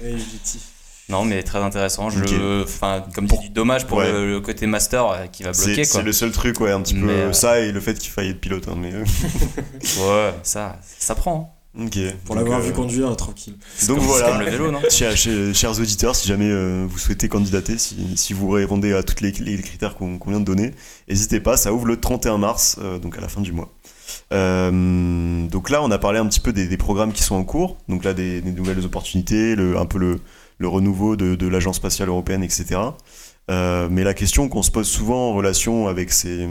Non, 1.09 1.25
mais 1.25 1.43
très 1.43 1.59
intéressant. 1.59 2.11
Je, 2.11 2.63
enfin, 2.63 3.05
comme 3.15 3.27
dit, 3.27 3.51
dommage 3.51 3.87
pour 3.87 4.01
le, 4.01 4.41
côté 4.41 4.67
master 4.67 5.07
euh, 5.07 5.27
qui 5.27 5.43
va 5.43 5.53
bloquer. 5.53 5.85
C'est 5.85 6.03
le 6.03 6.13
seul 6.13 6.33
truc, 6.33 6.61
ouais, 6.61 6.71
un 6.71 6.81
petit 6.81 6.95
peu 6.95 7.09
euh, 7.09 7.33
ça 7.33 7.61
et 7.61 7.73
le 7.73 7.81
fait 7.81 7.99
qu'il 7.99 8.11
faille 8.11 8.31
être 8.31 8.41
pilote. 8.41 8.69
Hein, 8.69 8.77
mais... 8.79 8.93
ouais, 8.95 10.35
ça, 10.43 10.79
ça 10.99 11.15
prend. 11.15 11.57
Hein. 11.79 11.89
Pour 12.27 12.35
l'avoir 12.35 12.61
vu 12.61 12.73
conduire, 12.73 13.17
tranquille. 13.17 13.55
Donc 13.89 13.99
voilà. 14.01 14.29
Comme 14.29 14.41
le 14.41 14.51
vélo, 14.51 14.71
non 14.71 14.81
chers, 14.91 15.17
chers, 15.17 15.81
auditeurs, 15.81 16.15
si 16.15 16.29
jamais 16.29 16.51
vous 16.85 16.99
souhaitez 16.99 17.29
candidater, 17.29 17.79
si, 17.79 17.97
si, 18.17 18.35
vous 18.35 18.51
répondez 18.51 18.93
à 18.93 19.03
tous 19.03 19.23
les, 19.23 19.33
les 19.33 19.63
critères 19.63 19.95
qu'on 19.95 20.19
vient 20.27 20.41
de 20.41 20.45
donner, 20.45 20.73
n'hésitez 21.09 21.41
pas. 21.41 21.57
Ça 21.57 21.73
ouvre 21.73 21.87
le 21.87 21.99
31 21.99 22.37
mars, 22.39 22.79
donc 23.01 23.17
à 23.17 23.23
la 23.23 23.29
fin 23.29 23.41
du 23.41 23.53
mois. 23.53 23.73
Euh, 24.33 25.47
donc 25.49 25.71
là, 25.71 25.83
on 25.83 25.91
a 25.91 25.99
parlé 25.99 26.19
un 26.19 26.27
petit 26.27 26.41
peu 26.41 26.53
des, 26.53 26.77
programmes 26.77 27.13
qui 27.13 27.23
sont 27.23 27.35
en 27.35 27.45
cours. 27.45 27.77
Donc 27.89 28.05
là, 28.05 28.15
des, 28.15 28.43
nouvelles 28.43 28.85
opportunités, 28.85 29.55
le, 29.55 29.77
un 29.77 29.87
peu 29.87 29.99
le, 29.99 30.21
le 30.63 30.69
renouveau 30.69 31.17
de, 31.17 31.35
de 31.35 31.47
l'Agence 31.47 31.77
spatiale 31.77 32.09
européenne, 32.09 32.43
etc. 32.43 32.81
Euh, 33.51 33.89
mais 33.91 34.05
la 34.05 34.15
question 34.15 34.49
qu'on 34.49 34.63
se 34.63 34.71
pose 34.71 34.87
souvent 34.89 35.31
en 35.31 35.35
relation 35.35 35.89
avec 35.89 36.13
ces, 36.13 36.47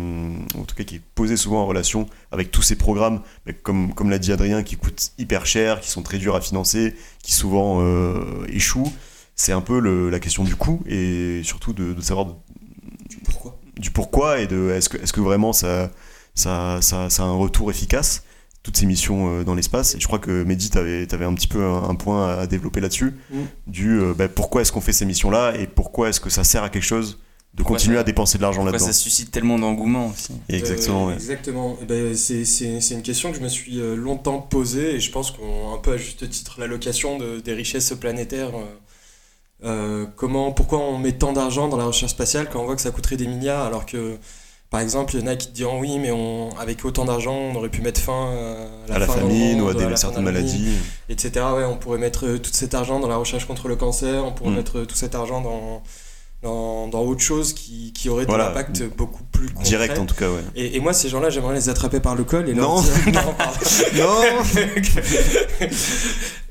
en 0.55 0.63
tout 0.65 0.75
cas 0.75 0.83
qui 0.83 0.95
est 0.95 1.01
posée 1.15 1.37
souvent 1.37 1.61
en 1.61 1.65
relation 1.65 2.05
avec 2.31 2.51
tous 2.51 2.61
ces 2.61 2.75
programmes, 2.75 3.21
comme, 3.63 3.93
comme 3.93 4.09
l'a 4.09 4.19
dit 4.19 4.33
Adrien, 4.33 4.61
qui 4.61 4.75
coûtent 4.75 5.13
hyper 5.17 5.45
cher, 5.45 5.79
qui 5.79 5.89
sont 5.89 6.03
très 6.03 6.17
durs 6.17 6.35
à 6.35 6.41
financer, 6.41 6.93
qui 7.23 7.33
souvent 7.33 7.79
euh, 7.81 8.45
échouent, 8.49 8.91
c'est 9.35 9.53
un 9.53 9.61
peu 9.61 9.79
le, 9.79 10.09
la 10.09 10.19
question 10.19 10.43
du 10.43 10.55
coût 10.55 10.81
et 10.85 11.41
surtout 11.43 11.71
de, 11.71 11.93
de 11.93 12.01
savoir 12.01 12.25
du 13.09 13.17
pourquoi, 13.23 13.57
du 13.77 13.89
pourquoi 13.91 14.39
et 14.39 14.47
de 14.47 14.71
est-ce 14.71 14.89
que, 14.89 14.97
est-ce 14.97 15.13
que 15.13 15.21
vraiment 15.21 15.53
ça, 15.53 15.91
ça, 16.35 16.79
ça, 16.81 17.09
ça, 17.09 17.23
a 17.23 17.25
un 17.25 17.35
retour 17.35 17.71
efficace, 17.71 18.25
toutes 18.63 18.77
ces 18.77 18.85
missions 18.85 19.39
euh, 19.39 19.43
dans 19.43 19.55
l'espace. 19.55 19.95
Et 19.95 19.99
je 19.99 20.07
crois 20.07 20.19
que 20.19 20.43
Mehdi, 20.43 20.69
tu 20.69 20.77
avais, 20.77 21.25
un 21.25 21.33
petit 21.33 21.47
peu 21.47 21.63
un, 21.63 21.95
point 21.95 22.37
à 22.37 22.47
développer 22.47 22.79
là-dessus, 22.79 23.13
mm. 23.31 23.39
du 23.67 23.99
euh, 23.99 24.13
bah, 24.13 24.27
pourquoi 24.27 24.61
est-ce 24.61 24.71
qu'on 24.71 24.81
fait 24.81 24.93
ces 24.93 25.05
missions-là 25.05 25.55
et 25.57 25.67
pourquoi 25.67 26.09
est-ce 26.09 26.19
que 26.19 26.29
ça 26.29 26.43
sert 26.43 26.63
à 26.63 26.69
quelque 26.69 26.83
chose 26.83 27.19
de 27.53 27.63
continuer 27.63 27.97
à 27.97 28.03
dépenser 28.03 28.37
de 28.37 28.43
l'argent 28.43 28.63
là-dedans. 28.63 28.85
ça 28.85 28.93
suscite 28.93 29.29
tellement 29.29 29.59
d'engouement 29.59 30.07
aussi? 30.07 30.31
Exactement. 30.47 31.09
Euh, 31.09 31.15
exactement. 31.15 31.77
Ben, 31.85 32.15
c'est 32.15 32.91
une 32.91 33.01
question 33.01 33.31
que 33.31 33.37
je 33.37 33.43
me 33.43 33.49
suis 33.49 33.81
longtemps 33.97 34.39
posée 34.39 34.95
et 34.95 34.99
je 35.01 35.11
pense 35.11 35.31
qu'on 35.31 35.73
un 35.73 35.77
peu 35.77 35.93
à 35.93 35.97
juste 35.97 36.29
titre 36.29 36.61
l'allocation 36.61 37.17
de, 37.17 37.41
des 37.41 37.53
richesses 37.53 37.93
planétaires. 37.99 38.51
comment, 40.15 40.53
pourquoi 40.53 40.79
on 40.79 40.97
met 40.97 41.11
tant 41.11 41.33
d'argent 41.33 41.67
dans 41.67 41.77
la 41.77 41.85
recherche 41.85 42.13
spatiale 42.13 42.47
quand 42.49 42.61
on 42.61 42.65
voit 42.65 42.75
que 42.77 42.81
ça 42.81 42.91
coûterait 42.91 43.17
des 43.17 43.27
milliards 43.27 43.65
alors 43.65 43.85
que 43.85 44.17
par 44.71 44.79
exemple, 44.79 45.15
il 45.15 45.19
y 45.19 45.23
en 45.23 45.27
a 45.27 45.35
qui 45.35 45.47
te 45.49 45.53
diront 45.53 45.81
oui, 45.81 45.99
mais 45.99 46.11
on, 46.11 46.49
avec 46.57 46.85
autant 46.85 47.03
d'argent, 47.03 47.35
on 47.35 47.55
aurait 47.55 47.67
pu 47.67 47.81
mettre 47.81 47.99
fin 47.99 48.29
euh, 48.29 48.67
à 48.89 48.99
la, 48.99 49.05
famine 49.05 49.59
ou 49.61 49.67
à, 49.67 49.73
des, 49.73 49.97
certaines 49.97 50.23
maladies. 50.23 50.77
Etc. 51.09 51.29
Ouais, 51.53 51.65
on 51.65 51.75
pourrait 51.75 51.97
mettre 51.97 52.25
euh, 52.25 52.37
tout 52.39 52.51
cet 52.53 52.73
argent 52.73 53.01
dans 53.01 53.09
la 53.09 53.17
recherche 53.17 53.43
contre 53.43 53.67
le 53.67 53.75
cancer, 53.75 54.23
on 54.23 54.31
pourrait 54.31 54.51
mm. 54.51 54.55
mettre 54.55 54.79
euh, 54.79 54.85
tout 54.85 54.95
cet 54.95 55.13
argent 55.13 55.41
dans, 55.41 55.83
dans, 56.41 56.87
dans 56.87 57.01
autre 57.01 57.19
chose 57.19 57.51
qui, 57.51 57.91
qui 57.91 58.07
aurait 58.07 58.23
voilà. 58.23 58.47
un 58.47 58.51
impact 58.51 58.83
beaucoup 58.95 59.23
plus 59.25 59.49
concret. 59.49 59.65
Direct 59.65 59.99
en 59.99 60.05
tout 60.05 60.15
cas, 60.15 60.29
ouais. 60.29 60.41
Et, 60.55 60.77
et 60.77 60.79
moi, 60.79 60.93
ces 60.93 61.09
gens-là, 61.09 61.29
j'aimerais 61.29 61.55
les 61.55 61.67
attraper 61.67 61.99
par 61.99 62.15
le 62.15 62.23
col 62.23 62.47
et 62.47 62.53
leur 62.53 62.69
non. 62.69 62.81
dire 62.81 62.93
non, 63.13 64.05
non. 64.05 64.41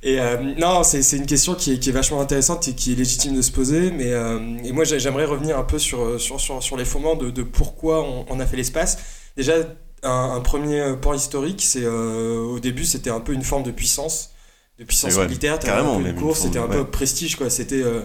et 0.03 0.19
euh, 0.19 0.39
non, 0.59 0.83
c'est 0.83 1.17
une 1.17 1.27
question 1.27 1.55
qui 1.55 1.73
est, 1.73 1.79
qui 1.79 1.91
est, 1.91 1.93
vachement 1.93 2.21
intéressante 2.21 2.67
et 2.69 2.75
qui 2.75 2.93
est 2.93 2.95
légitime 2.95 3.37
de 3.37 3.43
se 3.43 3.53
poser. 3.53 3.91
Mais 3.91 4.13
euh, 4.13 4.39
et 4.65 4.73
moi, 4.73 4.85
j'aimerais 4.85 5.27
revenir 5.27 5.59
un 5.59 5.63
peu 5.63 5.79
sur, 5.79 6.19
sur, 6.19 6.41
sur, 6.41 6.63
sur 6.63 6.77
les 6.77 6.87
fondements 6.87 7.17
de, 7.17 7.31
de 7.31 7.43
pourquoi 7.43 8.03
on, 8.03 8.25
on, 8.31 8.41
a 8.41 8.47
fait 8.47 8.57
l'espace. 8.57 8.99
Déjà, 9.37 9.55
un, 10.03 10.33
un, 10.37 10.41
premier 10.41 10.95
point 11.01 11.17
historique, 11.17 11.61
c'est 11.63 11.85
euh, 11.85 12.39
au 12.39 12.61
début, 12.61 12.85
c'était 12.85 13.11
un 13.11 13.21
peu 13.21 13.35
une 13.35 13.43
forme 13.43 13.63
de 13.63 13.71
puissance, 13.71 14.31
de 14.79 14.85
puissance 14.85 15.17
ouais, 15.17 15.27
militaire. 15.27 15.59
Carrément, 15.59 15.99
un 15.99 16.03
peu 16.03 16.09
une 16.09 16.15
course, 16.15 16.41
c'était 16.41 16.59
un 16.59 16.69
peu 16.69 16.85
prestige, 16.87 17.37
quoi. 17.37 17.51
C'était 17.51 17.83
euh, 17.83 18.01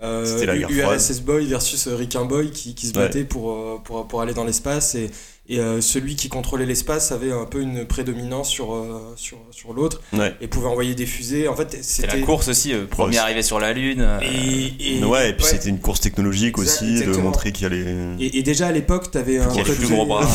euh, 0.00 0.66
URSS 0.68 1.22
Boy 1.22 1.46
versus 1.46 1.88
euh, 1.88 1.96
Rick 1.96 2.16
Boy 2.16 2.52
qui, 2.52 2.76
qui 2.76 2.86
se 2.86 2.92
battait 2.92 3.24
pour, 3.24 3.50
euh, 3.50 3.80
pour, 3.82 4.06
pour, 4.06 4.20
aller 4.20 4.32
dans 4.32 4.44
l'espace 4.44 4.94
et, 4.94 5.10
et 5.48 5.60
celui 5.80 6.14
qui 6.14 6.28
contrôlait 6.28 6.66
l'espace 6.66 7.10
avait 7.10 7.32
un 7.32 7.46
peu 7.46 7.60
une 7.60 7.86
prédominance 7.86 8.48
sur, 8.50 8.86
sur, 9.16 9.38
sur 9.50 9.72
l'autre 9.72 10.02
et 10.40 10.46
pouvait 10.46 10.66
envoyer 10.66 10.94
des 10.94 11.06
fusées. 11.06 11.48
En 11.48 11.56
fait, 11.56 11.78
c'était 11.82 12.18
la 12.18 12.22
course 12.24 12.48
aussi, 12.48 12.74
premier 12.90 13.18
arrivé 13.18 13.42
sur 13.42 13.58
la 13.58 13.72
Lune. 13.72 14.06
Et, 14.22 14.98
et, 14.98 15.04
ouais, 15.04 15.30
et 15.30 15.32
puis 15.32 15.46
c'était 15.46 15.70
une 15.70 15.80
course 15.80 16.00
technologique 16.00 16.58
aussi, 16.58 17.00
de 17.00 17.16
montrer 17.16 17.52
qu'il 17.52 17.64
y 17.64 17.66
allait. 17.66 17.96
Et, 18.20 18.42
déjà 18.42 18.68
à 18.68 18.72
l'époque, 18.72 19.10
tu 19.10 19.18
avais 19.18 19.38
un. 19.38 19.46
Côté... 19.46 19.72
plus 19.72 19.88
gros 19.88 20.06
bras. 20.06 20.26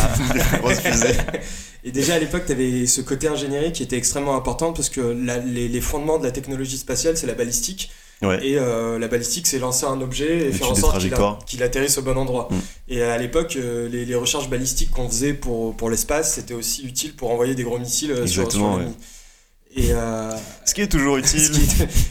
et 1.83 1.91
déjà 1.91 2.15
à 2.15 2.19
l'époque, 2.19 2.43
tu 2.45 2.51
avais 2.51 2.85
ce 2.85 3.01
côté 3.01 3.27
ingénierie 3.27 3.71
qui 3.71 3.83
était 3.83 3.97
extrêmement 3.97 4.35
important 4.35 4.73
parce 4.73 4.89
que 4.89 5.15
les, 5.45 5.67
les 5.67 5.81
fondements 5.81 6.19
de 6.19 6.23
la 6.23 6.31
technologie 6.31 6.77
spatiale, 6.77 7.17
c'est 7.17 7.27
la 7.27 7.33
balistique. 7.33 7.91
Et 8.31 8.57
euh, 8.57 8.99
la 8.99 9.07
balistique, 9.07 9.47
c'est 9.47 9.59
lancer 9.59 9.85
un 9.85 9.99
objet 10.01 10.47
et, 10.47 10.51
faire 10.51 10.71
en 10.71 10.75
sorte 10.75 11.03
qu'il 11.45 11.63
atterrisse 11.63 11.97
au 11.97 12.01
bon 12.01 12.17
endroit. 12.17 12.47
Mm. 12.49 12.55
Et 12.89 13.01
à 13.01 13.17
l'époque, 13.17 13.55
euh, 13.55 13.89
les, 13.89 14.05
les, 14.05 14.15
recherches 14.15 14.49
balistiques 14.49 14.91
qu'on 14.91 15.09
faisait 15.09 15.33
pour, 15.33 15.75
pour 15.75 15.89
l'espace, 15.89 16.35
c'était 16.35 16.53
aussi 16.53 16.85
utile 16.85 17.15
pour 17.15 17.31
envoyer 17.31 17.55
des 17.55 17.63
gros 17.63 17.79
missiles 17.79 18.11
euh, 18.11 18.27
sur, 18.27 18.51
sur 18.51 18.77
l'ennemi. 18.77 18.95
Et 19.75 19.89
ce 20.65 20.73
qui 20.73 20.81
est 20.81 20.87
toujours 20.87 21.17
utile. 21.17 21.51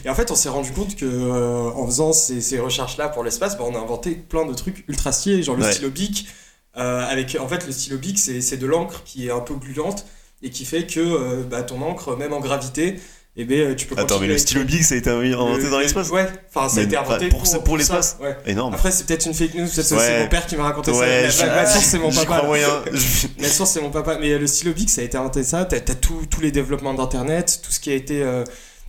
Et 0.03 0.09
en 0.09 0.15
fait, 0.15 0.31
on 0.31 0.35
s'est 0.35 0.49
rendu 0.49 0.71
compte 0.71 0.95
que 0.95 1.71
en 1.71 1.85
faisant 1.85 2.11
ces, 2.11 2.41
ces 2.41 2.59
recherches-là 2.59 3.07
pour 3.09 3.23
l'espace, 3.23 3.57
bah, 3.57 3.63
on 3.65 3.75
a 3.75 3.79
inventé 3.79 4.11
plein 4.11 4.45
de 4.45 4.53
trucs 4.53 4.83
ultra 4.89 5.11
stylés, 5.13 5.43
genre 5.43 5.55
le 5.55 5.71
stylo 5.71 5.89
bic. 5.89 6.27
avec, 6.73 7.37
en 7.39 7.47
fait, 7.47 7.65
le 7.65 7.71
stylo 7.71 7.97
bic, 7.97 8.19
c'est 8.19 8.57
de 8.57 8.65
l'encre 8.65 9.03
qui 9.05 9.27
est 9.27 9.31
un 9.31 9.39
peu 9.39 9.55
gluante 9.55 10.05
et 10.41 10.49
qui 10.49 10.65
fait 10.65 10.85
que 10.85 11.43
bah, 11.43 11.63
ton 11.63 11.81
encre, 11.81 12.17
même 12.17 12.33
en 12.33 12.41
gravité, 12.41 12.99
et 13.35 13.41
eh 13.41 13.45
ben, 13.45 13.75
tu 13.75 13.87
peux 13.87 13.97
Attends, 13.97 14.19
mais 14.19 14.27
le 14.27 14.37
stylo 14.37 14.63
Big, 14.63 14.83
ça 14.83 14.93
a 14.93 14.97
été 14.99 15.09
inventé 15.09 15.67
dans 15.67 15.79
l'espace 15.79 16.11
Ouais, 16.11 16.27
enfin, 16.53 16.69
ça 16.69 16.81
a 16.81 16.83
été 16.83 16.95
inventé 16.95 17.29
pour, 17.29 17.63
pour, 17.63 17.77
l'espace 17.77 18.17
ouais. 18.21 18.37
Énorme. 18.45 18.75
Après, 18.75 18.91
c'est 18.91 19.07
peut-être 19.07 19.25
une 19.25 19.33
fake 19.33 19.55
news, 19.55 19.65
c'est 19.67 20.19
mon 20.19 20.27
père 20.27 20.45
qui 20.45 20.55
m'a 20.55 20.65
raconté 20.65 20.91
ouais, 20.91 21.31
ça. 21.31 21.47
Ma, 21.47 21.65
source, 21.65 21.85
c'est 21.85 21.97
mon 21.97 22.11
papa. 22.11 22.43
Ma 23.39 23.47
source, 23.47 23.71
c'est 23.71 23.81
mon 23.81 23.89
papa. 23.89 24.19
Mais 24.21 24.37
le 24.37 24.45
stylo 24.45 24.73
Big, 24.73 24.87
ça 24.87 25.01
a 25.01 25.03
été 25.03 25.17
inventé 25.17 25.43
ça. 25.43 25.65
T'as 25.65 25.77
as 25.77 25.95
tous 25.95 26.41
les 26.41 26.51
développements 26.51 26.93
d'Internet, 26.93 27.61
tout 27.63 27.71
ce 27.71 27.79
qui 27.79 27.89
a 27.89 27.95
été. 27.95 28.21
Euh, 28.21 28.43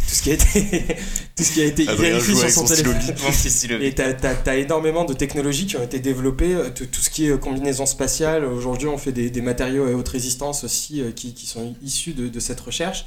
tout 0.07 0.14
ce 0.14 0.22
qui 0.22 0.30
a 0.30 0.35
été, 0.35 0.96
tout 1.37 1.42
ce 1.42 1.52
qui 1.52 1.62
a 1.62 1.64
été 1.64 1.85
vérifié 1.87 2.35
sur 2.35 2.50
son, 2.50 2.64
téléphone. 2.66 3.80
Et 3.80 3.94
t'as 3.94 4.12
as, 4.44 4.57
énormément 4.57 5.07
de 5.07 5.14
technologies 5.14 5.64
qui 5.66 5.78
ont 5.78 5.83
été 5.83 6.00
développées, 6.00 6.54
euh, 6.54 6.68
tout, 6.68 7.00
ce 7.00 7.09
qui 7.09 7.28
est 7.28 7.30
euh, 7.30 7.38
combinaison 7.38 7.87
spatiale. 7.87 8.44
Aujourd'hui, 8.44 8.88
on 8.88 8.98
fait 8.98 9.12
des, 9.12 9.30
des, 9.30 9.40
matériaux 9.40 9.87
à 9.87 9.92
haute 9.92 10.09
résistance 10.09 10.64
aussi 10.64 11.02
qui, 11.16 11.33
qui 11.33 11.46
sont 11.46 11.74
issus 11.83 12.12
de, 12.12 12.28
de 12.28 12.40
cette 12.40 12.61
recherche. 12.61 13.07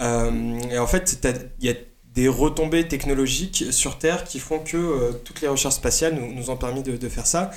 Euh, 0.00 0.58
et 0.70 0.78
en 0.78 0.86
fait, 0.86 1.18
il 1.60 1.66
y 1.66 1.70
a 1.70 1.74
des 2.12 2.28
retombées 2.28 2.88
technologiques 2.88 3.64
sur 3.70 3.98
Terre 3.98 4.24
qui 4.24 4.38
font 4.38 4.58
que 4.58 4.76
euh, 4.76 5.12
toutes 5.24 5.40
les 5.40 5.48
recherches 5.48 5.74
spatiales 5.74 6.14
nous, 6.14 6.32
nous 6.32 6.50
ont 6.50 6.56
permis 6.56 6.82
de, 6.82 6.96
de 6.96 7.08
faire 7.08 7.26
ça. 7.26 7.50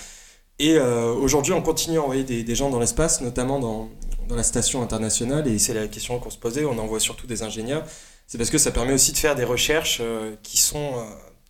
Et 0.58 0.76
euh, 0.76 1.14
aujourd'hui, 1.14 1.54
on 1.54 1.62
continue 1.62 1.98
à 1.98 2.02
envoyer 2.02 2.24
des, 2.24 2.44
des 2.44 2.56
gens 2.56 2.70
dans 2.70 2.80
l'espace, 2.80 3.22
notamment 3.22 3.60
dans, 3.60 3.90
dans, 4.28 4.36
la 4.36 4.44
station 4.44 4.82
internationale. 4.82 5.48
Et 5.48 5.58
c'est 5.60 5.74
la 5.74 5.88
question 5.88 6.20
qu'on 6.20 6.30
se 6.30 6.38
posait. 6.38 6.66
On 6.66 6.78
envoie 6.78 7.00
surtout 7.00 7.28
des 7.28 7.44
ingénieurs. 7.44 7.86
C'est 8.28 8.38
parce 8.38 8.50
que 8.50 8.58
ça 8.58 8.72
permet 8.72 8.94
aussi 8.94 9.14
de 9.14 9.18
faire 9.18 9.36
des 9.36 9.46
recherches 9.46 10.02
qui 10.44 10.58
sont 10.58 10.92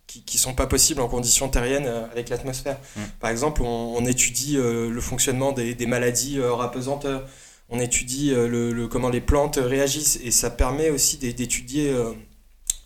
qui, 0.06 0.24
qui 0.24 0.38
sont 0.38 0.54
pas 0.54 0.66
possibles 0.66 1.02
en 1.02 1.08
conditions 1.08 1.48
terriennes 1.48 1.86
avec 2.10 2.30
l'atmosphère. 2.30 2.78
Mmh. 2.96 3.00
Par 3.20 3.30
exemple, 3.30 3.62
on, 3.62 3.96
on 3.96 4.06
étudie 4.06 4.56
le 4.56 5.00
fonctionnement 5.00 5.52
des, 5.52 5.74
des 5.74 5.86
maladies 5.86 6.40
hors 6.40 6.62
apesanteur 6.62 7.26
on 7.70 7.78
étudie 7.78 8.32
euh, 8.34 8.48
le, 8.48 8.88
comment 8.88 9.08
les 9.08 9.20
plantes 9.20 9.58
réagissent 9.62 10.18
et 10.22 10.30
ça 10.30 10.50
permet 10.50 10.90
aussi 10.90 11.16
d'étudier 11.16 11.90
euh, 11.90 12.12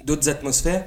d'autres 0.05 0.29
atmosphères. 0.29 0.87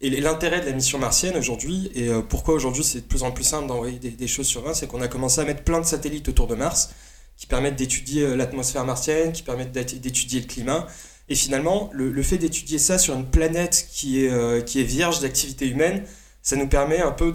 Et 0.00 0.10
l'intérêt 0.10 0.60
de 0.60 0.66
la 0.66 0.72
mission 0.72 0.98
martienne 0.98 1.36
aujourd'hui, 1.36 1.90
et 1.94 2.08
euh, 2.08 2.20
pourquoi 2.20 2.54
aujourd'hui 2.54 2.84
c'est 2.84 3.00
de 3.00 3.06
plus 3.06 3.24
en 3.24 3.32
plus 3.32 3.42
simple 3.42 3.66
d'envoyer 3.66 3.98
des, 3.98 4.28
choses 4.28 4.46
sur 4.46 4.62
Mars, 4.62 4.78
c'est 4.78 4.86
qu'on 4.86 5.00
a 5.00 5.08
commencé 5.08 5.40
à 5.40 5.44
mettre 5.44 5.64
plein 5.64 5.80
de 5.80 5.86
satellites 5.86 6.28
autour 6.28 6.46
de 6.46 6.54
Mars 6.54 6.90
qui 7.36 7.46
permettent 7.46 7.76
d'étudier 7.76 8.36
l'atmosphère 8.36 8.84
martienne, 8.84 9.32
qui 9.32 9.42
permettent 9.42 9.72
d'étudier 9.72 10.40
le 10.40 10.46
climat. 10.46 10.86
Et 11.28 11.36
finalement, 11.36 11.88
le, 11.92 12.22
fait 12.22 12.36
d'étudier 12.38 12.78
ça 12.78 12.98
sur 12.98 13.14
une 13.14 13.26
planète 13.26 13.86
qui 13.92 14.24
est, 14.24 14.64
qui 14.64 14.80
est 14.80 14.84
vierge 14.84 15.20
d'activité 15.20 15.68
humaine, 15.68 16.02
ça 16.42 16.56
nous 16.56 16.66
permet 16.66 17.00
un 17.00 17.12
peu 17.12 17.30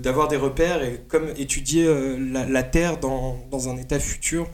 d'avoir 0.00 0.28
des 0.28 0.36
repères 0.36 0.84
et 0.84 1.02
comme 1.08 1.28
étudier 1.36 1.92
la, 2.30 2.62
Terre 2.62 3.00
dans, 3.00 3.36
dans, 3.50 3.68
un 3.68 3.76
état 3.78 3.98
futur 3.98 4.48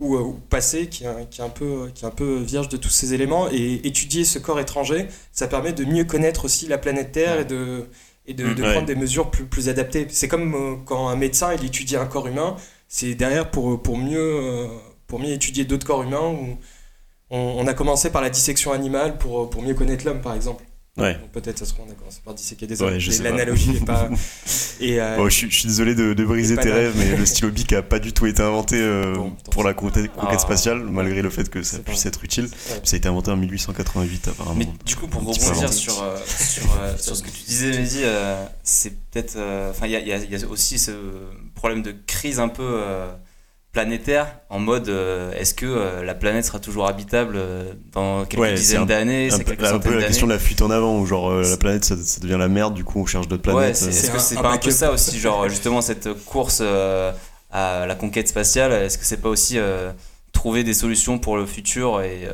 ou, 0.00 0.16
euh, 0.16 0.32
passé 0.48 0.88
qui 0.88 1.04
est, 1.04 1.30
qui, 1.30 1.40
est 1.40 1.44
un 1.44 1.50
peu, 1.50 1.90
qui 1.94 2.04
est 2.04 2.08
un 2.08 2.10
peu 2.10 2.38
vierge 2.38 2.68
de 2.68 2.76
tous 2.76 2.88
ces 2.88 3.14
éléments. 3.14 3.48
Et 3.50 3.86
étudier 3.86 4.24
ce 4.24 4.38
corps 4.38 4.58
étranger, 4.58 5.06
ça 5.32 5.46
permet 5.46 5.72
de 5.72 5.84
mieux 5.84 6.04
connaître 6.04 6.46
aussi 6.46 6.66
la 6.66 6.78
planète 6.78 7.12
Terre 7.12 7.40
et 7.40 7.44
de, 7.44 7.86
et 8.26 8.34
de, 8.34 8.52
de 8.52 8.62
prendre 8.62 8.86
des 8.86 8.94
mesures 8.94 9.30
plus, 9.30 9.44
plus 9.44 9.68
adaptées. 9.68 10.06
C'est 10.10 10.28
comme 10.28 10.54
euh, 10.54 10.76
quand 10.84 11.08
un 11.08 11.16
médecin 11.16 11.54
il 11.54 11.64
étudie 11.64 11.96
un 11.96 12.06
corps 12.06 12.26
humain, 12.26 12.56
c'est 12.88 13.14
derrière 13.14 13.50
pour, 13.50 13.82
pour, 13.82 13.96
mieux, 13.96 14.18
euh, 14.18 14.66
pour 15.06 15.20
mieux 15.20 15.30
étudier 15.32 15.64
d'autres 15.64 15.86
corps 15.86 16.02
humains. 16.02 16.28
Où 16.28 16.58
on, 17.30 17.38
on, 17.38 17.66
a 17.66 17.74
commencé 17.74 18.10
par 18.10 18.22
la 18.22 18.30
dissection 18.30 18.72
animale 18.72 19.18
pour, 19.18 19.50
pour 19.50 19.62
mieux 19.62 19.74
connaître 19.74 20.04
l'homme, 20.04 20.20
par 20.20 20.34
exemple. 20.34 20.64
Ouais. 21.00 21.18
Peut-être 21.32 21.58
ça 21.58 21.64
se 21.64 21.74
rend, 21.74 21.86
d'accord. 21.86 22.06
C'est 22.10 22.22
par 22.22 22.34
disséquer 22.34 22.66
des 22.66 22.80
hommes. 22.82 22.96
L'analogie 23.22 23.70
n'est 23.70 23.80
pas. 23.80 24.08
Et, 24.80 25.00
euh, 25.00 25.28
je, 25.28 25.46
suis, 25.46 25.66
désolé 25.66 25.94
de, 25.94 26.24
briser 26.24 26.56
tes 26.56 26.70
rêves, 26.70 26.94
mais 26.96 27.16
le 27.16 27.26
stylo 27.26 27.50
bic 27.50 27.72
a 27.72 27.82
pas 27.82 27.98
du 27.98 28.12
tout 28.12 28.26
été 28.26 28.42
inventé 28.42 28.76
euh, 28.80 29.14
pour 29.50 29.62
la 29.62 29.74
conquête, 29.74 30.10
ah. 30.18 30.38
spatiale, 30.38 30.80
malgré 30.80 31.22
le 31.22 31.30
fait 31.30 31.48
que 31.50 31.62
ça 31.62 31.78
puisse 31.78 32.06
être 32.06 32.24
utile. 32.24 32.48
Ça 32.84 32.94
a 32.94 32.96
été 32.96 33.08
inventé 33.08 33.30
en 33.30 33.36
1888 33.36 34.28
apparemment. 34.28 34.58
Mais 34.58 34.68
du 34.84 34.96
coup, 34.96 35.06
pour 35.06 35.20
rebondir 35.20 35.72
sur, 35.72 36.02
euh, 36.02 36.16
sur, 36.26 36.64
sur, 36.98 37.16
ce 37.16 37.22
que 37.22 37.30
tu 37.30 37.42
disais, 37.46 37.70
Mehdi, 37.70 38.02
c'est 38.62 38.94
peut-être. 39.10 39.38
Enfin, 39.70 39.86
il 39.86 39.92
y, 39.92 40.08
y, 40.08 40.44
a 40.44 40.48
aussi 40.48 40.78
ce 40.78 40.92
problème 41.54 41.82
de 41.82 41.94
crise 42.06 42.40
un 42.40 42.48
peu 42.48 42.80
planétaire 43.72 44.40
en 44.48 44.58
mode 44.58 44.88
euh, 44.88 45.32
est-ce 45.32 45.54
que 45.54 45.66
euh, 45.66 46.02
la 46.02 46.14
planète 46.14 46.44
sera 46.44 46.58
toujours 46.58 46.88
habitable 46.88 47.34
euh, 47.36 47.72
dans 47.92 48.24
quelques 48.24 48.56
dizaines 48.56 48.86
d'années 48.86 49.30
c'est 49.30 49.42
un, 49.42 49.78
peu 49.78 49.96
la 49.96 50.06
question 50.06 50.26
de 50.26 50.32
la 50.32 50.40
fuite 50.40 50.60
en 50.60 50.70
avant 50.70 50.98
où 50.98 51.06
genre 51.06 51.32
la 51.32 51.56
planète 51.56 51.84
ça, 51.84 51.94
devient 52.20 52.36
la 52.38 52.48
merde 52.48 52.74
du 52.74 52.82
coup 52.82 53.00
on 53.00 53.06
cherche 53.06 53.28
d'autres 53.28 53.42
planètes 53.42 53.80
est-ce 53.80 54.10
que 54.10 54.18
c'est 54.18 54.36
pas 54.36 54.50
un 54.50 54.58
peu 54.58 54.72
ça 54.72 54.92
aussi 54.92 55.20
genre 55.20 55.48
justement 55.48 55.80
cette 55.82 56.12
course 56.24 56.60
à 56.60 57.86
la 57.86 57.94
conquête 57.94 58.26
spatiale 58.26 58.72
est-ce 58.72 58.98
que 58.98 59.04
c'est 59.04 59.20
pas 59.20 59.28
aussi 59.28 59.58
trouver 60.32 60.64
des 60.64 60.74
solutions 60.74 61.20
pour 61.20 61.36
le 61.36 61.46
futur 61.46 62.00
et 62.00 62.28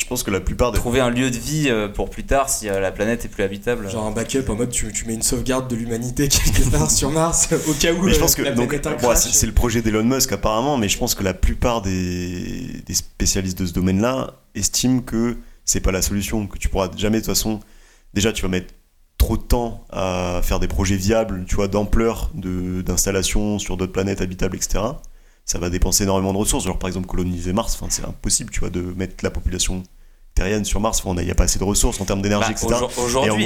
je 0.00 0.06
pense 0.06 0.22
que 0.22 0.30
la 0.30 0.40
plupart 0.40 0.72
des... 0.72 0.78
Trouver 0.78 1.00
un 1.00 1.10
lieu 1.10 1.30
de 1.30 1.36
vie 1.36 1.68
euh, 1.68 1.86
pour 1.86 2.08
plus 2.08 2.24
tard 2.24 2.48
si 2.48 2.68
euh, 2.68 2.80
la 2.80 2.90
planète 2.90 3.24
est 3.24 3.28
plus 3.28 3.42
habitable. 3.42 3.88
Genre 3.88 4.06
un 4.06 4.10
backup 4.10 4.48
en 4.48 4.54
mode 4.54 4.70
tu, 4.70 4.90
tu 4.92 5.04
mets 5.04 5.14
une 5.14 5.22
sauvegarde 5.22 5.68
de 5.68 5.76
l'humanité 5.76 6.28
quelque 6.28 6.68
part 6.70 6.90
sur 6.90 7.10
Mars 7.10 7.48
au 7.68 7.74
cas 7.74 7.92
où 7.92 8.08
je 8.08 8.18
pense 8.18 8.38
euh, 8.38 8.66
que 8.66 9.14
c'est 9.16 9.46
le 9.46 9.52
projet 9.52 9.82
d'Elon 9.82 10.04
Musk 10.04 10.32
apparemment, 10.32 10.78
mais 10.78 10.88
je 10.88 10.98
pense 10.98 11.14
que 11.14 11.22
la 11.22 11.34
plupart 11.34 11.82
des, 11.82 12.82
des 12.86 12.94
spécialistes 12.94 13.58
de 13.58 13.66
ce 13.66 13.72
domaine-là 13.72 14.34
estiment 14.54 15.00
que 15.00 15.36
c'est 15.64 15.80
pas 15.80 15.92
la 15.92 16.02
solution, 16.02 16.46
que 16.46 16.58
tu 16.58 16.68
pourras 16.68 16.88
jamais 16.96 17.18
de 17.18 17.24
toute 17.24 17.34
façon. 17.34 17.60
Déjà, 18.14 18.32
tu 18.32 18.42
vas 18.42 18.48
mettre 18.48 18.74
trop 19.18 19.36
de 19.36 19.42
temps 19.42 19.84
à 19.90 20.40
faire 20.42 20.58
des 20.58 20.66
projets 20.66 20.96
viables, 20.96 21.44
tu 21.46 21.54
vois, 21.54 21.68
d'ampleur, 21.68 22.30
d'installation 22.34 23.58
sur 23.58 23.76
d'autres 23.76 23.92
planètes 23.92 24.22
habitables, 24.22 24.56
etc 24.56 24.80
ça 25.50 25.58
va 25.58 25.68
dépenser 25.68 26.04
énormément 26.04 26.32
de 26.32 26.38
ressources. 26.38 26.64
Genre, 26.64 26.78
par 26.78 26.86
exemple, 26.86 27.08
coloniser 27.08 27.52
Mars, 27.52 27.76
c'est 27.88 28.04
impossible, 28.04 28.50
tu 28.50 28.60
vois, 28.60 28.70
de 28.70 28.80
mettre 28.80 29.24
la 29.24 29.30
population 29.30 29.82
terrienne 30.36 30.64
sur 30.64 30.78
Mars. 30.78 31.02
Il 31.04 31.24
n'y 31.24 31.30
a 31.30 31.34
pas 31.34 31.44
assez 31.44 31.58
de 31.58 31.64
ressources 31.64 32.00
en 32.00 32.04
termes 32.04 32.22
d'énergie, 32.22 32.54
bah, 32.54 32.76
etc. 32.76 32.84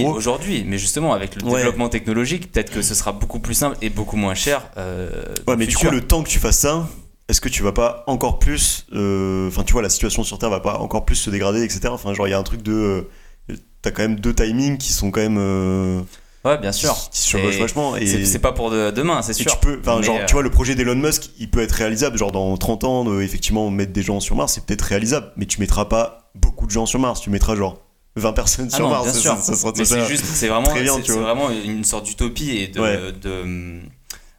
Aujourd'hui, 0.05 0.65
mais 0.67 0.77
justement, 0.77 1.15
avec 1.15 1.35
le 1.35 1.43
développement 1.43 1.89
technologique, 1.89 2.53
peut-être 2.53 2.71
que 2.71 2.83
ce 2.83 2.95
sera 2.95 3.13
beaucoup 3.13 3.41
plus 3.41 3.55
simple 3.55 3.79
et 3.81 3.89
beaucoup 3.89 4.17
moins 4.17 4.35
cher. 4.35 4.69
Euh, 4.77 5.25
ouais, 5.49 5.57
mais 5.57 5.67
du 5.67 5.77
coup, 5.77 5.89
le 5.89 6.03
temps 6.03 6.23
que 6.23 6.29
tu 6.29 6.39
fasses 6.39 6.59
ça, 6.59 6.87
est-ce 7.29 7.41
que 7.41 7.49
tu 7.49 7.63
vas 7.63 7.73
pas 7.73 8.05
encore 8.07 8.39
plus. 8.39 8.85
Euh, 8.93 9.49
enfin, 9.49 9.63
tu 9.63 9.73
vois, 9.73 9.81
la 9.81 9.89
situation 9.89 10.25
sur 10.25 10.39
Terre 10.39 10.51
va 10.51 10.61
pas 10.61 10.81
encore 10.81 11.07
plus 11.07 11.17
se 11.17 11.31
dégrader, 11.31 11.63
etc. 11.63 11.89
Enfin, 11.89 12.13
genre, 12.13 12.29
il 12.29 12.33
y 12.33 12.35
a 12.35 12.39
un 12.39 12.43
truc 12.43 12.61
de. 12.61 13.09
Euh, 13.51 13.57
t'as 13.81 13.93
quand 13.93 14.03
même 14.03 14.21
deux 14.21 14.35
timings 14.35 14.77
qui 14.77 14.93
sont 14.93 15.11
quand 15.11 15.23
même. 15.23 16.05
Ouais, 16.45 16.59
bien 16.59 16.73
sûr. 16.73 16.95
Qui 17.11 17.59
vachement. 17.59 17.97
Et 17.97 18.25
c'est 18.25 18.39
pas 18.39 18.53
pour 18.53 18.71
demain, 18.71 19.23
c'est 19.23 19.33
sûr. 19.33 19.51
Tu 19.53 19.59
peux, 19.59 20.03
genre, 20.03 20.27
tu 20.27 20.35
vois, 20.35 20.43
le 20.43 20.51
projet 20.51 20.75
d'Elon 20.75 20.97
Musk, 20.97 21.31
il 21.39 21.51
peut 21.51 21.61
être 21.61 21.73
réalisable. 21.73 22.19
Genre, 22.19 22.33
dans 22.33 22.57
30 22.57 22.85
ans, 22.85 23.05
de, 23.05 23.23
effectivement, 23.23 23.71
mettre 23.71 23.93
des 23.93 24.03
gens 24.03 24.21
sur 24.21 24.37
Mars, 24.37 24.55
c'est 24.55 24.65
peut-être 24.65 24.83
réalisable. 24.83 25.33
Mais 25.37 25.47
tu 25.47 25.61
mettras 25.61 25.87
pas 25.87 26.31
beaucoup 26.35 26.67
de 26.67 26.71
gens 26.71 26.87
sur 26.87 26.99
Mars. 26.99 27.21
Tu 27.21 27.31
mettras 27.31 27.57
genre 27.57 27.81
20 28.17 28.33
personnes 28.33 28.69
ah 28.73 28.77
sur 28.77 28.89
Mars. 28.89 29.05
Bien 29.05 29.13
sûr. 29.13 29.37
Ça, 29.43 29.73
mais 29.77 29.85
c'est 29.85 30.07
juste, 30.07 30.25
c'est 30.25 30.49
vraiment, 30.49 30.71
c'est 30.75 31.13
vraiment 31.13 31.51
une 31.51 31.85
sorte 31.85 32.05
d'utopie 32.07 32.51
et 32.51 32.69
de, 32.69 33.11
de, 33.11 33.81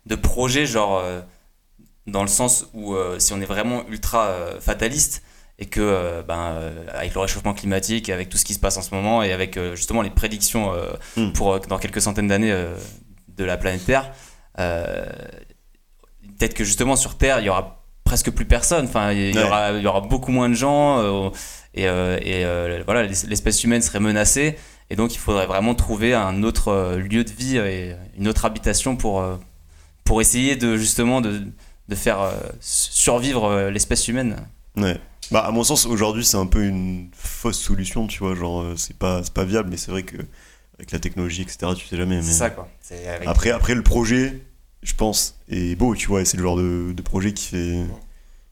de, 0.05 0.15
projet, 0.15 0.65
genre, 0.65 0.99
euh, 1.03 1.21
dans 2.07 2.21
le 2.21 2.27
sens 2.27 2.67
où 2.73 2.93
euh, 2.93 3.19
si 3.19 3.33
on 3.33 3.41
est 3.41 3.45
vraiment 3.45 3.83
ultra 3.89 4.27
euh, 4.27 4.59
fataliste, 4.59 5.23
et 5.57 5.65
que 5.65 5.79
euh, 5.81 6.21
ben, 6.21 6.53
euh, 6.53 6.85
avec 6.93 7.13
le 7.13 7.21
réchauffement 7.21 7.53
climatique, 7.53 8.09
avec 8.09 8.29
tout 8.29 8.37
ce 8.37 8.45
qui 8.45 8.53
se 8.53 8.59
passe 8.59 8.77
en 8.77 8.81
ce 8.81 8.93
moment 8.93 9.23
et 9.23 9.31
avec 9.31 9.57
euh, 9.57 9.75
justement 9.75 10.01
les 10.01 10.09
prédictions 10.09 10.73
hmm. 11.15 11.31
pour 11.31 11.59
dans 11.61 11.77
quelques 11.77 12.01
centaines 12.01 12.27
d'années 12.27 12.55
de 13.37 13.43
la 13.43 13.57
planète 13.57 13.85
Terre, 13.85 14.11
peut-être 14.57 16.53
que 16.53 16.63
justement 16.63 16.95
sur 16.95 17.17
Terre 17.17 17.39
il 17.39 17.45
y 17.45 17.49
aura 17.49 17.83
presque 18.03 18.31
plus 18.31 18.45
personne. 18.45 18.85
Enfin, 18.85 19.13
il 19.13 19.35
y, 19.35 19.39
aura, 19.39 19.71
il 19.71 19.81
y 19.81 19.87
aura 19.87 20.01
beaucoup 20.01 20.31
moins 20.31 20.49
de 20.49 20.53
gens 20.53 21.31
et, 21.73 21.83
et 21.83 22.45
voilà 22.85 23.03
l'espèce 23.03 23.63
humaine 23.63 23.81
serait 23.81 23.99
menacée 23.99 24.57
et 24.89 24.95
donc 24.95 25.15
il 25.15 25.19
faudrait 25.19 25.47
vraiment 25.47 25.73
trouver 25.73 26.13
un 26.13 26.43
autre 26.43 26.97
lieu 26.97 27.23
de 27.23 27.31
vie 27.31 27.57
et 27.57 27.95
une 28.17 28.27
autre 28.27 28.45
habitation 28.45 28.97
pour 28.97 29.23
pour 30.03 30.21
essayer 30.21 30.55
de 30.55 30.75
justement 30.75 31.21
de, 31.21 31.41
de 31.87 31.95
faire 31.95 32.29
survivre 32.59 33.69
l'espèce 33.69 34.09
humaine. 34.09 34.45
Ouais. 34.75 34.99
Bah, 35.31 35.39
à 35.39 35.51
mon 35.51 35.63
sens, 35.63 35.85
aujourd'hui, 35.85 36.25
c'est 36.25 36.37
un 36.37 36.45
peu 36.45 36.63
une 36.63 37.09
fausse 37.13 37.59
solution, 37.59 38.07
tu 38.07 38.19
vois. 38.19 38.35
Genre, 38.35 38.61
euh, 38.61 38.75
c'est 38.77 38.97
pas, 38.97 39.21
pas 39.33 39.45
viable, 39.45 39.69
mais 39.69 39.77
c'est 39.77 39.91
vrai 39.91 40.03
que 40.03 40.17
avec 40.77 40.91
la 40.91 40.99
technologie, 40.99 41.41
etc., 41.41 41.71
tu 41.77 41.87
sais 41.87 41.97
jamais. 41.97 42.17
Mais... 42.17 42.21
C'est 42.21 42.31
ça, 42.31 42.49
quoi. 42.49 42.67
Après, 43.25 43.51
après, 43.51 43.75
le 43.75 43.81
projet, 43.83 44.41
je 44.83 44.93
pense, 44.93 45.39
est 45.49 45.75
beau, 45.75 45.95
tu 45.95 46.07
vois. 46.07 46.21
Et 46.21 46.25
c'est 46.25 46.37
le 46.37 46.43
genre 46.43 46.57
de, 46.57 46.93
de, 46.93 47.01
projet 47.01 47.33
qui 47.33 47.47
fait. 47.47 47.83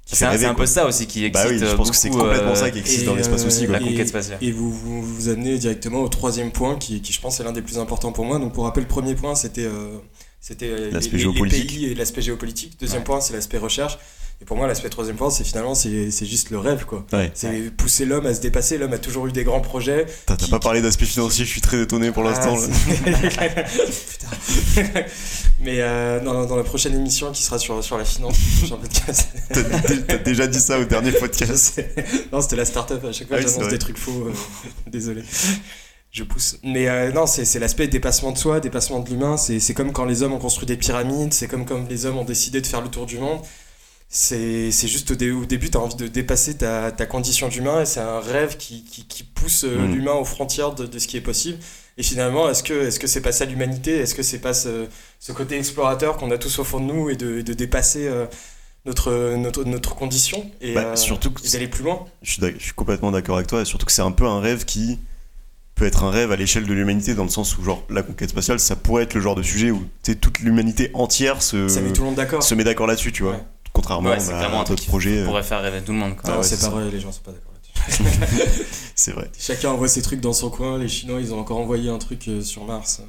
C'est 0.05 0.25
un, 0.25 0.53
peu 0.53 0.65
ça 0.65 0.85
aussi 0.85 1.07
qui 1.07 1.23
excite. 1.23 1.45
Bah 1.45 1.49
oui, 1.49 1.59
je 1.59 1.75
pense 1.75 1.89
que 1.89 1.95
c'est 1.95 2.09
complètement 2.09 2.55
ça 2.55 2.71
qui 2.71 2.79
existe 2.79 3.05
dans 3.05 3.15
l'espace 3.15 3.45
aussi. 3.45 3.67
La 3.67 3.79
conquête 3.79 4.07
spatiale. 4.07 4.37
Et 4.41 4.51
vous, 4.51 4.71
vous, 4.71 5.01
vous 5.01 5.29
amenez 5.29 5.57
directement 5.57 6.01
au 6.01 6.09
troisième 6.09 6.51
point 6.51 6.77
qui, 6.77 7.01
qui 7.01 7.13
je 7.13 7.21
pense, 7.21 7.39
est 7.39 7.43
l'un 7.43 7.53
des 7.53 7.61
plus 7.61 7.77
importants 7.77 8.11
pour 8.11 8.25
moi. 8.25 8.39
Donc, 8.39 8.53
pour 8.53 8.63
rappel, 8.63 8.83
le 8.83 8.89
premier 8.89 9.15
point, 9.15 9.35
c'était. 9.35 9.65
Euh, 9.65 9.97
c'était 10.39 10.91
l'aspect 10.91 11.19
géopolitique. 11.19 11.69
pays 11.69 11.85
et 11.85 11.95
l'aspect 11.95 12.21
géopolitique. 12.21 12.77
Deuxième 12.77 13.05
point, 13.05 13.21
c'est 13.21 13.31
l'aspect 13.31 13.57
recherche. 13.57 13.97
Et 14.41 14.45
pour 14.45 14.57
moi, 14.57 14.67
l'aspect 14.67 14.89
troisième 14.89 15.15
point, 15.15 15.29
c'est 15.29 15.45
finalement, 15.45 15.73
c'est 15.73 16.25
juste 16.25 16.49
le 16.49 16.59
rêve, 16.59 16.85
quoi. 16.85 17.05
C'est 17.33 17.75
pousser 17.75 18.05
l'homme 18.05 18.25
à 18.25 18.33
se 18.33 18.41
dépasser. 18.41 18.77
L'homme 18.77 18.93
a 18.93 18.97
toujours 18.97 19.27
eu 19.27 19.31
des 19.31 19.43
grands 19.43 19.61
projets. 19.61 20.05
T'as 20.25 20.35
pas 20.49 20.59
parlé 20.59 20.81
d'aspect 20.81 21.05
financier, 21.05 21.45
je 21.45 21.49
suis 21.49 21.61
très 21.61 21.81
étonné 21.81 22.11
pour 22.11 22.23
l'instant. 22.23 22.55
Ah, 22.57 23.47
Putain. 24.09 25.03
Mais 25.61 25.77
euh, 25.79 26.19
dans, 26.19 26.45
dans, 26.45 26.55
la 26.57 26.63
prochaine 26.63 26.93
émission 26.93 27.31
qui 27.31 27.41
sera 27.41 27.57
sur, 27.57 27.81
sur 27.83 27.97
la 27.97 28.03
finance, 28.03 28.35
sur 28.65 28.77
podcast. 28.77 29.29
T'as 30.07 30.17
déjà 30.17 30.47
dit 30.47 30.59
ça 30.59 30.77
au 30.77 30.83
dernier 30.83 31.13
podcast. 31.13 31.81
non, 32.33 32.41
c'était 32.41 32.57
la 32.57 32.65
start-up. 32.65 33.05
À 33.05 33.11
chaque 33.13 33.29
fois, 33.29 33.39
j'annonce 33.39 33.69
des 33.69 33.79
trucs 33.79 33.97
faux. 33.97 34.27
Euh, 34.27 34.33
désolé 34.87 35.23
je 36.13 36.23
pousse. 36.23 36.59
Mais 36.63 36.87
euh, 36.87 37.11
non, 37.11 37.25
c'est 37.25 37.57
l'aspect 37.57 37.87
dépassement 37.87 38.31
de 38.31 38.37
soi, 38.37 38.59
dépassement 38.59 38.99
de 38.99 39.09
l'humain. 39.09 39.35
C'est 39.35 39.73
comme 39.73 39.91
quand 39.91 40.05
les 40.05 40.21
hommes 40.21 40.33
ont 40.33 40.39
construit 40.39 40.67
des 40.67 40.77
pyramides, 40.77 41.33
c'est 41.33 41.47
comme 41.47 41.65
quand 41.65 41.89
les 41.89 42.05
hommes 42.05 42.19
ont 42.19 42.23
décidé 42.23 42.61
de 42.61 42.67
faire 42.67 42.81
le 42.81 42.89
tour 42.89 43.07
du 43.07 43.17
monde. 43.17 43.39
C'est 44.15 44.69
juste 44.87 45.09
au, 45.09 45.15
début, 45.15 45.71
tu 45.71 45.77
as 45.77 45.81
envie 45.81 45.95
de 45.95 46.07
dépasser 46.07 46.55
ta, 46.55 46.91
ta 46.91 47.07
condition 47.07 47.47
d'humain 47.47 47.81
et 47.81 47.85
c'est 47.87 47.99
un 47.99 48.19
rêve 48.19 48.57
qui, 48.57 48.83
qui, 48.83 49.07
qui 49.07 49.23
pousse 49.23 49.63
euh, 49.63 49.75
mm. 49.75 49.91
l'humain 49.91 50.13
aux 50.13 50.23
frontières 50.23 50.75
de, 50.75 50.85
de, 50.85 50.99
ce 50.99 51.07
qui 51.07 51.17
est 51.17 51.21
possible. 51.21 51.57
Et 51.97 52.03
finalement, 52.03 52.47
est-ce 52.47 52.61
que 52.61 52.73
est-ce 52.73 52.99
que 52.99 53.07
c'est 53.07 53.21
pas 53.21 53.31
ça 53.31 53.45
l'humanité? 53.45 53.97
Est-ce 53.97 54.13
que 54.13 54.21
c'est 54.21 54.37
pas 54.37 54.53
ce, 54.53 54.85
ce, 55.19 55.31
côté 55.31 55.57
explorateur 55.57 56.17
qu'on 56.17 56.29
a 56.29 56.37
tous 56.37 56.59
au 56.59 56.63
fond 56.63 56.79
de 56.79 56.93
nous 56.93 57.09
et 57.09 57.15
de, 57.15 57.41
de 57.41 57.53
dépasser 57.53 58.05
euh, 58.05 58.27
notre, 58.85 59.35
notre, 59.35 59.63
notre 59.63 59.95
condition? 59.95 60.45
Et, 60.61 60.75
bah, 60.75 60.95
surtout 60.95 61.33
d'aller 61.51 61.67
plus 61.67 61.83
loin? 61.83 62.05
Je 62.21 62.33
suis, 62.33 62.41
je 62.59 62.63
suis 62.63 62.73
complètement 62.73 63.09
d'accord 63.09 63.37
avec 63.37 63.47
toi 63.47 63.61
et 63.61 63.65
surtout 63.65 63.87
que 63.87 63.91
c'est 63.91 64.03
un 64.03 64.11
peu 64.11 64.27
un 64.27 64.39
rêve 64.39 64.63
qui 64.65 64.99
peut 65.73 65.87
être 65.87 66.03
un 66.03 66.11
rêve 66.11 66.31
à 66.31 66.35
l'échelle 66.35 66.67
de 66.67 66.73
l'humanité 66.73 67.15
dans 67.15 67.23
le 67.23 67.29
sens 67.29 67.57
où 67.57 67.63
genre 67.63 67.83
la 67.89 68.03
conquête 68.03 68.29
spatiale 68.29 68.59
ça 68.59 68.75
pourrait 68.75 69.03
être 69.03 69.15
le 69.15 69.21
genre 69.21 69.33
de 69.33 69.41
sujet 69.41 69.71
où 69.71 69.83
toute 70.21 70.37
l'humanité 70.37 70.91
entière 70.93 71.41
se, 71.41 71.67
se 71.67 72.53
met 72.53 72.63
d'accord 72.63 72.85
là-dessus 72.85 73.11
tu 73.11 73.23
vois 73.23 73.43
contrairement 73.73 74.11
à 74.11 74.63
d'autres 74.63 74.85
projets 74.85 75.23
on 75.23 75.25
pourrait 75.25 75.43
faire 75.43 75.61
rêver 75.61 75.81
tout 75.81 75.91
le 75.91 75.97
monde 75.97 76.15
quoi. 76.15 76.35
Ah 76.39 76.43
c'est 76.43 76.59
pas 76.59 76.69
vrai 76.69 76.89
les 76.91 76.99
gens 76.99 77.11
sont 77.11 77.21
pas 77.21 77.31
d'accord 77.31 77.51
là-dessus 77.53 78.03
c'est 78.95 79.11
vrai 79.11 79.29
chacun 79.37 79.69
envoie 79.69 79.87
ses 79.87 80.01
trucs 80.01 80.21
dans 80.21 80.33
son 80.33 80.49
coin 80.49 80.77
les 80.77 80.87
chinois 80.87 81.19
ils 81.19 81.33
ont 81.33 81.39
encore 81.39 81.57
envoyé 81.57 81.89
un 81.89 81.97
truc 81.97 82.27
euh, 82.27 82.41
sur 82.41 82.65
Mars 82.65 83.01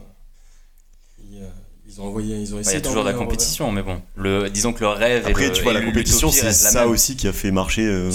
ils 1.94 2.00
ont 2.00 2.06
envoyé, 2.06 2.36
ils 2.38 2.54
ont 2.54 2.58
essayé. 2.58 2.78
il 2.78 2.82
y 2.82 2.84
a 2.84 2.88
toujours 2.88 3.04
de 3.04 3.08
la 3.08 3.14
compétition, 3.14 3.70
mais 3.70 3.82
bon, 3.82 4.02
le, 4.16 4.48
disons 4.48 4.72
que 4.72 4.80
le 4.80 4.88
rêve. 4.88 5.26
Après, 5.26 5.52
tu 5.52 5.62
vois, 5.62 5.72
la 5.72 5.80
compétition, 5.80 6.30
c'est 6.30 6.52
ça 6.52 6.88
aussi 6.88 7.16
qui 7.16 7.28
a 7.28 7.32
fait 7.32 7.50
marcher 7.50 7.86
euh, 7.86 8.10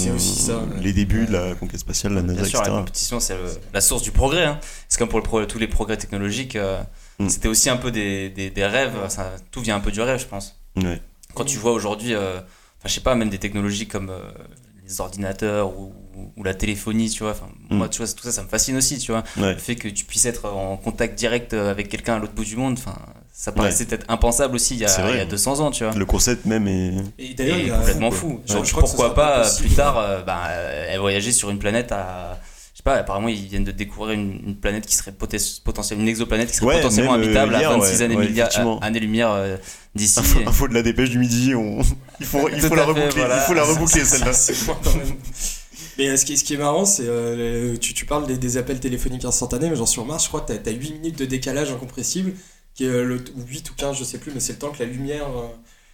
les 0.80 0.92
débuts 0.92 1.26
de 1.26 1.32
la 1.32 1.54
conquête 1.54 1.80
spatiale, 1.80 2.14
la 2.14 2.22
NASA, 2.22 2.42
Bien 2.42 2.50
sûr, 2.50 2.62
la 2.62 2.68
compétition, 2.68 3.20
c'est 3.20 3.36
la 3.72 3.80
source 3.80 4.02
du 4.02 4.10
progrès. 4.10 4.44
Hein. 4.44 4.60
C'est 4.88 4.98
comme 4.98 5.08
pour 5.08 5.46
tous 5.46 5.58
les 5.58 5.68
progrès 5.68 5.96
technologiques. 5.96 6.56
Euh, 6.56 6.82
mm. 7.20 7.28
C'était 7.28 7.48
aussi 7.48 7.70
un 7.70 7.76
peu 7.76 7.90
des, 7.90 8.28
des, 8.30 8.66
rêves. 8.66 8.92
Ça, 9.08 9.32
tout 9.50 9.60
vient 9.60 9.76
un 9.76 9.80
peu 9.80 9.92
du 9.92 10.00
rêve, 10.00 10.20
je 10.20 10.26
pense. 10.26 10.60
Quand 11.34 11.44
tu 11.44 11.58
vois 11.58 11.72
aujourd'hui, 11.72 12.14
euh, 12.14 12.38
enfin, 12.38 12.86
je 12.86 12.94
sais 12.94 13.00
pas, 13.00 13.14
même 13.14 13.30
des 13.30 13.38
technologies 13.38 13.88
comme 13.88 14.12
les 14.86 15.00
ordinateurs 15.00 15.78
ou, 15.78 15.92
ou, 16.36 16.44
la 16.44 16.54
téléphonie, 16.54 17.10
tu 17.10 17.22
vois. 17.22 17.32
Enfin, 17.32 17.48
mm. 17.70 17.76
Moi, 17.76 17.88
tu 17.88 17.98
vois, 17.98 18.12
tout 18.12 18.22
ça, 18.22 18.32
ça 18.32 18.42
me 18.42 18.48
fascine 18.48 18.76
aussi, 18.76 18.98
tu 18.98 19.12
vois. 19.12 19.22
Le 19.36 19.56
fait 19.56 19.76
que 19.76 19.88
tu 19.88 20.04
puisses 20.04 20.26
être 20.26 20.46
en 20.46 20.76
contact 20.76 21.18
direct 21.18 21.54
avec 21.54 21.88
quelqu'un 21.88 22.14
à 22.14 22.18
l'autre 22.18 22.34
bout 22.34 22.44
du 22.44 22.56
monde, 22.56 22.78
enfin 22.78 22.96
ça 23.40 23.52
paraissait 23.52 23.86
peut-être 23.86 24.04
impensable 24.08 24.54
aussi 24.54 24.74
il 24.74 24.80
y, 24.80 24.84
a, 24.84 25.10
il 25.12 25.16
y, 25.16 25.20
a, 25.20 25.24
200 25.24 25.60
ans, 25.60 25.70
tu 25.70 25.82
vois. 25.84 25.94
Le 25.94 26.04
concept 26.04 26.44
même 26.44 26.68
est, 26.68 26.92
et 27.18 27.70
complètement 27.70 28.10
fou. 28.10 28.42
pourquoi 28.74 29.14
pas 29.14 29.48
plus 29.58 29.70
tard 29.70 29.96
euh, 29.98 30.20
bah, 30.20 30.42
euh, 30.48 30.96
voyager 30.98 31.32
sur 31.32 31.48
une 31.48 31.58
planète 31.58 31.90
à. 31.90 32.38
Je 32.80 32.90
sais 32.90 32.94
pas, 32.94 32.96
apparemment 32.96 33.28
ils 33.28 33.46
viennent 33.46 33.64
de 33.64 33.72
découvrir 33.72 34.18
une, 34.18 34.56
planète 34.56 34.86
qui 34.86 34.94
serait 34.94 35.12
potentiellement, 35.12 36.02
une 36.02 36.08
exoplanète 36.08 36.50
qui 36.50 36.56
serait 36.56 36.76
potentiellement 36.76 37.12
euh, 37.12 37.16
habitable 37.16 37.54
à 37.54 37.68
26 37.76 38.02
années, 38.02 38.42
années-lumière 38.80 39.58
d'ici. 39.94 40.18
Info 40.46 40.66
de 40.66 40.72
la 40.72 40.82
dépêche 40.82 41.10
du 41.10 41.18
midi, 41.18 41.54
on... 41.54 41.82
il 42.20 42.24
faut, 42.24 42.48
il 42.48 42.58
faut 42.58 42.74
la 42.74 42.86
reboucler, 42.86 43.22
il 43.22 43.40
faut 43.46 43.52
la 43.52 43.64
reboucler 43.64 44.02
celle-là. 44.06 44.32
Mais 45.98 46.16
ce 46.16 46.24
qui, 46.24 46.38
ce 46.38 46.44
qui 46.44 46.54
est 46.54 46.56
marrant, 46.56 46.86
c'est 46.86 47.04
euh, 47.06 47.76
tu, 47.76 47.92
tu, 47.92 48.06
parles 48.06 48.26
des, 48.26 48.56
appels 48.56 48.80
téléphoniques 48.80 49.26
instantanés, 49.26 49.68
mais 49.68 49.76
genre 49.76 49.86
sur 49.86 50.06
Mars, 50.06 50.24
je 50.24 50.28
crois 50.28 50.40
que 50.40 50.50
tu 50.50 50.68
as, 50.70 50.72
8 50.72 50.92
minutes 50.92 51.18
de 51.18 51.26
décalage 51.26 51.70
incompressible, 51.70 52.32
qui 52.74 52.86
est 52.86 52.88
le, 52.88 53.22
ou 53.36 53.42
8 53.46 53.70
ou 53.70 53.74
15, 53.74 53.98
je 53.98 54.04
sais 54.04 54.16
plus, 54.16 54.32
mais 54.32 54.40
c'est 54.40 54.54
le 54.54 54.58
temps 54.58 54.70
que 54.70 54.82
la 54.82 54.88
lumière. 54.88 55.26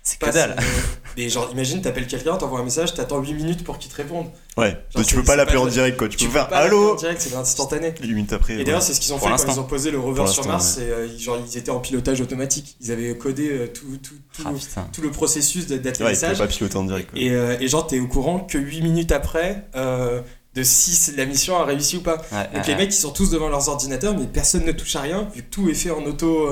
C'est 0.07 0.21
que 0.21 0.31
dalle. 0.31 0.55
mais 1.17 1.29
genre, 1.29 1.51
imagine, 1.51 1.83
t'appelles 1.83 2.07
quelqu'un, 2.07 2.37
t'envoies 2.37 2.61
un 2.61 2.65
message, 2.65 2.95
t'attends 2.95 3.19
8 3.21 3.35
minutes 3.35 3.65
pour 3.65 3.77
qu'il 3.77 3.91
te 3.91 3.97
réponde. 3.97 4.29
Ouais, 4.57 4.81
tu 5.05 5.17
peux 5.17 5.25
pas 5.25 5.35
l'appeler 5.35 5.57
en 5.57 5.67
direct 5.67 5.99
quoi. 5.99 6.09
Tu, 6.09 6.17
peux 6.17 6.31
faire 6.31 6.49
Allô 6.55 6.93
en 6.93 6.95
direct, 6.95 7.21
c'est 7.21 7.35
instantané. 7.35 7.93
8 8.01 8.15
minutes 8.15 8.33
après. 8.33 8.55
Et 8.55 8.63
d'ailleurs, 8.65 8.83
c'est 8.83 8.95
ce 8.95 9.01
qu'ils 9.01 9.13
ont 9.13 9.19
fait 9.19 9.29
quand 9.29 9.53
ils 9.53 9.59
ont 9.59 9.65
posé 9.65 9.91
le 9.91 9.99
rover 9.99 10.29
sur 10.29 10.47
Mars. 10.47 10.79
Euh, 10.79 11.09
genre, 11.19 11.39
ils 11.45 11.59
étaient 11.59 11.73
en 11.73 11.81
pilotage 11.81 12.21
automatique. 12.21 12.77
Ils 12.81 12.93
avaient 12.93 13.19
codé 13.19 13.51
euh, 13.51 13.67
tout, 13.67 13.99
tout, 14.01 14.15
tout, 14.33 14.43
ah, 14.47 14.87
tout, 14.93 15.03
le 15.03 15.11
processus 15.11 15.67
d'atterrissage. 15.67 16.39
Ouais, 16.39 16.47
pas 16.47 16.53
piloter 16.53 16.77
en 16.77 16.85
direct. 16.85 17.11
Et, 17.17 17.31
euh, 17.31 17.57
et, 17.59 17.67
genre, 17.67 17.85
t'es 17.85 17.99
au 17.99 18.07
courant 18.07 18.39
que 18.39 18.59
8 18.59 18.83
minutes 18.83 19.11
après. 19.11 19.67
de 19.75 20.63
si 20.63 21.17
la 21.17 21.27
mission 21.27 21.57
a 21.57 21.65
réussi 21.65 21.97
ou 21.97 22.03
pas. 22.03 22.19
Donc 22.55 22.67
les 22.69 22.77
mecs 22.77 22.91
ils 22.91 22.97
sont 22.97 23.11
tous 23.11 23.31
devant 23.31 23.49
leurs 23.49 23.69
ordinateurs 23.69 24.17
mais 24.17 24.25
personne 24.27 24.65
ne 24.65 24.73
touche 24.73 24.97
à 24.97 25.03
rien 25.03 25.29
vu 25.35 25.43
que 25.43 25.51
tout 25.51 25.69
est 25.69 25.75
fait 25.75 25.91
en 25.91 26.03
auto 26.05 26.49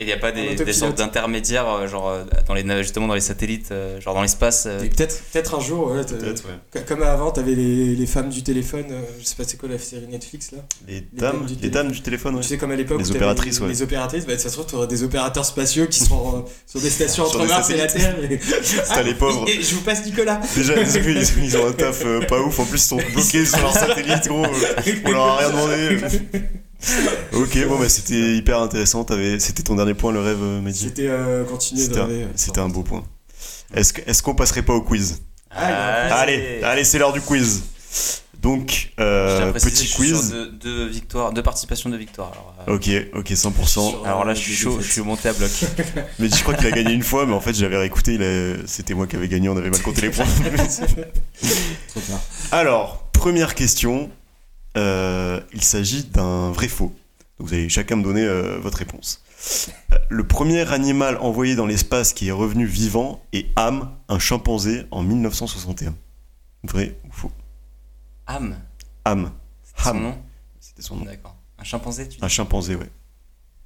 il 0.00 0.06
n'y 0.06 0.12
a 0.12 0.16
pas 0.16 0.32
des, 0.32 0.54
des 0.54 0.72
sortes 0.72 0.96
d'intermédiaires, 0.96 1.68
euh, 1.68 1.86
genre 1.86 2.08
euh, 2.08 2.24
dans 2.48 2.54
les, 2.54 2.64
justement 2.82 3.06
dans 3.06 3.14
les 3.14 3.20
satellites, 3.20 3.70
euh, 3.70 4.00
genre 4.00 4.14
dans 4.14 4.22
l'espace 4.22 4.66
Peut-être 4.66 5.22
peut 5.32 5.56
un 5.56 5.60
jour, 5.60 5.88
ouais, 5.88 5.98
ouais. 6.00 6.84
Comme 6.86 7.02
avant, 7.02 7.30
tu 7.32 7.40
avais 7.40 7.54
les, 7.54 7.94
les, 7.94 8.06
femmes 8.06 8.30
du 8.30 8.42
téléphone, 8.42 8.86
je 9.18 9.24
sais 9.24 9.36
pas 9.36 9.44
c'est 9.44 9.58
quoi 9.58 9.68
la 9.68 9.78
série 9.78 10.06
Netflix 10.08 10.52
là? 10.52 10.58
Les, 10.88 11.06
dames, 11.12 11.46
les 11.60 11.68
dames 11.68 11.90
du 11.90 12.00
téléphone, 12.00 12.36
ouais. 12.36 12.40
Tu 12.40 12.48
sais, 12.48 12.58
comme 12.58 12.70
à 12.70 12.76
l'époque, 12.76 13.00
les 13.00 13.10
opératrices, 13.10 13.60
les, 13.60 13.68
les 13.68 13.82
opératrices, 13.82 14.26
bah, 14.26 14.38
ça 14.38 14.48
se 14.48 14.54
trouve, 14.54 14.66
tu 14.66 14.74
aurais 14.74 14.86
des 14.86 15.02
opérateurs 15.02 15.44
spatiaux 15.44 15.86
qui 15.86 16.00
sont 16.00 16.46
sur 16.66 16.80
des 16.80 16.90
stations 16.90 17.24
entre 17.24 17.46
Mars 17.46 17.68
et 17.68 17.76
la 17.76 17.86
Terre. 17.86 18.16
Ah, 18.88 19.02
les 19.04 19.14
pauvres. 19.14 19.46
Et, 19.48 19.60
je 19.60 19.74
vous 19.74 19.82
passe 19.82 20.06
Nicolas. 20.06 20.40
Déjà, 20.56 20.80
ils, 20.80 21.44
ils 21.44 21.56
ont 21.58 21.66
un 21.66 21.72
taf 21.72 22.04
pas 22.26 22.40
ouf, 22.40 22.58
en 22.58 22.64
plus, 22.64 22.78
ils 22.78 22.88
sont 22.88 22.96
bloqués 22.96 23.44
sur 23.44 23.60
leur 23.60 23.72
satellite, 23.74 24.28
gros. 24.28 24.46
On 25.04 25.10
leur 25.10 25.26
a 25.26 25.36
rien 25.36 25.50
demandé. 25.50 26.00
ok, 27.32 27.68
bon, 27.68 27.78
bah, 27.78 27.88
c'était 27.88 28.36
hyper 28.36 28.60
intéressant. 28.60 29.06
C'était 29.38 29.62
ton 29.62 29.74
dernier 29.74 29.94
point, 29.94 30.12
le 30.12 30.20
rêve, 30.20 30.42
euh, 30.42 30.60
Mehdi 30.60 30.86
C'était 30.86 31.08
euh, 31.08 31.44
continuer 31.44 31.88
de 31.88 31.98
rêver. 31.98 32.26
C'était 32.34 32.60
un 32.60 32.68
beau 32.68 32.82
point. 32.82 33.04
Est-ce 33.74 34.22
qu'on 34.22 34.34
passerait 34.34 34.62
pas 34.62 34.74
au 34.74 34.82
quiz? 34.82 35.22
Allez, 35.50 36.60
allez, 36.62 36.84
c'est 36.84 36.98
l'heure 36.98 37.12
du 37.12 37.20
quiz. 37.20 37.62
Donc, 38.40 38.92
euh, 38.98 39.52
petit 39.52 39.92
quiz. 39.92 40.30
De, 40.30 40.46
de, 40.46 40.86
victoire, 40.86 41.32
de 41.32 41.42
participation 41.42 41.90
de 41.90 41.98
victoire. 41.98 42.32
Euh, 42.68 42.76
ok, 42.76 42.88
ok, 43.14 43.30
100%. 43.30 44.06
Alors 44.06 44.24
là, 44.24 44.32
je 44.32 44.40
suis 44.40 44.54
chaud, 44.54 44.78
je 44.80 44.90
suis 44.90 45.02
monté 45.02 45.28
à 45.28 45.34
bloc. 45.34 45.50
mais 46.18 46.28
je 46.28 46.42
crois 46.42 46.54
qu'il 46.54 46.66
a 46.66 46.70
gagné 46.70 46.94
une 46.94 47.02
fois, 47.02 47.26
mais 47.26 47.34
en 47.34 47.40
fait, 47.40 47.54
j'avais 47.54 47.76
réécouté, 47.76 48.18
c'était 48.66 48.94
moi 48.94 49.06
qui 49.06 49.16
avais 49.16 49.28
gagné, 49.28 49.50
on 49.50 49.56
avait 49.56 49.68
mal 49.68 49.82
compté 49.82 50.02
les 50.02 50.10
points. 50.10 50.24
Alors, 52.52 53.10
première 53.12 53.54
question. 53.54 54.10
Euh, 54.76 55.40
il 55.52 55.62
s'agit 55.62 56.04
d'un 56.04 56.50
vrai 56.52 56.68
faux. 56.68 56.92
vous 57.38 57.52
allez 57.52 57.68
chacun 57.68 57.96
me 57.96 58.02
donner 58.02 58.24
euh, 58.24 58.58
votre 58.60 58.78
réponse. 58.78 59.22
Euh, 59.92 59.96
le 60.08 60.26
premier 60.26 60.70
animal 60.72 61.16
envoyé 61.18 61.56
dans 61.56 61.66
l'espace 61.66 62.12
qui 62.12 62.28
est 62.28 62.32
revenu 62.32 62.66
vivant 62.66 63.22
est 63.32 63.46
Ham, 63.56 63.90
un 64.08 64.18
chimpanzé, 64.18 64.86
en 64.90 65.02
1961. 65.02 65.94
Vrai 66.64 66.96
ou 67.08 67.12
faux? 67.12 67.32
Ham 68.26 68.56
Ham. 69.04 69.32
C'était 69.64 69.88
son 69.88 69.94
nom? 69.94 70.18
C'était 70.60 70.82
son 70.82 70.96
nom. 70.96 71.04
D'accord. 71.04 71.36
Un 71.58 71.64
chimpanzé, 71.64 72.08
tu 72.08 72.18
dis? 72.18 72.24
Un 72.24 72.28
chimpanzé, 72.28 72.74
ouais. 72.76 72.90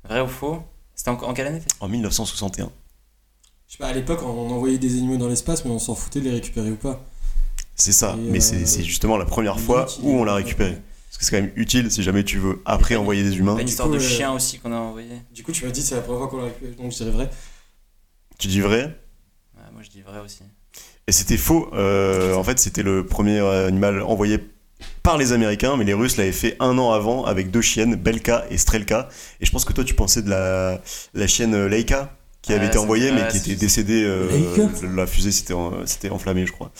Vrai 0.04 0.20
ou 0.20 0.28
faux? 0.28 0.62
C'était 0.94 1.10
en, 1.10 1.14
en, 1.14 1.34
quelle 1.34 1.48
année 1.48 1.62
En 1.80 1.88
1961. 1.88 2.70
Je 3.66 3.72
sais 3.72 3.78
pas, 3.78 3.88
à 3.88 3.92
l'époque, 3.92 4.22
on 4.22 4.50
envoyait 4.50 4.78
des 4.78 4.96
animaux 4.96 5.16
dans 5.16 5.28
l'espace, 5.28 5.64
mais 5.64 5.70
on 5.70 5.78
s'en 5.78 5.94
foutait 5.94 6.20
de 6.20 6.26
les 6.26 6.30
récupérer 6.30 6.70
ou 6.70 6.76
pas. 6.76 7.04
C'est 7.74 7.92
ça, 7.92 8.16
mais 8.16 8.40
c'est 8.40 8.84
justement 8.84 9.16
la 9.16 9.24
première 9.24 9.58
fois 9.58 9.86
où 10.02 10.10
on 10.10 10.24
l'a 10.24 10.34
récupéré. 10.34 10.78
Parce 11.14 11.18
que 11.18 11.24
c'est 11.26 11.30
quand 11.30 11.42
même 11.46 11.52
utile 11.54 11.92
si 11.92 12.02
jamais 12.02 12.24
tu 12.24 12.38
veux 12.38 12.60
après 12.64 12.96
envoyer 12.96 13.22
des 13.22 13.38
humains. 13.38 13.56
Une 13.56 13.68
histoire 13.68 13.88
de 13.88 14.00
chien 14.00 14.32
aussi 14.32 14.58
qu'on 14.58 14.72
a 14.72 14.76
envoyé. 14.76 15.10
Du 15.32 15.44
coup, 15.44 15.52
tu 15.52 15.64
m'as 15.64 15.70
dit 15.70 15.80
c'est 15.80 15.94
la 15.94 16.00
première 16.00 16.22
fois 16.22 16.28
qu'on 16.28 16.38
l'a 16.38 16.44
récupéré, 16.46 16.72
donc 16.72 16.90
je 16.90 16.96
dirais 16.96 17.10
vrai. 17.10 17.30
Tu 18.36 18.48
dis 18.48 18.60
vrai? 18.60 18.98
Ouais, 19.56 19.62
Moi 19.72 19.82
je 19.84 19.90
dis 19.90 20.02
vrai 20.02 20.18
aussi. 20.18 20.42
Et 21.06 21.12
c'était 21.12 21.36
faux. 21.36 21.68
Euh, 21.72 22.34
en 22.34 22.42
fait, 22.42 22.58
c'était 22.58 22.82
le 22.82 23.06
premier 23.06 23.38
animal 23.38 24.02
envoyé 24.02 24.38
par 25.04 25.16
les 25.18 25.32
Américains, 25.32 25.76
mais 25.76 25.84
les 25.84 25.94
Russes 25.94 26.16
l'avaient 26.16 26.32
fait 26.32 26.56
un 26.58 26.76
an 26.78 26.90
avant 26.90 27.24
avec 27.26 27.52
deux 27.52 27.60
chiennes, 27.60 27.94
Belka 27.94 28.44
et 28.50 28.58
Strelka. 28.58 29.08
Et 29.40 29.46
je 29.46 29.52
pense 29.52 29.64
que 29.64 29.72
toi, 29.72 29.84
tu 29.84 29.94
pensais 29.94 30.20
de 30.20 30.30
la, 30.30 30.82
la 31.14 31.26
chienne 31.28 31.66
Leica? 31.66 32.16
Qui 32.44 32.52
avait 32.52 32.66
été 32.66 32.78
envoyé 32.78 33.10
mais 33.10 33.26
qui 33.28 33.38
était 33.38 33.54
décédé. 33.54 34.02
Euh, 34.04 34.28
la 34.94 35.06
fusée 35.06 35.32
s'était 35.32 35.54
c'était 35.86 36.10
enflammée, 36.10 36.46
je 36.46 36.52
crois. 36.52 36.70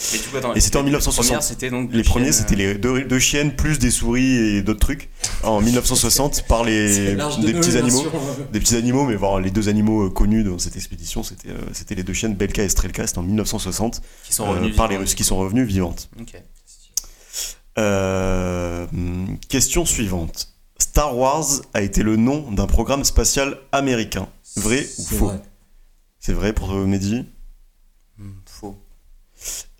et 0.54 0.60
c'était 0.60 0.76
en 0.76 0.82
1960. 0.82 1.64
donc 1.70 1.90
les 1.92 2.02
premiers, 2.02 2.32
c'était 2.32 2.54
les 2.54 2.74
deux, 2.74 3.04
deux, 3.04 3.18
chiennes 3.18 3.56
plus 3.56 3.78
des 3.78 3.90
souris 3.90 4.36
et 4.36 4.62
d'autres 4.62 4.80
trucs 4.80 5.08
en 5.42 5.60
1960 5.60 6.44
par 6.46 6.64
les 6.64 7.14
des 7.42 7.54
petits 7.54 7.76
animaux, 7.78 8.04
des 8.52 8.60
petits 8.60 8.76
animaux, 8.76 9.04
mais 9.04 9.16
voir 9.16 9.40
les 9.40 9.50
deux 9.50 9.68
animaux 9.68 10.06
euh, 10.06 10.10
connus 10.10 10.44
dans 10.44 10.58
cette 10.58 10.76
expédition, 10.76 11.22
c'était 11.22 11.48
euh, 11.48 11.58
c'était 11.72 11.94
les 11.94 12.02
deux 12.02 12.12
chiennes 12.12 12.34
Belka 12.34 12.62
et 12.62 12.68
Strelka, 12.68 13.06
c'était 13.06 13.18
en 13.18 13.22
1960 13.22 14.02
qui 14.24 14.34
sont 14.34 14.46
par 14.76 14.88
les 14.88 14.96
Russes 14.98 15.14
qui 15.14 15.24
sont 15.24 15.36
revenus 15.36 15.66
vivantes. 15.66 16.10
question 19.48 19.86
suivante. 19.86 20.50
Star 20.78 21.16
Wars 21.16 21.46
a 21.72 21.82
été 21.82 22.02
le 22.02 22.16
nom 22.16 22.50
d'un 22.50 22.66
programme 22.66 23.04
spatial 23.04 23.58
américain. 23.72 24.28
Vrai 24.56 24.86
ou 24.98 25.04
faux? 25.04 25.32
C'est 26.24 26.32
vrai 26.32 26.54
pour 26.54 26.72
Mehdi? 26.72 27.26
Hmm, 28.16 28.30
Faux. 28.46 28.78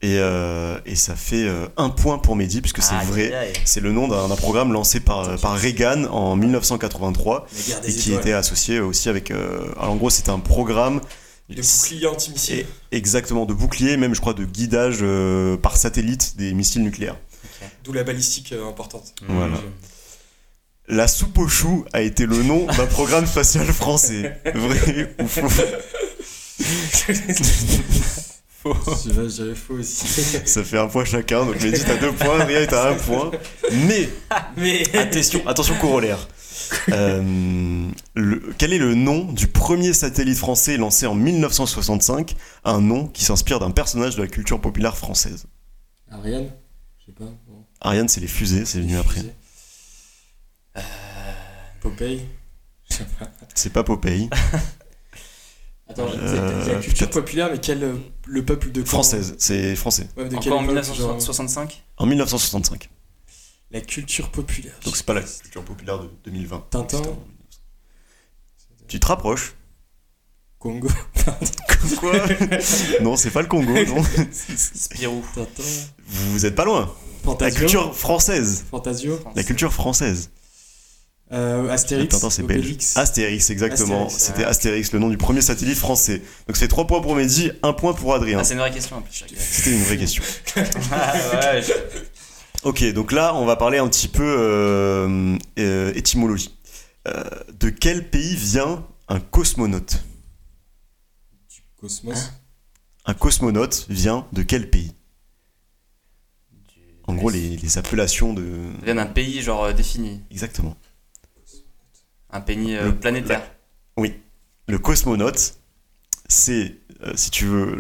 Et, 0.03 0.19
euh, 0.19 0.79
et, 0.85 0.95
ça 0.95 1.17
fait 1.17 1.49
euh, 1.49 1.69
un 1.79 1.89
point 1.89 2.19
pour 2.19 2.37
Mehdi, 2.37 2.61
puisque 2.61 2.83
c'est 2.83 3.03
vrai. 3.07 3.55
C'est 3.65 3.81
le 3.81 3.93
nom 3.93 4.09
d'un 4.09 4.37
programme 4.37 4.71
lancé 4.71 5.01
par, 5.01 5.41
par 5.41 5.57
Reagan 5.57 6.05
en 6.05 6.37
1983 6.37 7.47
et 7.87 7.95
qui 7.95 8.13
était 8.13 8.35
associé 8.35 8.79
aussi 8.81 9.09
avec. 9.09 9.31
Euh, 9.31 9.73
alors 9.79 9.93
en 9.93 9.97
gros, 9.97 10.11
c'était 10.11 10.29
un 10.29 10.39
programme. 10.39 11.01
De 11.49 11.63
bouclier 11.63 12.07
anti-missile. 12.07 12.67
Exactement, 12.93 13.47
de 13.47 13.55
bouclier, 13.55 13.97
même 13.97 14.15
je 14.15 14.21
crois 14.21 14.35
de 14.35 14.45
guidage 14.45 15.03
par 15.63 15.79
satellite 15.79 16.37
des 16.37 16.53
missiles 16.53 16.83
nucléaires. 16.83 17.17
D'où 17.85 17.95
la 17.95 18.05
balistique 18.05 18.53
importante. 18.53 19.15
Voilà. 19.29 19.57
La 20.89 21.09
soupe 21.09 21.39
aux 21.39 21.49
choux 21.49 21.87
a 21.95 22.03
été 22.03 22.27
le 22.27 22.43
nom 22.43 22.67
d'un 22.67 22.87
programme 22.87 23.27
spatial 23.35 23.67
français. 23.69 24.39
Vrai 24.55 25.15
ou 25.19 25.27
faux? 25.27 25.49
Faux. 28.49 28.75
J'avais 29.29 29.55
faux 29.55 29.75
aussi. 29.75 30.07
Ça 30.47 30.65
fait 30.65 30.79
un 30.79 30.89
point 30.89 31.05
chacun, 31.05 31.45
donc 31.45 31.61
Mehdi 31.61 31.83
t'as 31.85 31.97
deux 31.97 32.13
points, 32.13 32.45
Ria 32.45 32.67
t'as 32.67 32.93
un 32.93 32.95
point. 32.95 33.31
Mais, 33.87 34.09
Mais... 34.57 34.97
attention, 34.97 35.47
attention 35.47 35.75
corollaire. 35.77 36.29
Euh, 36.91 37.91
quel 38.59 38.73
est 38.73 38.79
le 38.79 38.95
nom 38.95 39.33
du 39.33 39.49
premier 39.49 39.93
satellite 39.93 40.39
français 40.39 40.77
lancé 40.77 41.07
en 41.07 41.15
1965 41.15 42.35
Un 42.65 42.81
nom 42.81 43.07
qui 43.07 43.25
s'inspire 43.25 43.61
d'un 43.61 43.71
personnage 43.71 44.17
de 44.17 44.23
la 44.23 44.29
culture 44.29 44.61
populaire 44.61 44.97
française. 44.97 45.47
Ariane? 46.11 46.51
Je 47.01 47.07
sais 47.07 47.13
pas. 47.13 47.31
Ariane, 47.81 48.09
c'est 48.09 48.21
les 48.21 48.29
fusées, 48.29 48.65
c'est 48.65 48.81
venu 48.81 48.97
après. 48.97 49.21
Euh... 50.77 50.81
Popeye? 51.81 52.23
C'est 53.55 53.73
pas 53.73 53.85
Popeye. 53.85 54.31
Attends, 55.89 56.07
euh, 56.09 56.67
la 56.67 56.81
culture 56.81 57.11
populaire, 57.11 57.51
mais 57.51 57.59
quel 57.59 57.83
euh, 57.85 57.95
le 58.27 58.45
peuple 58.45 58.73
de 58.73 58.83
Française, 58.83 59.35
c'est 59.39 59.77
français. 59.77 60.09
Ouais, 60.17 60.25
en 60.51 60.63
1965 60.63 61.85
En 61.99 62.07
1965. 62.07 62.89
La 63.71 63.81
culture 63.81 64.31
populaire. 64.31 64.75
Donc 64.85 64.97
c'est 64.97 65.05
pas 65.05 65.15
la 65.15 65.23
culture 65.23 65.65
populaire 65.65 65.99
de 65.99 66.11
2020. 66.25 66.67
Tintin 66.71 67.03
Tu 68.89 68.99
te 68.99 69.07
rapproches 69.07 69.55
Congo. 70.59 70.89
Quoi 71.99 72.13
Non, 73.03 73.17
c'est 73.17 73.31
pas 73.31 73.43
le 73.43 73.49
Congo, 73.49 73.73
non. 73.73 74.03
Spirou. 74.33 75.23
Tintin. 75.35 75.63
Vous 76.07 76.47
êtes 76.47 76.55
pas 76.55 76.65
loin. 76.65 76.95
La 77.41 77.51
culture 77.51 77.95
française. 77.95 78.65
Fantasio. 78.71 79.19
La 79.35 79.43
culture 79.43 79.73
française. 79.73 80.31
Euh, 81.35 81.69
Astérix. 81.69 82.17
c'est 82.31 82.43
Obélix. 82.43 82.97
Astérix, 82.97 83.51
exactement. 83.51 84.09
C'était 84.09 84.45
Astérix, 84.45 84.93
le 84.93 85.01
nom 85.01 85.09
du 85.09 85.17
premier 85.17 85.41
satellite 85.41 85.77
français. 85.77 86.23
Donc 86.47 86.57
c'est 86.57 86.69
3 86.69 86.87
points 86.87 87.01
pour 87.01 87.17
Mehdi, 87.17 87.51
1 87.63 87.73
point 87.73 87.93
pour 87.93 88.15
Adrien. 88.15 88.39
Ah, 88.39 88.45
c'est 88.45 88.55
une 88.55 88.61
vraie 88.61 88.71
question 88.71 89.03
C'était 89.11 89.73
une 89.73 89.83
vraie 89.83 89.99
question. 89.99 90.23
Ah, 90.93 91.55
ok, 92.63 92.93
donc 92.93 93.11
là, 93.11 93.35
on 93.35 93.45
va 93.45 93.57
parler 93.57 93.79
un 93.79 93.89
petit 93.89 94.09
peu 94.09 94.23
euh, 94.25 95.37
euh, 95.59 95.93
étymologie. 95.95 96.55
de 97.59 97.69
quel 97.69 98.09
pays 98.09 98.37
vient 98.37 98.87
un 99.09 99.19
cosmonaute? 99.19 100.05
Du 101.51 101.61
cosmos 101.81 102.17
hein? 102.17 102.31
Un 103.07 103.15
cosmonaute 103.15 103.87
vient 103.89 104.27
de 104.33 104.43
quel 104.43 104.71
pays? 104.71 104.93
En 107.07 107.15
gros, 107.15 107.29
les, 107.29 107.57
les 107.57 107.79
appellations 107.79 108.33
de. 108.33 108.47
Vient 108.83 108.95
d'un 108.95 109.05
pays 109.05 109.43
genre 109.43 109.75
défini. 109.75 110.23
Exactement. 110.31 110.75
Un 112.35 112.41
pays 112.41 112.77
euh, 112.77 112.91
planétaire. 112.91 113.49
Oui. 113.97 114.21
Le 114.67 114.79
cosmonaute, 114.79 115.55
c'est, 116.29 116.75
euh, 117.05 117.13
si 117.15 117.31
tu 117.31 117.47
veux, 117.47 117.77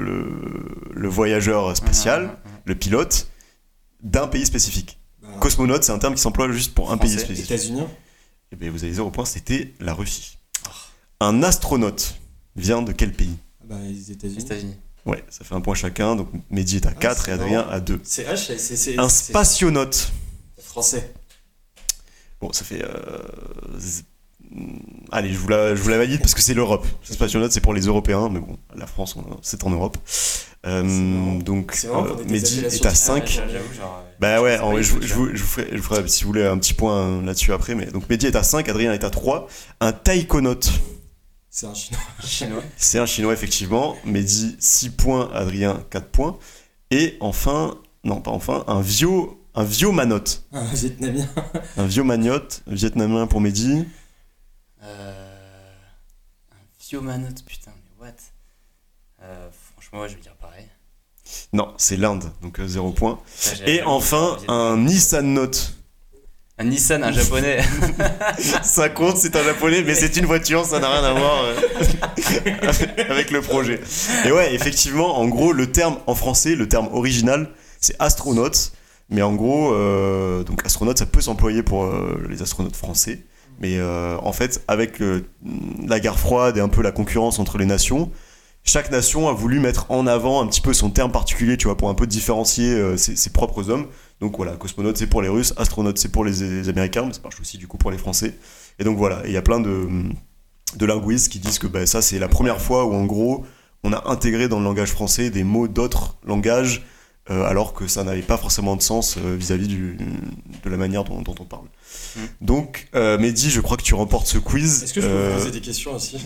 le, 0.94 1.08
voyageur 1.08 1.76
spatial, 1.76 2.38
le 2.64 2.76
pilote 2.76 3.26
d'un 4.00 4.28
pays 4.28 4.46
spécifique. 4.46 5.00
Bah, 5.20 5.28
Cosmonaute, 5.40 5.82
c'est 5.82 5.90
un 5.90 5.98
terme 5.98 6.14
qui 6.14 6.22
s'emploie 6.22 6.50
juste 6.52 6.72
pour 6.72 6.92
un 6.92 6.98
pays 6.98 7.10
spécifique. 7.10 7.50
États-Unis 7.50 7.80
Et 7.80 7.86
eh 8.52 8.56
bien, 8.56 8.70
vous 8.70 8.84
avez 8.84 8.92
zéro 8.92 9.10
point, 9.10 9.24
c'était 9.24 9.74
la 9.80 9.92
Russie. 9.92 10.38
Un 11.18 11.42
astronaute 11.42 12.14
vient 12.54 12.80
de 12.80 12.92
quel 12.92 13.12
pays? 13.12 13.36
Bah, 13.64 13.74
Les 13.82 14.12
États-Unis. 14.12 14.76
ouais, 15.04 15.24
ça 15.30 15.44
fait 15.44 15.54
un 15.56 15.62
point 15.62 15.74
chacun. 15.74 16.14
Donc 16.14 16.28
Mehdi 16.50 16.76
est 16.76 16.86
à 16.86 16.92
4 16.92 17.24
ah, 17.26 17.30
et 17.30 17.32
Adrien 17.32 17.60
à 17.68 17.80
2. 17.80 18.00
C'est 18.04 18.24
H, 18.24 18.56
c'est. 18.56 18.98
Un 19.00 19.08
spationaute. 19.08 20.12
Français. 20.62 21.12
Bon, 22.40 22.52
ça 22.52 22.64
fait. 22.64 22.84
Euh, 22.84 23.18
allez, 25.10 25.32
je 25.32 25.38
vous, 25.38 25.48
la, 25.48 25.74
je 25.74 25.82
vous 25.82 25.88
la 25.88 25.98
valide 25.98 26.20
parce 26.20 26.34
que 26.34 26.40
c'est 26.40 26.54
l'Europe. 26.54 26.86
Spationaute, 27.02 27.52
c'est 27.52 27.60
pour 27.60 27.74
les 27.74 27.82
Européens, 27.82 28.28
mais 28.30 28.40
bon, 28.40 28.56
la 28.76 28.86
France, 28.86 29.16
c'est 29.42 29.64
en 29.64 29.70
Europe. 29.70 29.96
Euh, 30.66 31.40
donc, 31.40 31.76
euh, 31.84 32.24
Mehdi 32.28 32.64
est 32.64 32.86
à 32.86 32.94
5. 32.94 33.42
bah 34.18 34.40
ouais, 34.40 34.58
je, 34.78 34.82
je, 34.82 35.14
vous, 35.14 35.28
je, 35.34 35.42
vous 35.42 35.46
ferai, 35.46 35.68
je, 35.72 35.76
vous 35.76 35.82
ferai, 35.82 36.08
si 36.08 36.24
vous 36.24 36.30
voulez, 36.30 36.46
un 36.46 36.56
petit 36.58 36.74
point 36.74 37.20
là-dessus 37.22 37.52
après. 37.52 37.74
Mais 37.74 37.86
donc, 37.86 38.08
Mehdi 38.08 38.26
est 38.26 38.36
à 38.36 38.42
5, 38.42 38.68
Adrien 38.68 38.92
est 38.92 39.04
à 39.04 39.10
3. 39.10 39.46
Un 39.80 39.92
taïkonaute. 39.92 40.70
C'est 41.50 41.66
un 41.66 41.74
chinois. 42.24 42.62
C'est 42.76 42.98
un 42.98 43.06
chinois, 43.06 43.32
effectivement. 43.32 43.96
Mehdi, 44.04 44.56
6 44.58 44.90
points. 44.90 45.30
Adrien, 45.34 45.82
4 45.90 46.06
points. 46.08 46.38
Et 46.90 47.16
enfin, 47.20 47.76
non, 48.04 48.20
pas 48.20 48.30
enfin, 48.30 48.64
un 48.66 48.80
vieux, 48.80 49.10
un 49.54 49.64
vieux 49.64 49.90
manote. 49.90 50.44
Un 50.52 50.64
vietnamien. 50.64 51.26
un 51.76 51.86
vieux 51.86 52.04
maniote, 52.04 52.62
vietnamien 52.66 53.26
pour 53.26 53.40
Mehdi. 53.40 53.84
Vieux 56.94 57.00
manote, 57.00 57.44
putain, 57.44 57.72
mais 57.74 58.06
what? 58.06 58.14
Euh, 59.20 59.48
Franchement, 59.72 60.06
je 60.06 60.14
vais 60.14 60.20
dire 60.20 60.36
pareil. 60.40 60.68
Non, 61.52 61.74
c'est 61.76 61.96
l'Inde, 61.96 62.22
donc 62.40 62.60
0 62.64 62.88
euh, 62.88 62.92
points. 62.92 63.18
Et 63.66 63.82
enfin, 63.82 64.36
un 64.46 64.76
Nissan 64.76 65.34
Note. 65.34 65.74
Un 66.56 66.66
Nissan, 66.66 67.02
un 67.02 67.10
japonais. 67.10 67.64
ça 68.62 68.90
compte, 68.90 69.16
c'est 69.16 69.34
un 69.34 69.42
japonais, 69.42 69.82
mais 69.82 69.96
c'est 69.96 70.16
une 70.18 70.26
voiture, 70.26 70.64
ça 70.64 70.78
n'a 70.78 70.88
rien 70.88 71.02
à 71.02 71.14
voir 71.14 71.42
euh, 71.42 71.56
avec 73.10 73.32
le 73.32 73.40
projet. 73.40 73.80
Et 74.24 74.30
ouais, 74.30 74.54
effectivement, 74.54 75.18
en 75.18 75.26
gros, 75.26 75.52
le 75.52 75.72
terme 75.72 75.98
en 76.06 76.14
français, 76.14 76.54
le 76.54 76.68
terme 76.68 76.86
original, 76.92 77.50
c'est 77.80 77.96
astronaute. 77.98 78.70
Mais 79.10 79.22
en 79.22 79.34
gros, 79.34 79.74
euh, 79.74 80.44
donc 80.44 80.64
astronaute, 80.64 80.98
ça 80.98 81.06
peut 81.06 81.20
s'employer 81.20 81.64
pour 81.64 81.86
euh, 81.86 82.24
les 82.30 82.40
astronautes 82.40 82.76
français. 82.76 83.24
Mais 83.64 83.80
en 83.80 84.32
fait, 84.32 84.62
avec 84.68 85.00
la 85.86 85.98
guerre 85.98 86.18
froide 86.18 86.58
et 86.58 86.60
un 86.60 86.68
peu 86.68 86.82
la 86.82 86.92
concurrence 86.92 87.38
entre 87.38 87.56
les 87.56 87.64
nations, 87.64 88.10
chaque 88.62 88.90
nation 88.90 89.28
a 89.28 89.32
voulu 89.32 89.58
mettre 89.58 89.90
en 89.90 90.06
avant 90.06 90.42
un 90.42 90.46
petit 90.46 90.60
peu 90.60 90.74
son 90.74 90.90
terme 90.90 91.10
particulier, 91.10 91.56
tu 91.56 91.66
vois, 91.66 91.76
pour 91.76 91.88
un 91.88 91.94
peu 91.94 92.06
différencier 92.06 92.96
ses 92.98 93.30
propres 93.30 93.70
hommes. 93.70 93.86
Donc 94.20 94.36
voilà, 94.36 94.52
cosmonaute 94.52 94.98
c'est 94.98 95.06
pour 95.06 95.22
les 95.22 95.28
Russes, 95.28 95.54
astronaute 95.56 95.96
c'est 95.96 96.10
pour 96.10 96.24
les, 96.26 96.68
Américains, 96.68 97.06
mais 97.06 97.14
ça 97.14 97.20
marche 97.22 97.40
aussi 97.40 97.56
du 97.56 97.66
coup 97.66 97.78
pour 97.78 97.90
les 97.90 97.98
Français. 97.98 98.34
Et 98.78 98.84
donc 98.84 98.98
voilà, 98.98 99.22
il 99.24 99.32
y 99.32 99.36
a 99.38 99.42
plein 99.42 99.60
de, 99.60 99.88
de 100.76 100.86
linguistes 100.86 101.32
qui 101.32 101.38
disent 101.38 101.58
que 101.58 101.66
bah, 101.66 101.86
ça 101.86 102.02
c'est 102.02 102.18
la 102.18 102.28
première 102.28 102.60
fois 102.60 102.84
où 102.84 102.92
en 102.92 103.06
gros 103.06 103.44
on 103.82 103.92
a 103.92 104.10
intégré 104.10 104.48
dans 104.48 104.58
le 104.58 104.64
langage 104.64 104.90
français 104.90 105.30
des 105.30 105.44
mots 105.44 105.68
d'autres 105.68 106.16
langages 106.26 106.84
euh, 107.30 107.44
alors 107.44 107.72
que 107.72 107.86
ça 107.86 108.04
n'avait 108.04 108.20
pas 108.20 108.36
forcément 108.36 108.76
de 108.76 108.82
sens 108.82 109.16
euh, 109.16 109.34
vis-à-vis 109.34 109.68
de 109.68 110.70
la 110.70 110.76
manière 110.76 111.04
dont, 111.04 111.22
on 111.26 111.44
parle. 111.44 111.66
Mm. 112.16 112.20
Donc, 112.40 112.88
euh, 112.94 113.18
Mehdi, 113.18 113.50
je 113.50 113.60
crois 113.60 113.76
que 113.76 113.82
tu 113.82 113.94
remportes 113.94 114.26
ce 114.26 114.38
quiz. 114.38 114.82
Est-ce 114.82 114.94
que 114.94 115.00
je 115.00 115.06
peux 115.08 115.34
poser 115.36 115.50
des 115.50 115.60
questions 115.60 115.94
aussi 115.94 116.16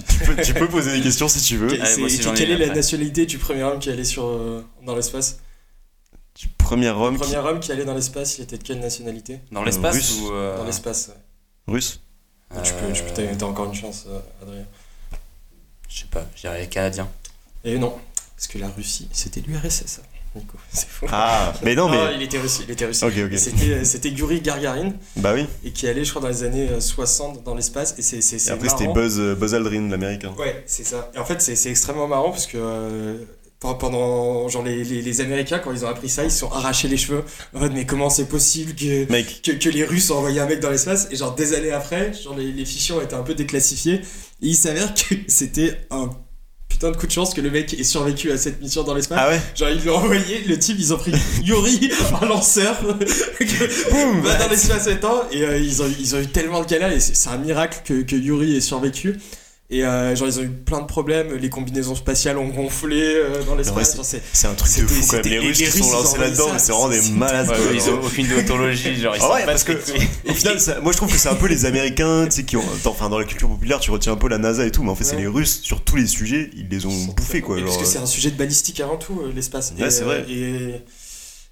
tu 0.44 0.54
peux, 0.54 0.68
poser 0.68 0.92
des 0.96 1.02
questions 1.02 1.28
si 1.28 1.40
tu 1.40 1.56
veux. 1.56 1.68
quelle 2.34 2.50
est 2.50 2.58
la 2.58 2.74
nationalité 2.74 3.26
du 3.26 3.38
premier 3.38 3.62
homme 3.62 3.78
qui 3.78 3.88
est 3.88 3.92
allé 3.92 4.04
sur, 4.04 4.64
dans 4.84 4.94
l'espace? 4.94 5.38
Du 6.38 6.46
premier 6.46 6.90
homme. 6.90 7.14
Le 7.14 7.18
premier 7.18 7.36
homme 7.38 7.58
qui 7.58 7.72
allait 7.72 7.84
dans 7.84 7.94
l'espace, 7.94 8.38
il 8.38 8.42
était 8.42 8.58
de 8.58 8.62
quelle 8.62 8.78
nationalité? 8.78 9.40
Dans 9.50 9.64
l'espace 9.64 10.18
ou 10.20 10.30
euh, 10.30 10.56
Dans 10.56 10.64
l'espace, 10.64 11.08
ouais. 11.08 11.14
Russe 11.74 12.00
Tu 12.62 12.72
peux, 12.74 12.92
tu 12.92 13.02
peux 13.02 13.36
t'as 13.36 13.46
encore 13.46 13.66
une 13.66 13.74
chance, 13.74 14.04
euh, 14.08 14.20
Adrien. 14.42 14.64
Je 15.88 15.98
sais 16.00 16.06
pas, 16.08 16.24
je 16.36 16.42
dirais 16.42 16.68
canadien. 16.68 17.08
Et 17.64 17.76
non, 17.76 17.98
parce 18.36 18.46
que 18.46 18.58
la 18.58 18.68
Russie, 18.68 19.08
c'était 19.12 19.40
l'URSS. 19.40 20.00
Nico, 20.34 20.56
c'est 20.72 20.88
faux. 20.88 21.06
Ah, 21.10 21.52
mais 21.62 21.74
non, 21.74 21.88
mais. 21.88 22.14
il 22.16 22.22
était 22.22 22.38
russe, 22.38 22.60
il 22.64 22.70
était 22.70 22.86
russe. 22.86 23.02
Ok, 23.02 23.14
ok. 23.24 23.38
C'était, 23.38 23.84
c'était 23.84 24.10
Yuri 24.10 24.40
Gargarin. 24.40 24.92
Bah 25.16 25.32
oui. 25.34 25.46
Et 25.64 25.72
qui 25.72 25.86
allait, 25.88 26.04
je 26.04 26.10
crois, 26.10 26.22
dans 26.22 26.28
les 26.28 26.44
années 26.44 26.68
60 26.80 27.42
dans 27.44 27.54
l'espace. 27.54 27.94
Et 27.98 28.02
c'est, 28.02 28.20
c'est, 28.20 28.50
après, 28.50 28.68
c'était 28.68 28.88
Buzz, 28.88 29.20
Buzz 29.38 29.54
Aldrin, 29.54 29.88
l'américain. 29.88 30.34
Ouais, 30.38 30.62
c'est 30.66 30.84
ça. 30.84 31.10
Et 31.14 31.18
en 31.18 31.24
fait, 31.24 31.40
c'est, 31.40 31.56
c'est 31.56 31.70
extrêmement 31.70 32.08
marrant 32.08 32.30
parce 32.30 32.46
que 32.46 33.26
pendant 33.60 34.48
genre 34.48 34.62
les, 34.62 34.84
les, 34.84 35.02
les, 35.02 35.20
Américains 35.20 35.58
quand 35.58 35.72
ils 35.72 35.84
ont 35.84 35.88
appris 35.88 36.08
ça 36.08 36.24
ils 36.24 36.30
se 36.30 36.38
sont 36.38 36.52
arrachés 36.52 36.86
les 36.86 36.96
cheveux 36.96 37.24
en 37.54 37.60
mode 37.60 37.72
mais 37.72 37.86
comment 37.86 38.08
c'est 38.08 38.28
possible 38.28 38.74
que, 38.74 39.04
que, 39.04 39.52
que 39.52 39.68
les 39.68 39.84
Russes 39.84 40.10
ont 40.10 40.18
envoyé 40.18 40.38
un 40.38 40.46
mec 40.46 40.60
dans 40.60 40.70
l'espace? 40.70 41.08
Et 41.10 41.16
genre 41.16 41.34
des 41.34 41.54
années 41.54 41.72
après 41.72 42.12
genre 42.12 42.36
les, 42.36 42.52
les 42.52 42.64
fichiers 42.64 42.94
ont 42.94 43.00
été 43.00 43.16
un 43.16 43.22
peu 43.22 43.34
déclassifiés 43.34 43.94
et 43.94 44.02
il 44.40 44.54
s'avère 44.54 44.94
que 44.94 45.14
c'était 45.26 45.80
un 45.90 46.10
putain 46.78 46.92
de 46.92 46.96
coup 46.96 47.08
de 47.08 47.12
chance 47.12 47.34
que 47.34 47.40
le 47.40 47.50
mec 47.50 47.74
ait 47.74 47.82
survécu 47.82 48.30
à 48.30 48.36
cette 48.38 48.62
mission 48.62 48.84
dans 48.84 48.94
l'espace. 48.94 49.18
Ah 49.20 49.28
ouais 49.30 49.40
genre 49.56 49.70
ils 49.70 49.84
l'ont 49.84 49.96
envoyé 49.96 50.44
le 50.46 50.56
type 50.56 50.76
ils 50.78 50.94
ont 50.94 50.96
pris 50.96 51.12
Yuri 51.42 51.90
un 52.22 52.26
lanceur 52.26 52.80
Boum, 53.90 54.20
va 54.20 54.36
dans 54.36 54.48
l'espace 54.48 54.88
temps 55.00 55.22
et 55.32 55.42
euh, 55.42 55.58
ils, 55.58 55.82
ont, 55.82 55.90
ils 55.98 56.14
ont 56.14 56.20
eu 56.20 56.28
tellement 56.28 56.62
de 56.62 56.68
galères 56.68 56.92
et 56.92 57.00
c'est 57.00 57.30
un 57.30 57.38
miracle 57.38 57.80
que, 57.84 58.02
que 58.02 58.14
Yuri 58.14 58.56
ait 58.56 58.60
survécu 58.60 59.18
et 59.70 59.84
euh, 59.84 60.16
genre, 60.16 60.28
ils 60.28 60.40
ont 60.40 60.44
eu 60.44 60.48
plein 60.48 60.80
de 60.80 60.86
problèmes, 60.86 61.34
les 61.34 61.50
combinaisons 61.50 61.94
spatiales 61.94 62.38
ont 62.38 62.48
gonflé 62.48 63.02
euh, 63.02 63.44
dans 63.44 63.54
l'espace. 63.54 63.98
c'est 64.32 64.46
un 64.46 64.54
truc 64.54 64.74
de 64.74 64.86
fou 64.86 65.06
quand 65.10 65.16
même. 65.16 65.26
Les 65.26 65.38
Russes 65.38 65.58
qui 65.58 65.70
sont 65.70 65.92
lancés 65.92 66.16
là-dedans, 66.18 66.48
c'est 66.56 66.72
vraiment 66.72 66.88
des 66.88 67.02
malades. 67.10 67.50
ils 67.74 67.90
ont 67.90 68.00
aucune. 68.02 68.26
Genre, 68.26 69.14
ils 69.14 69.20
ah 69.22 69.34
ouais, 69.34 69.44
parce 69.44 69.64
que 69.64 69.72
au 69.72 70.34
final, 70.34 70.56
moi 70.82 70.92
je 70.92 70.96
trouve 70.96 71.12
que 71.12 71.18
c'est 71.18 71.28
un 71.28 71.34
peu 71.34 71.48
les 71.48 71.66
Américains, 71.66 72.24
tu 72.24 72.36
sais, 72.36 72.44
qui 72.44 72.56
ont. 72.56 72.64
Enfin, 72.86 73.10
dans 73.10 73.18
la 73.18 73.26
culture 73.26 73.48
populaire, 73.48 73.78
tu 73.78 73.90
retiens 73.90 74.12
un 74.12 74.16
peu 74.16 74.28
la 74.28 74.38
NASA 74.38 74.64
et 74.64 74.70
tout, 74.70 74.82
mais 74.82 74.90
en 74.90 74.94
fait, 74.94 75.04
c'est 75.04 75.16
les 75.16 75.26
Russes 75.26 75.60
sur 75.62 75.82
tous 75.82 75.96
les 75.96 76.06
sujets, 76.06 76.50
ils 76.56 76.68
les 76.68 76.86
ont 76.86 77.04
bouffés 77.14 77.42
quoi. 77.42 77.58
Parce 77.62 77.76
que 77.76 77.84
c'est 77.84 77.98
un 77.98 78.06
sujet 78.06 78.30
de 78.30 78.36
balistique 78.36 78.80
avant 78.80 78.96
tout, 78.96 79.20
euh, 79.20 79.32
l'espace. 79.34 79.74
Ouais, 79.78 79.90
c'est 79.90 80.04
vrai. 80.04 80.24
Et 80.30 80.80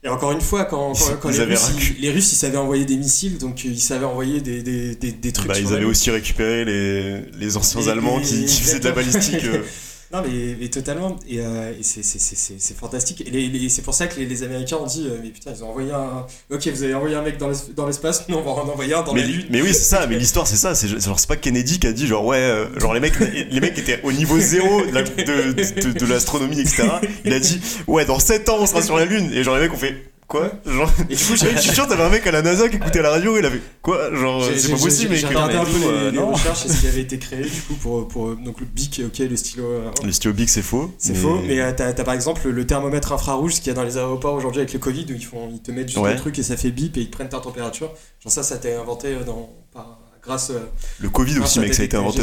encore 0.08 0.32
une 0.32 0.40
fois, 0.40 0.64
quand, 0.64 0.92
les, 1.24 1.44
Russes, 1.44 1.70
les, 1.98 2.10
Russes, 2.10 2.32
ils 2.32 2.36
savaient 2.36 2.56
envoyer 2.56 2.84
des 2.84 2.96
missiles, 2.96 3.38
donc 3.38 3.62
euh, 3.64 3.68
ils 3.68 3.80
savaient 3.80 4.04
envoyer 4.04 4.40
des, 4.40 4.62
des, 4.62 4.94
des, 4.94 5.32
trucs. 5.32 5.48
Bah, 5.48 5.58
ils 5.58 5.72
avaient 5.72 5.84
aussi 5.84 6.10
récupéré 6.10 6.64
les, 6.64 7.20
les 7.38 7.56
anciens 7.56 7.86
Allemands 7.88 8.20
qui, 8.20 8.44
qui, 8.44 8.62
faisaient 8.62 8.80
de 8.80 8.84
la 8.84 8.92
balistique. 8.92 9.44
Non, 10.12 10.22
mais, 10.22 10.68
totalement. 10.68 11.16
Et, 11.28 11.40
euh, 11.40 11.72
c'est 11.82 12.76
fantastique. 12.76 13.24
Et, 13.26 13.68
c'est 13.68 13.82
pour 13.82 13.94
ça 13.94 14.06
que 14.06 14.20
les, 14.20 14.42
Américains 14.42 14.76
ont 14.76 14.86
dit 14.86 15.06
euh, 15.08 15.18
Mais 15.22 15.30
putain, 15.30 15.52
ils 15.56 15.64
ont 15.64 15.70
envoyé 15.70 15.92
un. 15.92 16.26
Ok, 16.50 16.68
vous 16.68 16.82
avez 16.82 16.94
envoyé 16.94 17.16
un 17.16 17.22
mec 17.22 17.38
dans 17.38 17.86
l'espace, 17.86 18.28
nous 18.28 18.36
on 18.36 18.42
va 18.42 18.50
en 18.52 18.68
envoyer 18.68 18.94
un 18.94 19.02
dans 19.02 19.14
mais, 19.14 19.22
la 19.22 19.28
Lune. 19.28 19.46
Mais 19.50 19.62
oui, 19.62 19.68
c'est 19.68 19.96
ça. 19.96 20.06
Mais 20.06 20.16
l'histoire, 20.16 20.46
c'est 20.46 20.56
ça. 20.56 20.74
C'est 20.74 20.88
genre, 20.88 21.18
c'est 21.18 21.28
pas 21.28 21.36
Kennedy 21.36 21.78
qui 21.78 21.86
a 21.86 21.92
dit 21.92 22.06
genre, 22.06 22.24
ouais, 22.24 22.36
euh, 22.36 22.78
genre 22.78 22.94
les 22.94 23.00
mecs, 23.00 23.18
les 23.18 23.60
mecs 23.60 23.78
étaient 23.78 24.00
au 24.04 24.12
niveau 24.12 24.38
zéro 24.38 24.82
de 24.86 26.06
l'astronomie, 26.06 26.60
etc. 26.60 26.84
Il 27.24 27.32
a 27.32 27.40
dit 27.40 27.60
Ouais, 27.86 28.04
dans 28.04 28.18
7 28.18 28.48
ans, 28.48 28.58
on 28.60 28.66
sera 28.66 28.82
sur 28.82 28.96
la 28.96 29.04
Lune. 29.04 29.30
Et 29.32 29.42
genre, 29.42 29.56
les 29.56 29.62
mecs 29.62 29.72
ont 29.72 29.78
fait 29.78 29.96
Quoi 30.28 30.50
Genre. 30.64 30.90
Et 31.08 31.14
du 31.14 31.24
coup, 31.24 31.36
je 31.36 31.60
suis 31.60 31.72
sûr, 31.72 31.86
t'avais 31.86 32.02
un 32.02 32.08
mec 32.08 32.26
à 32.26 32.32
la 32.32 32.42
NASA 32.42 32.68
qui 32.68 32.76
écoutait 32.76 33.00
la 33.00 33.10
radio 33.10 33.36
et 33.36 33.40
il 33.40 33.46
avait. 33.46 33.60
Quoi? 33.80 34.12
Genre, 34.12 34.42
c'est 34.56 34.72
pas 34.72 34.78
possible, 34.78 35.10
mais. 35.10 35.16
J'ai 35.16 35.28
regardé 35.28 35.54
un 35.54 35.64
peu 35.64 35.78
les, 35.78 36.10
les 36.10 36.18
recherches 36.18 36.66
et 36.66 36.68
ce 36.68 36.80
qui 36.80 36.86
avait 36.88 37.02
été 37.02 37.18
créé, 37.18 37.42
du 37.42 37.60
coup, 37.62 37.74
pour. 37.74 38.08
pour 38.08 38.34
donc 38.34 38.58
le 38.58 38.66
BIC, 38.66 39.02
ok, 39.06 39.18
le 39.18 39.36
stylo. 39.36 39.64
Euh, 39.64 39.90
le 40.04 40.10
stylo 40.10 40.34
BIC, 40.34 40.48
c'est 40.48 40.62
faux. 40.62 40.92
C'est 40.98 41.14
faux, 41.14 41.40
mais 41.46 41.60
euh, 41.60 41.72
t'as 41.72 41.92
par 41.92 42.14
exemple 42.14 42.48
le 42.48 42.66
thermomètre 42.66 43.12
infrarouge, 43.12 43.54
ce 43.54 43.60
qu'il 43.60 43.68
y 43.68 43.70
a 43.70 43.74
dans 43.74 43.84
les 43.84 43.98
aéroports 43.98 44.34
aujourd'hui 44.34 44.60
avec 44.60 44.72
le 44.72 44.80
Covid, 44.80 45.06
où 45.10 45.14
ils, 45.14 45.24
font, 45.24 45.48
ils 45.52 45.62
te 45.62 45.70
mettent 45.70 45.88
juste 45.88 46.04
un 46.04 46.16
truc 46.16 46.38
et 46.38 46.42
ça 46.42 46.56
fait 46.56 46.70
bip 46.70 46.96
et 46.96 47.02
ils 47.02 47.06
te 47.06 47.12
prennent 47.12 47.28
ta 47.28 47.38
température. 47.38 47.92
Genre, 48.20 48.32
ça, 48.32 48.42
ça 48.42 48.54
a 48.54 48.58
été 48.58 48.74
inventé 48.74 49.08
euh, 49.08 49.24
dans. 49.24 49.50
Par, 49.72 50.00
grâce 50.22 50.50
le 50.98 51.08
Covid 51.08 51.38
aussi 51.38 51.60
mec 51.60 51.72
ça 51.72 51.82
a 51.82 51.84
été 51.84 51.96
inventé 51.96 52.20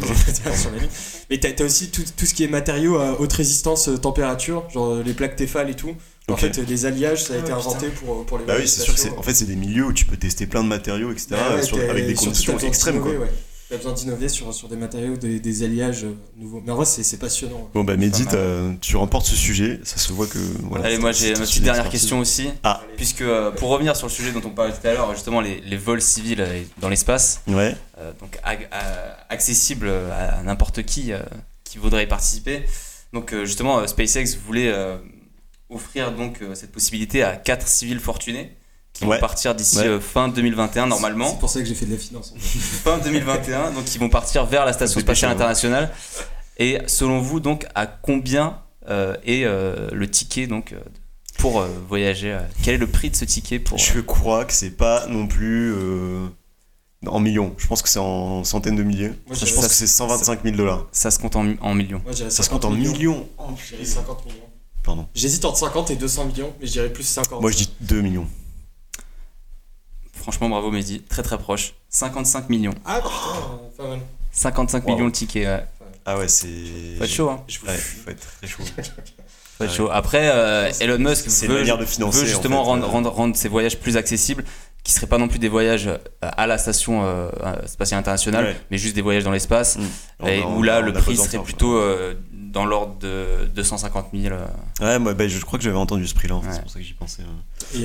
mais 1.30 1.38
t'as 1.38 1.52
as 1.58 1.66
aussi 1.66 1.90
tout, 1.90 2.04
tout, 2.18 2.26
ce 2.26 2.34
qui 2.34 2.44
est 2.44 2.50
matériaux 2.50 2.98
à 2.98 3.18
haute 3.22 3.32
résistance 3.32 3.90
température 4.02 4.70
genre 4.72 4.96
les 4.96 5.14
plaques 5.14 5.38
Tefal 5.38 5.70
et 5.70 5.74
tout 5.74 5.96
en 6.30 6.38
fait, 6.38 6.58
les 6.58 6.86
alliages, 6.86 7.24
ça 7.24 7.34
a 7.34 7.38
été 7.38 7.52
ah, 7.52 7.58
inventé 7.58 7.88
pour, 7.90 8.26
pour 8.26 8.38
les 8.38 8.46
Bah 8.46 8.56
oui, 8.58 8.68
c'est 8.68 8.82
sûr 8.82 8.94
que 8.94 9.00
c'est, 9.00 9.10
en 9.18 9.22
fait, 9.22 9.34
c'est 9.34 9.46
des 9.46 9.56
milieux 9.56 9.86
où 9.86 9.94
tu 9.94 10.06
peux 10.06 10.18
tester 10.18 10.46
plein 10.46 10.64
de 10.64 10.70
matériaux, 10.70 11.12
etc. 11.12 11.36
Ah 11.38 11.58
avec 11.90 12.08
des 12.08 12.14
conditions 12.14 12.58
extrêmes. 12.60 13.02
Quoi. 13.02 13.12
Ouais. 13.12 13.30
T'as 13.70 13.78
besoin 13.78 13.94
d'innover 13.94 14.30
sur, 14.30 14.54
sur 14.54 14.68
des 14.68 14.76
matériaux, 14.76 15.16
des, 15.16 15.40
des 15.40 15.64
alliages 15.64 16.04
euh, 16.04 16.16
nouveaux. 16.38 16.62
Mais 16.64 16.72
en 16.72 16.76
vrai, 16.76 16.86
c'est, 16.86 17.18
passionnant. 17.18 17.72
Bon, 17.74 17.84
bah, 17.84 17.98
Mehdi, 17.98 18.26
tu 18.82 18.98
remportes 18.98 19.26
ce 19.26 19.36
sujet. 19.36 19.80
Ça 19.84 19.98
se 19.98 20.14
voit 20.14 20.28
que. 20.28 20.38
Voilà, 20.64 20.86
Allez, 20.86 20.98
moi, 21.00 21.12
j'ai 21.12 21.30
une 21.30 21.40
petite 21.40 21.64
dernière 21.64 21.90
question 21.90 22.20
aussi. 22.20 22.50
Ah. 22.64 22.82
Puisque, 22.98 23.22
euh, 23.22 23.52
pour 23.52 23.70
revenir 23.70 23.96
sur 23.96 24.06
le 24.06 24.12
sujet 24.12 24.32
dont 24.32 24.44
on 24.46 24.52
parlait 24.52 24.74
tout 24.74 24.86
à 24.88 24.94
l'heure, 24.94 25.12
justement, 25.14 25.42
les, 25.42 25.60
les 25.62 25.78
vols 25.78 26.02
civils 26.02 26.42
euh, 26.42 26.62
dans 26.80 26.90
l'espace. 26.90 27.42
Ouais. 27.48 27.76
donc, 28.20 28.38
accessible 29.30 29.90
à 29.90 30.44
n'importe 30.44 30.84
qui 30.84 31.12
qui 31.64 31.80
voudrait 31.80 32.04
y 32.04 32.08
participer. 32.08 32.64
Donc, 33.12 33.34
justement, 33.44 33.88
SpaceX 33.88 34.38
voulait 34.46 34.72
offrir 35.74 36.12
donc 36.12 36.42
euh, 36.42 36.56
cette 36.56 36.72
possibilité 36.72 37.24
à 37.24 37.36
quatre 37.36 37.68
civils 37.68 38.00
fortunés 38.00 38.56
qui 38.94 39.06
vont 39.06 39.18
partir 39.18 39.56
d'ici 39.56 39.80
euh, 39.80 40.00
fin 40.00 40.28
2021 40.28 40.88
normalement. 40.88 41.30
C'est 41.30 41.40
pour 41.40 41.50
ça 41.50 41.60
que 41.60 41.66
j'ai 41.66 41.74
fait 41.74 41.88
de 41.88 41.94
la 41.94 41.98
finance. 41.98 42.34
fin 42.38 43.00
2021, 43.00 43.72
donc 43.72 43.94
ils 43.94 44.00
vont 44.00 44.10
partir 44.10 44.46
vers 44.46 44.66
la 44.66 44.74
station 44.74 45.00
spatiale 45.00 45.32
internationale. 45.32 45.92
Et 46.58 46.78
selon 46.86 47.20
vous, 47.20 47.40
donc, 47.40 47.66
à 47.74 47.88
combien 47.88 48.60
euh, 48.90 49.16
est 49.26 49.44
le 49.46 50.10
ticket 50.10 50.46
donc 50.46 50.76
pour 51.40 51.66
voyager 51.90 52.38
Quel 52.62 52.76
est 52.76 52.78
le 52.78 52.88
prix 52.88 53.10
de 53.10 53.16
ce 53.16 53.26
ticket 53.26 53.58
pour 53.58 53.80
Je 53.80 54.00
crois 54.00 54.46
que 54.46 54.54
c'est 54.54 54.72
pas 54.72 55.08
non 55.08 55.26
plus 55.28 55.74
en 57.08 57.20
millions. 57.20 57.54
Je 57.58 57.68
pense 57.68 57.82
que 57.82 57.90
c'est 57.90 58.00
en 58.00 58.44
centaines 58.44 58.76
de 58.76 58.84
milliers. 58.84 59.12
je 59.32 59.54
pense 59.54 59.68
que 59.68 59.74
c'est 59.74 59.88
125 59.88 60.44
000 60.44 60.56
dollars. 60.56 60.88
Ça 60.92 61.12
se 61.12 61.20
compte 61.20 61.36
en, 61.36 61.44
millions. 61.74 62.02
ça 62.12 62.44
se 62.44 62.50
compte 62.50 62.66
en 62.66 62.72
millions. 62.72 63.28
Oh, 63.38 63.44
50 63.84 64.26
millions. 64.26 64.53
Pardon. 64.84 65.08
J'hésite 65.16 65.46
entre 65.46 65.58
50 65.58 65.92
et 65.92 65.96
200 65.96 66.26
millions, 66.26 66.54
mais 66.60 66.68
je 66.68 66.74
dirais 66.74 66.90
plus 66.90 67.04
50. 67.04 67.42
Moi 67.42 67.52
je 67.52 67.58
dis 67.58 67.70
2 67.82 68.02
millions. 68.02 68.28
Franchement, 70.14 70.50
bravo 70.50 70.72
Mehdi, 70.72 71.02
très 71.02 71.24
très 71.24 71.38
proche. 71.38 71.74
55 71.90 72.50
millions. 72.50 72.74
Ah 72.86 73.02
putain, 73.02 73.60
pas 73.78 73.88
mal. 73.90 74.00
55 74.32 74.86
millions 74.86 75.06
le 75.06 75.12
ticket, 75.12 75.46
ouais. 75.46 75.66
Ah 76.06 76.18
ouais, 76.18 76.28
c'est. 76.28 76.48
Faut 76.98 77.04
être 77.04 77.10
chaud, 77.10 77.30
hein. 77.30 77.44
Ouais, 77.66 77.78
faut 77.78 78.10
être 78.10 78.28
très 78.38 78.48
chaud. 78.48 78.64
faut 79.58 79.64
être 79.64 79.74
chaud. 79.74 79.90
Après, 79.92 80.30
euh, 80.34 80.72
Elon 80.82 81.00
Musk 81.00 81.28
veut, 81.48 81.64
de 81.64 81.86
financer, 81.86 82.20
veut 82.20 82.26
justement 82.26 82.64
rendre, 82.64 82.88
rendre, 82.88 83.10
rendre, 83.10 83.36
ses 83.36 83.48
voyages 83.48 83.80
plus 83.80 83.96
accessibles 83.96 84.44
qui 84.84 84.92
seraient 84.92 85.08
pas 85.08 85.18
non 85.18 85.30
plus 85.30 85.40
des 85.40 85.48
voyages 85.48 85.88
euh, 85.88 85.98
à 86.22 86.46
la 86.46 86.58
station 86.58 87.06
euh, 87.06 87.30
spatiale 87.66 88.00
internationale, 88.00 88.56
mais 88.70 88.78
juste 88.78 88.96
des 88.96 89.02
voyages 89.02 89.24
dans 89.24 89.32
l'espace, 89.32 89.78
mm. 89.78 90.28
où 90.58 90.64
là 90.64 90.82
le 90.82 90.92
prix 90.92 91.16
serait 91.16 91.42
plutôt 91.42 91.78
euh, 91.78 92.16
dans 92.54 92.66
l'ordre 92.66 92.96
de 93.00 93.50
250 93.56 94.10
000. 94.14 94.36
Ouais, 94.80 95.00
moi, 95.00 95.14
bah, 95.16 95.28
je 95.28 95.40
crois 95.44 95.58
que 95.58 95.66
j'avais 95.66 95.78
entendu 95.78 96.08
ce 96.08 96.14
prix-là, 96.14 96.40
c'est 96.52 96.62
pour 96.62 96.70
ça 96.70 96.80
que 96.80 96.86
j'y 96.86 96.94
pensais. 96.94 97.24
Et, 97.76 97.82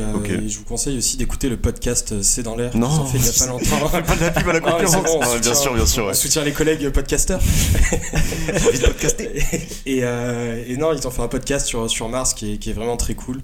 je 0.49 0.59
vous 0.59 0.65
conseille 0.65 0.99
aussi 0.99 1.17
d'écouter 1.17 1.49
le 1.49 1.57
podcast 1.57 2.23
C'est 2.23 2.43
dans 2.43 2.55
l'air, 2.55 2.77
non, 2.77 3.07
fait 3.07 3.19
il 3.19 3.23
n'y 3.23 3.29
a 3.29 3.33
pas 3.33 3.47
longtemps. 3.47 3.89
pas 3.89 4.01
de 4.17 4.21
la 4.21 4.31
pub 4.31 4.49
à 4.49 4.53
la 4.53 4.61
concurrence. 4.61 5.41
bien 5.41 5.55
sûr, 5.55 5.75
bien 5.75 5.87
sûr. 5.87 6.07
On 6.07 6.15
soutient 6.15 6.45
les 6.45 6.53
collègues 6.53 6.91
podcasteurs. 6.91 7.41
Envie 7.41 8.79
de 8.79 8.87
podcaster. 8.87 9.43
et, 9.87 9.99
et, 9.99 10.77
non, 10.77 10.93
ils 10.93 11.07
ont 11.07 11.11
fait 11.11 11.23
un 11.23 11.29
podcast 11.29 11.67
sur, 11.67 11.91
sur 11.91 12.09
Mars 12.09 12.35
qui 12.35 12.55
est, 12.55 12.59
qui 12.59 12.71
est 12.71 12.75
vraiment 12.75 12.99
très 12.99 13.15
cool. 13.15 13.41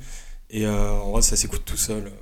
Et 0.51 0.69
en 0.69 1.11
vrai, 1.11 1.23
ça 1.23 1.37
s'écoute 1.37 1.63
tout 1.65 1.79
seul. 1.79 2.13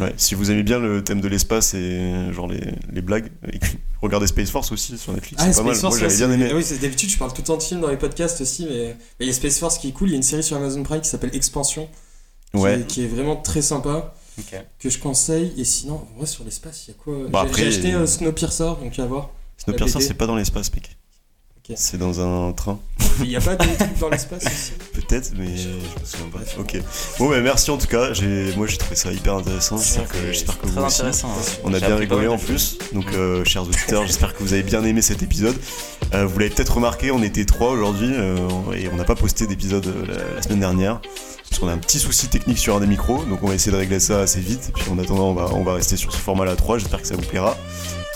Ouais, 0.00 0.12
si 0.16 0.34
vous 0.34 0.50
aimez 0.50 0.64
bien 0.64 0.80
le 0.80 1.04
thème 1.04 1.20
de 1.20 1.28
l'espace 1.28 1.72
et 1.74 2.32
genre 2.32 2.48
les, 2.48 2.60
les 2.92 3.00
blagues, 3.00 3.30
regardez 4.04 4.26
Space 4.26 4.50
Force 4.50 4.72
aussi 4.72 4.96
sur 4.98 5.12
Netflix, 5.12 5.42
ah, 5.44 5.52
c'est 5.52 5.62
pas 5.62 5.68
mal. 5.68 5.80
Moi 5.80 5.98
j'avais 5.98 6.16
bien 6.16 6.30
aimé. 6.30 6.52
Oui, 6.54 6.64
d'habitude 6.80 7.10
je 7.10 7.18
parle 7.18 7.32
tout 7.32 7.42
le 7.42 7.46
temps 7.46 7.56
de 7.56 7.62
films 7.62 7.80
dans 7.80 7.88
les 7.88 7.96
podcasts 7.96 8.40
aussi, 8.40 8.66
mais 8.66 8.96
il 9.20 9.26
y 9.26 9.30
a 9.30 9.32
Space 9.32 9.58
Force 9.58 9.78
qui 9.78 9.88
est 9.88 9.92
cool. 9.92 10.08
Il 10.08 10.12
y 10.12 10.14
a 10.14 10.16
une 10.16 10.22
série 10.22 10.42
sur 10.42 10.56
Amazon 10.56 10.82
Prime 10.82 11.00
qui 11.00 11.08
s'appelle 11.08 11.34
Expansion, 11.34 11.88
qui, 12.52 12.60
ouais. 12.60 12.80
est, 12.80 12.86
qui, 12.86 13.04
est, 13.04 13.06
vraiment 13.06 13.36
très 13.36 13.62
sympa, 13.62 14.14
que 14.78 14.90
je 14.90 14.98
conseille. 14.98 15.52
Et 15.56 15.64
sinon, 15.64 15.94
en 15.94 16.18
vrai, 16.18 16.26
sur 16.26 16.44
l'espace, 16.44 16.86
il 16.86 16.90
y 16.90 16.94
a 16.94 16.96
quoi? 17.02 17.14
Bah, 17.28 17.46
J'ai 17.56 17.68
acheté 17.68 17.94
euh, 17.94 18.06
Snowpiercer, 18.06 18.72
donc 18.82 18.98
à 18.98 19.06
voir. 19.06 19.30
Snowpiercer, 19.58 20.00
c'est 20.00 20.14
pas 20.14 20.26
dans 20.26 20.36
l'espace, 20.36 20.72
mec. 20.72 20.96
C'est 21.74 21.96
dans 21.96 22.20
un 22.20 22.52
train. 22.52 22.78
Il 23.20 23.28
n'y 23.28 23.36
a 23.36 23.40
pas 23.40 23.56
de 23.56 23.64
trucs 23.64 23.98
dans 23.98 24.10
l'espace 24.10 24.44
aussi 24.44 24.72
Peut-être, 24.92 25.32
mais 25.38 25.56
je 25.56 25.68
me 25.68 26.04
souviens 26.04 26.26
pas. 26.30 26.40
Ok. 26.60 26.76
Bon, 27.18 27.30
bah, 27.30 27.40
merci 27.40 27.70
en 27.70 27.78
tout 27.78 27.86
cas. 27.86 28.10
Moi, 28.56 28.66
j'ai 28.66 28.76
trouvé 28.76 28.96
ça 28.96 29.10
hyper 29.10 29.36
intéressant. 29.36 29.78
J'espère 29.78 30.08
que, 30.08 30.18
j'espère 30.26 30.58
que 30.58 30.66
vous 30.66 30.78
aussi. 30.78 31.00
Intéressant, 31.00 31.28
On 31.64 31.72
a 31.72 31.80
bien 31.80 31.96
rigolé 31.96 32.26
en 32.26 32.36
plus. 32.36 32.76
Donc, 32.92 33.06
euh, 33.14 33.44
chers 33.44 33.62
auditeurs, 33.62 34.06
j'espère 34.06 34.34
que 34.34 34.42
vous 34.42 34.52
avez 34.52 34.62
bien 34.62 34.84
aimé 34.84 35.00
cet 35.00 35.22
épisode. 35.22 35.56
Euh, 36.12 36.26
vous 36.26 36.38
l'avez 36.38 36.50
peut-être 36.50 36.74
remarqué, 36.74 37.10
on 37.10 37.22
était 37.22 37.46
trois 37.46 37.70
aujourd'hui 37.70 38.10
euh, 38.12 38.36
et 38.76 38.88
on 38.92 38.96
n'a 38.96 39.04
pas 39.04 39.14
posté 39.14 39.46
d'épisode 39.46 39.90
la, 40.06 40.42
semaine 40.42 40.60
dernière 40.60 41.00
parce 41.48 41.60
qu'on 41.60 41.68
a 41.68 41.72
un 41.72 41.78
petit 41.78 41.98
souci 41.98 42.28
technique 42.28 42.58
sur 42.58 42.76
un 42.76 42.80
des 42.80 42.86
micros, 42.86 43.24
donc 43.24 43.42
on 43.42 43.48
va 43.48 43.54
essayer 43.54 43.72
de 43.72 43.76
régler 43.76 44.00
ça 44.00 44.20
assez 44.20 44.40
vite. 44.40 44.68
Et 44.68 44.72
puis 44.72 44.90
en 44.90 44.98
attendant, 44.98 45.30
on 45.30 45.34
va, 45.34 45.48
on 45.54 45.64
va 45.64 45.74
rester 45.74 45.96
sur 45.96 46.12
ce 46.12 46.18
format-là 46.18 46.56
3. 46.56 46.78
J'espère 46.78 47.00
que 47.00 47.06
ça 47.06 47.14
vous 47.14 47.22
plaira. 47.22 47.56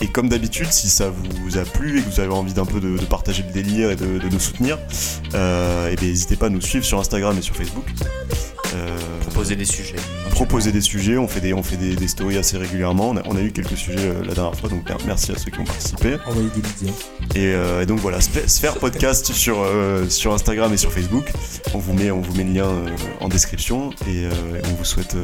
Et 0.01 0.07
comme 0.07 0.29
d'habitude, 0.29 0.71
si 0.71 0.89
ça 0.89 1.11
vous 1.11 1.59
a 1.59 1.65
plu 1.65 1.99
et 1.99 2.03
que 2.03 2.09
vous 2.09 2.21
avez 2.21 2.33
envie 2.33 2.53
d'un 2.53 2.67
peu 2.67 2.81
de, 2.81 2.97
partager 3.07 3.43
le 3.43 3.53
délire 3.53 3.91
et 3.91 3.97
de, 3.97 4.29
nous 4.31 4.39
soutenir, 4.39 4.79
euh, 5.35 5.91
et 5.91 5.97
eh 6.01 6.05
n'hésitez 6.05 6.37
pas 6.37 6.47
à 6.47 6.51
nous 6.51 6.61
suivre 6.61 6.85
sur 6.85 7.01
Instagram 7.01 7.37
et 7.37 7.43
sur 7.43 7.57
Facebook. 7.57 7.87
Euh, 8.75 8.99
proposer 9.23 9.57
des 9.57 9.65
sujets. 9.65 9.97
Proposer 10.31 10.73
des 10.73 10.81
sujets, 10.81 11.17
on 11.17 11.29
fait 11.29 11.41
des, 11.41 11.55
on 11.55 11.63
fait 11.63 11.77
des, 11.77 12.09
stories 12.09 12.39
assez 12.39 12.57
régulièrement. 12.59 13.15
On 13.27 13.37
a, 13.37 13.41
eu 13.41 13.51
quelques 13.51 13.77
sujets 13.77 14.09
euh, 14.09 14.25
la 14.25 14.35
dernière 14.35 14.55
fois, 14.55 14.69
donc 14.69 14.85
merci 15.07 15.33
à 15.33 15.39
ceux 15.39 15.51
qui 15.51 15.61
ont 15.61 15.65
participé. 15.65 16.17
Envoyez 16.27 16.51
des 16.51 16.61
vidéos. 16.61 16.95
Et, 17.35 17.83
et, 17.83 17.87
donc 17.87 18.01
voilà, 18.01 18.19
Sphère 18.21 18.77
Podcast 18.77 19.33
sur, 19.33 19.67
sur 20.09 20.33
Instagram 20.33 20.73
et 20.73 20.77
sur 20.77 20.93
Facebook. 20.93 21.33
On 21.75 21.79
vous 21.79 21.93
met, 21.93 22.11
on 22.11 22.21
vous 22.21 22.35
met 22.35 22.45
le 22.45 22.53
lien 22.53 22.71
en 23.21 23.29
description 23.29 23.91
et 24.07 24.27
on 24.65 24.75
vous 24.75 24.85
souhaite 24.85 25.17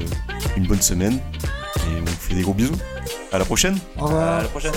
une 0.56 0.66
bonne 0.66 0.82
semaine 0.82 1.14
et 1.14 2.00
on 2.00 2.04
vous 2.04 2.16
fait 2.20 2.34
des 2.34 2.42
gros 2.42 2.54
bisous. 2.54 2.76
À 3.32 3.38
la 3.38 3.44
prochaine. 3.44 3.78
Au 3.98 4.04
revoir. 4.04 4.38
À 4.38 4.42
la 4.42 4.48
prochaine. 4.48 4.72